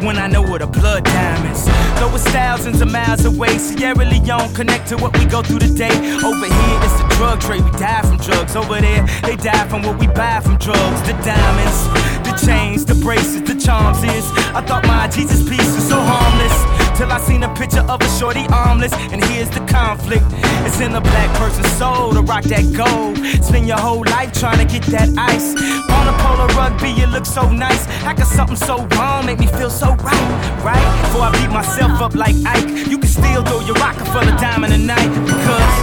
When 0.04 0.18
I 0.18 0.26
know 0.26 0.42
what 0.42 0.60
a 0.60 0.66
blood 0.66 1.04
diamonds. 1.04 1.64
Though 1.98 2.14
it's 2.14 2.24
thousands 2.24 2.82
of 2.82 2.90
miles 2.90 3.24
away, 3.24 3.56
Sierra 3.56 4.04
Leone 4.04 4.52
connect 4.52 4.88
to 4.88 4.96
what 4.96 5.16
we 5.18 5.24
go 5.24 5.42
through 5.42 5.60
today. 5.60 5.94
Over 6.22 6.46
here, 6.46 6.78
it's 6.82 7.00
the 7.00 7.14
drug 7.16 7.40
trade. 7.40 7.64
We 7.64 7.70
die 7.72 8.02
from 8.02 8.18
drugs. 8.18 8.56
Over 8.56 8.80
there, 8.80 9.06
they 9.22 9.36
die 9.36 9.66
from 9.68 9.82
what 9.82 9.98
we 9.98 10.06
buy 10.06 10.40
from 10.40 10.58
drugs. 10.58 11.00
The 11.02 11.14
diamonds, 11.24 11.88
the 12.24 12.34
the 12.34 12.46
chains, 12.46 12.84
the 12.84 12.94
braces, 12.96 13.42
the 13.42 13.54
charms 13.54 14.02
is. 14.02 14.24
I 14.54 14.60
thought 14.62 14.84
my 14.86 15.08
Jesus 15.08 15.48
piece 15.48 15.74
was 15.74 15.88
so 15.88 16.00
harmless. 16.00 16.83
Till 16.96 17.10
I 17.10 17.18
seen 17.20 17.42
a 17.42 17.52
picture 17.54 17.84
of 17.88 18.00
a 18.00 18.08
shorty 18.18 18.46
armless, 18.52 18.92
and 19.12 19.22
here's 19.24 19.50
the 19.50 19.60
conflict. 19.66 20.24
It's 20.66 20.80
in 20.80 20.94
a 20.94 21.00
black 21.00 21.30
person's 21.36 21.70
soul 21.72 22.12
to 22.12 22.22
rock 22.22 22.44
that 22.44 22.64
gold. 22.72 23.18
Spend 23.44 23.66
your 23.66 23.78
whole 23.78 24.04
life 24.04 24.32
trying 24.32 24.58
to 24.58 24.64
get 24.64 24.82
that 24.94 25.10
ice. 25.18 25.54
On 25.90 26.04
a 26.08 26.14
Polo 26.22 26.46
rugby, 26.54 26.90
you 26.90 27.06
look 27.06 27.26
so 27.26 27.50
nice. 27.50 27.84
How 28.06 28.14
could 28.14 28.26
something 28.26 28.56
so 28.56 28.86
wrong 28.96 29.26
make 29.26 29.38
me 29.38 29.46
feel 29.46 29.70
so 29.70 29.94
right? 30.06 30.28
Right? 30.62 30.86
Before 31.02 31.22
I 31.22 31.30
beat 31.34 31.52
myself 31.52 32.00
up 32.00 32.14
like 32.14 32.36
Ike, 32.46 32.88
you 32.88 32.98
can 32.98 33.10
still 33.10 33.42
throw 33.44 33.60
your 33.60 33.76
rocket 33.76 34.06
for 34.14 34.24
the 34.24 34.34
diamond 34.38 34.72
tonight. 34.72 35.10
Because 35.26 35.74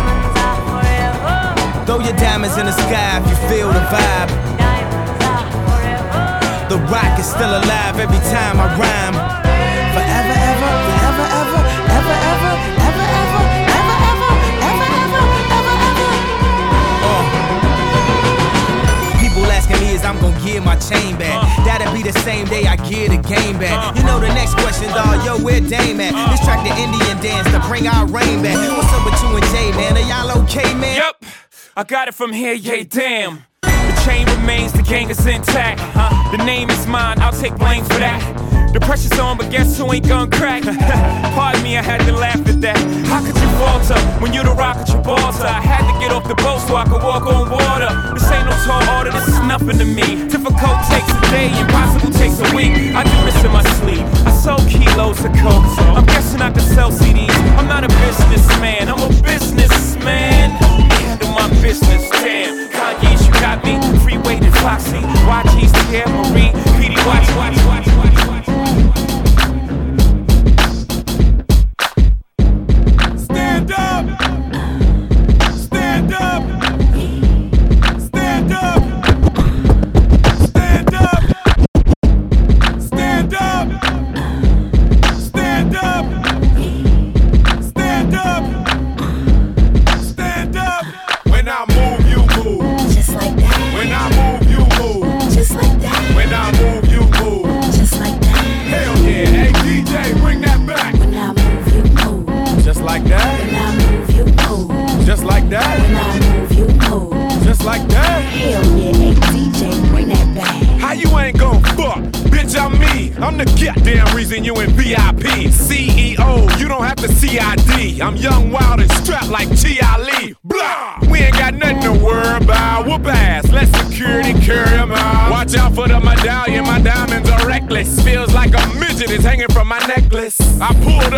throw 1.86 2.00
your 2.00 2.16
diamonds 2.16 2.58
in 2.58 2.66
the 2.66 2.76
sky 2.88 3.20
if 3.20 3.28
you 3.30 3.38
feel 3.50 3.68
the 3.68 3.84
vibe. 3.92 4.32
The 6.72 6.80
rock 6.88 7.20
is 7.20 7.28
still 7.28 7.52
alive 7.52 8.00
every 8.00 8.24
time 8.32 8.56
I 8.64 8.68
rhyme. 8.80 9.18
Forever, 9.92 10.41
I'm 20.04 20.20
gonna 20.20 20.40
give 20.46 20.64
my 20.64 20.76
chain 20.78 21.18
back. 21.18 21.44
Uh. 21.44 21.66
That'll 21.66 21.94
be 21.94 22.04
the 22.04 22.14
same 22.20 22.46
day 22.48 22.66
I 22.66 22.76
give 22.90 23.10
the 23.10 23.22
game 23.28 23.58
back. 23.60 23.74
Uh. 23.74 24.00
You 24.00 24.04
know 24.06 24.20
the 24.20 24.30
next 24.34 24.54
question, 24.56 24.90
dawg, 24.90 25.26
yo, 25.26 25.38
where 25.44 25.62
Dame 25.62 26.00
at? 26.02 26.14
Uh. 26.14 26.32
This 26.32 26.42
track 26.46 26.64
the 26.64 26.74
Indian 26.82 27.18
dance 27.22 27.50
to 27.52 27.60
bring 27.68 27.88
our 27.88 28.06
rain 28.08 28.42
back. 28.42 28.58
What's 28.78 28.92
up 28.94 29.06
with 29.06 29.22
you 29.22 29.36
and 29.38 29.46
Jay, 29.54 29.72
man? 29.78 29.98
Are 29.98 30.08
y'all 30.08 30.44
okay, 30.44 30.74
man? 30.74 30.96
Yep, 30.98 31.26
I 31.78 31.84
got 31.84 32.08
it 32.08 32.14
from 32.14 32.34
here, 32.34 32.54
yeah, 32.54 32.84
damn. 32.88 33.44
The 33.62 34.02
chain 34.06 34.26
remains, 34.40 34.74
the 34.74 34.84
gang 34.84 35.10
is 35.10 35.26
intact. 35.26 35.80
The 36.32 36.44
name 36.44 36.70
is 36.70 36.88
mine, 36.88 37.20
I'll 37.20 37.32
take 37.34 37.56
blame 37.58 37.84
for 37.84 38.00
that. 38.00 38.51
The 38.72 38.80
pressure's 38.80 39.20
on, 39.20 39.38
but 39.38 39.52
guess 39.52 39.78
who 39.78 39.92
ain't 39.92 40.08
gonna 40.08 40.32
crack? 40.32 40.64
Pardon 41.36 41.62
me, 41.62 41.78
I 41.78 41.82
had 41.84 42.00
to 42.08 42.14
laugh 42.14 42.40
at 42.48 42.62
that. 42.62 42.80
How 43.12 43.20
could 43.20 43.36
you 43.36 43.50
falter 43.60 44.00
when 44.24 44.32
you 44.32 44.44
the 44.44 44.56
rock 44.56 44.78
at 44.78 44.88
your 44.88 45.04
balls? 45.04 45.42
I 45.42 45.60
had 45.60 45.84
to 45.92 46.00
get 46.00 46.12
off 46.16 46.24
the 46.24 46.36
boat 46.36 46.64
so 46.64 46.78
I 46.78 46.86
could 46.86 47.04
walk 47.04 47.28
on 47.28 47.52
water. 47.52 47.92
This 48.16 48.32
ain't 48.32 48.48
no 48.48 48.56
tall 48.64 48.80
order, 48.96 49.12
this 49.12 49.28
is 49.28 49.40
nothing 49.44 49.76
to 49.76 49.84
me. 49.84 50.24
Difficult 50.32 50.80
takes 50.88 51.12
a 51.12 51.20
day, 51.36 51.52
impossible 51.52 52.16
takes 52.16 52.40
a 52.40 52.48
week. 52.56 52.96
I 52.96 53.04
do 53.04 53.18
this 53.28 53.44
in 53.44 53.52
my 53.52 53.64
sleep. 53.84 54.08
I 54.24 54.32
sold 54.32 54.64
kilos 54.72 55.20
of 55.20 55.36
coke. 55.36 55.68
I'm 55.92 56.06
guessing 56.08 56.42
I 56.42 56.52
could 56.52 56.64
sell 56.64 56.92
CDs. 56.92 57.36
I'm 57.60 57.68
not 57.68 57.84
a 57.84 57.92
businessman, 58.08 58.88
I'm 58.88 59.04
a 59.04 59.12
businessman. 59.20 60.56
Handle 61.04 61.36
my 61.36 61.50
business, 61.60 62.08
damn. 62.24 62.72
Kanye's, 62.72 63.28
you 63.28 63.34
got 63.44 63.60
me. 63.68 63.76
Freeway 64.00 64.40
to 64.40 64.52
Foxy. 64.64 65.04
YG's 65.28 65.76
here, 65.92 66.08
Marie. 66.08 66.56
PD, 66.80 66.96
watch, 67.04 67.28
watch, 67.36 67.60
watch, 67.68 67.88
watch, 68.00 68.48
watch. 68.48 68.61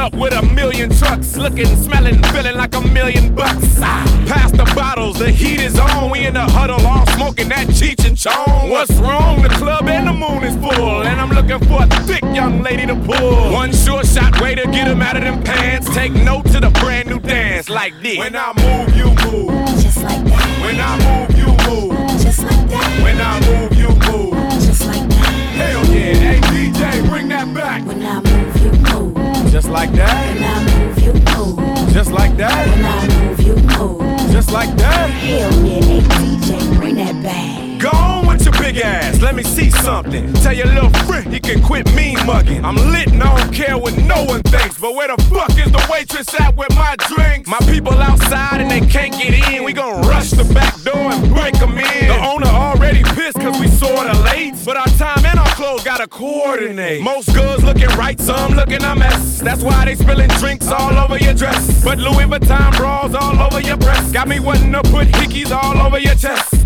Up 0.04 0.14
with 0.16 0.34
a 0.34 0.41
million 0.54 0.89
trucks, 0.89 1.38
looking, 1.38 1.66
smelling, 1.78 2.22
feeling 2.24 2.58
like 2.58 2.76
a 2.76 2.82
million 2.82 3.34
bucks. 3.34 3.80
Ah, 3.80 4.04
pass 4.28 4.51
the 4.51 4.66
bottles, 4.76 5.18
the 5.18 5.32
heat 5.32 5.62
is 5.62 5.80
on. 5.80 6.12
We 6.12 6.26
in 6.26 6.34
the 6.34 6.41
huddle, 6.41 6.86
all 6.86 7.06
smoking 7.16 7.47
that 7.49 7.68
Cheech 7.68 8.06
and 8.06 8.18
Chong. 8.18 8.70
What's 8.70 8.91
wrong? 8.95 9.41
The 9.41 9.49
club 9.49 9.88
and 9.88 10.08
the 10.08 10.12
moon 10.12 10.43
is 10.43 10.56
full, 10.58 11.04
and 11.04 11.22
I'm 11.22 11.30
looking 11.30 11.66
for 11.70 11.84
a 11.84 11.88
thick 12.06 12.22
young 12.36 12.62
lady 12.62 12.86
to 12.86 12.95
pull. 12.95 13.54
One 13.54 13.72
short 13.72 14.06
shot 14.06 14.41
way 14.41 14.56
to 14.56 14.66
get 14.68 14.88
'em 14.88 15.01
out 15.01 15.16
of 15.16 15.24
them 15.24 15.41
pants. 15.41 15.88
Take 15.95 16.14
note 16.14 16.45
to 16.51 16.60
the 16.60 16.70
brand 16.82 17.08
new 17.08 17.20
dance 17.20 17.70
like 17.70 17.93
this. 18.01 18.18
When 18.18 18.36
I 18.36 18.51
move, 18.62 18.97
you 18.97 19.08
move. 19.24 19.51
Just 19.82 20.04
like 20.04 20.24
that. 20.26 20.47
When 20.66 20.80
I 20.82 20.91
move, 21.06 21.32
you 21.39 21.49
move. 21.68 22.22
Just 22.22 22.43
like 22.43 22.70
that. 22.72 23.04
When 23.04 23.22
I 23.22 23.39
move, 23.47 23.74
you 23.78 23.89
move. 24.12 24.36
Just 24.66 24.86
like 24.86 25.08
that. 25.08 25.34
Hell 25.60 25.86
yeah. 25.86 26.14
Hey 26.28 26.39
DJ, 26.51 27.08
bring 27.10 27.30
that 27.30 27.54
back. 27.54 27.86
When 27.86 28.04
I 28.04 28.16
move, 28.20 28.64
you 28.64 28.72
move. 28.91 29.22
Just 29.54 29.70
like 29.70 29.91
that. 29.91 30.34
When 30.34 30.43
I 30.43 30.78
move, 30.80 30.97
you. 30.97 31.93
Just 31.93 32.12
like 32.12 32.36
that. 32.38 32.68
When 32.70 32.86
I 32.86 33.28
move, 33.28 33.39
you. 33.39 34.34
Just 34.34 34.51
like 34.51 34.76
that. 34.78 35.12
Hell 35.12 35.51
yeah. 35.64 35.80
Hey 35.80 35.99
DJ, 35.99 36.76
bring 36.80 36.95
that 36.95 37.22
back. 37.22 37.72
Go 37.84 37.90
on 37.90 38.28
with 38.28 38.46
your 38.46 38.54
big 38.54 38.78
ass, 38.78 39.22
let 39.22 39.36
me 39.36 39.44
see 39.44 39.70
something. 39.70 40.32
Tell 40.36 40.54
your 40.54 40.68
little 40.68 40.90
friend 41.04 41.34
he 41.34 41.42
can 41.42 41.62
quit 41.62 41.94
mean 41.94 42.16
mugging. 42.26 42.64
I'm 42.64 42.78
lit 42.78 43.12
and 43.12 43.22
I 43.22 43.38
don't 43.38 43.54
care 43.54 43.78
what 43.78 43.94
no 43.98 44.24
one 44.24 44.42
thinks. 44.44 44.80
But 44.80 44.96
where 44.96 45.14
the 45.14 45.22
fuck 45.24 45.52
is 45.60 45.70
the 45.70 45.86
waitress 45.92 46.34
at 46.40 46.56
with 46.56 46.74
my 46.78 46.96
drinks? 47.10 47.50
My 47.50 47.60
people 47.70 47.92
outside 47.92 48.62
and 48.62 48.72
they 48.72 48.80
can't 48.80 49.12
get 49.12 49.52
in. 49.52 49.66
We 49.66 49.74
gon' 49.74 50.02
rush 50.08 50.32
the 50.32 50.46
back 50.54 50.82
door 50.84 51.12
and 51.12 51.34
break 51.36 51.60
them 51.60 51.78
in. 51.78 52.08
The 52.08 52.18
owner 52.24 52.48
already 52.48 53.04
pissed 53.04 53.38
cause 53.42 53.60
we 53.60 53.68
sorta 53.68 54.18
late. 54.32 54.54
But 54.64 54.78
our 54.78 54.88
time 54.96 55.26
and 55.26 55.38
our 55.38 55.54
clothes 55.56 55.84
gotta 55.84 56.08
coordinate. 56.08 57.02
Most 57.02 57.36
girls 57.36 57.66
looking 57.66 57.90
right, 57.98 58.18
some 58.18 58.54
looking 58.54 58.82
a 58.82 58.96
mess. 58.96 59.42
That's 59.42 59.62
why 59.62 59.84
they 59.84 59.96
spilling 59.96 60.30
drinks 60.40 60.70
all 60.70 60.98
over 60.98 61.18
your 61.18 61.34
dress. 61.34 61.84
But 61.84 61.98
Louis 61.98 62.28
Vuitton 62.32 62.78
bras 62.78 63.14
all 63.14 63.38
over 63.42 63.60
your 63.60 63.76
breast. 63.76 64.14
Got 64.14 64.30
me 64.30 64.40
wanting 64.40 64.72
to 64.72 64.82
put 64.84 65.10
hickeys 65.10 65.52
all 65.52 65.78
over 65.86 66.00
your 66.00 66.16
chest. 66.16 66.66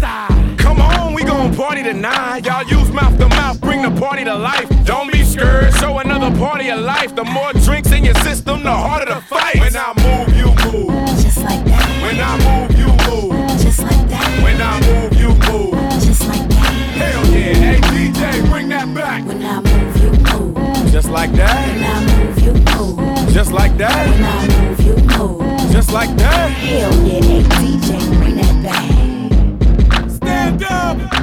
Come 0.68 0.82
on, 0.82 0.96
gon' 1.47 1.57
party 1.57 1.83
tonight. 1.83 2.45
Y'all 2.45 2.63
use 2.67 2.91
mouth 2.91 3.17
to 3.17 3.27
mouth, 3.29 3.59
bring 3.61 3.81
the 3.81 3.91
party 3.99 4.23
to 4.23 4.35
life. 4.35 4.67
Don't 4.85 5.11
be 5.11 5.23
scared, 5.23 5.73
show 5.75 5.99
another 5.99 6.35
party 6.37 6.69
of 6.69 6.79
life. 6.79 7.15
The 7.15 7.23
more 7.23 7.53
drinks 7.53 7.91
in 7.91 8.03
your 8.03 8.15
system, 8.15 8.63
the 8.63 8.71
harder 8.71 9.05
to 9.05 9.21
fight. 9.21 9.59
When 9.59 9.75
I 9.75 9.93
move, 10.03 10.35
you 10.35 10.47
move. 10.65 11.07
Just 11.21 11.37
like 11.37 11.63
that. 11.65 11.85
When 12.01 12.19
I 12.19 12.33
move, 12.45 12.77
you 12.77 12.87
move. 13.07 13.61
Just 13.61 13.79
like 13.79 14.09
that. 14.09 14.43
When 14.43 14.61
I 14.61 14.79
move, 14.87 15.13
you 15.19 15.29
move. 15.51 15.73
Just 16.01 16.27
like 16.27 16.49
that. 16.49 16.73
Hell 16.97 17.25
yeah. 17.27 17.53
Hey 17.53 17.79
DJ, 17.81 18.49
bring 18.49 18.69
that 18.69 18.93
back. 18.93 19.25
When 19.25 19.43
I 19.43 19.61
move, 19.61 19.97
you 20.03 20.11
move. 20.11 20.91
Just 20.91 21.09
like 21.09 21.31
that. 21.33 21.67
When 21.67 21.83
I 21.83 22.25
move, 22.25 22.39
you 22.39 22.53
move. 22.75 23.33
Just 23.33 23.51
like 23.51 23.77
that. 23.77 24.09
When 24.09 24.23
I 24.23 24.47
move, 24.47 24.79
you 24.81 24.95
move. 25.17 25.71
Just 25.71 25.91
like 25.91 26.15
that. 26.17 26.49
Hell 26.49 26.93
yeah. 27.05 27.21
Hey 27.21 27.43
DJ, 27.43 28.19
bring 28.19 28.35
that 28.37 28.63
back. 28.63 30.09
Stand 30.09 30.63
up! 30.63 31.16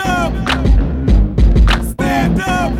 Stand 0.00 0.08
up! 0.08 0.32
Stand 1.84 2.40
up! 2.40 2.72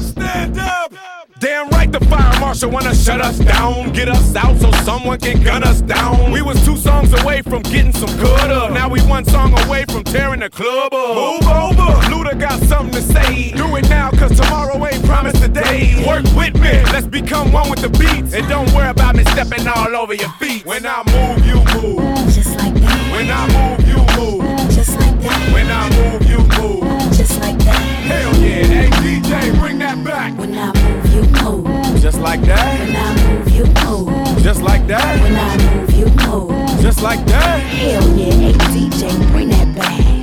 Stand 0.00 0.58
up! 0.58 0.92
Damn 1.38 1.68
right 1.68 1.92
the 1.92 2.00
fire 2.06 2.40
marshal 2.40 2.70
wanna 2.70 2.94
shut 2.94 3.20
us 3.20 3.38
down, 3.38 3.92
get 3.92 4.08
us 4.08 4.34
out 4.34 4.56
so 4.58 4.70
someone 4.84 5.18
can 5.20 5.42
gun 5.42 5.62
us 5.62 5.82
down. 5.82 6.32
We 6.32 6.40
was 6.40 6.64
two 6.64 6.76
songs 6.76 7.12
away 7.20 7.42
from 7.42 7.60
getting 7.62 7.92
some 7.92 8.08
good 8.16 8.50
up. 8.50 8.72
Now 8.72 8.88
we 8.88 9.00
one 9.02 9.26
song 9.26 9.52
away 9.66 9.84
from 9.84 10.02
tearing 10.04 10.40
the 10.40 10.48
club 10.48 10.94
up. 10.94 11.14
Move 11.14 11.46
over, 11.48 11.92
Luda 12.08 12.38
got 12.38 12.58
something 12.62 12.94
to 12.94 13.02
say. 13.02 13.52
Do 13.52 13.76
it 13.76 13.88
now, 13.90 14.10
cause 14.12 14.34
tomorrow 14.40 14.84
ain't 14.86 15.04
promised 15.04 15.42
today. 15.42 16.02
Work 16.06 16.24
with 16.34 16.54
me, 16.54 16.82
let's 16.92 17.06
become 17.06 17.52
one 17.52 17.68
with 17.68 17.80
the 17.82 17.90
beats. 17.90 18.32
And 18.32 18.48
don't 18.48 18.72
worry 18.72 18.88
about 18.88 19.14
me 19.16 19.24
stepping 19.24 19.68
all 19.68 19.94
over 19.94 20.14
your 20.14 20.30
feet. 20.40 20.64
When 20.64 20.86
I 20.86 21.02
move, 21.12 21.44
you 21.46 21.56
move. 21.76 22.16
Just 22.32 22.56
like 22.56 22.74
that. 22.74 23.12
When 23.12 23.30
I 23.30 23.46
move, 23.56 23.86
you 23.86 23.98
move. 24.16 24.70
Just 24.70 24.98
like 24.98 25.05
when 25.52 25.70
I 25.70 25.88
move, 25.96 26.28
you 26.28 26.38
move. 26.38 26.82
Just 27.12 27.40
like 27.40 27.58
that. 27.58 27.80
Hell 28.10 28.34
yeah, 28.36 28.64
hey 28.64 28.90
DJ, 28.90 29.58
bring 29.58 29.78
that 29.78 30.02
back. 30.04 30.36
When 30.38 30.56
I 30.56 30.72
move, 30.72 31.14
you 31.14 31.22
move. 31.42 32.00
Just 32.00 32.20
like 32.20 32.42
that. 32.42 32.80
When 32.80 32.96
I 32.96 33.28
move, 33.28 33.50
you 33.50 33.64
move. 33.84 34.42
Just 34.42 34.62
like 34.62 34.86
that. 34.86 35.20
When 35.22 35.34
I 35.34 35.56
move, 35.56 35.94
you 35.94 36.06
move. 36.26 36.80
Just 36.80 37.02
like 37.02 37.24
that. 37.26 37.60
Hell 37.60 38.08
yeah, 38.16 38.32
hey 38.32 38.52
DJ, 38.52 39.32
bring 39.32 39.48
that 39.50 39.74
back. 39.74 40.15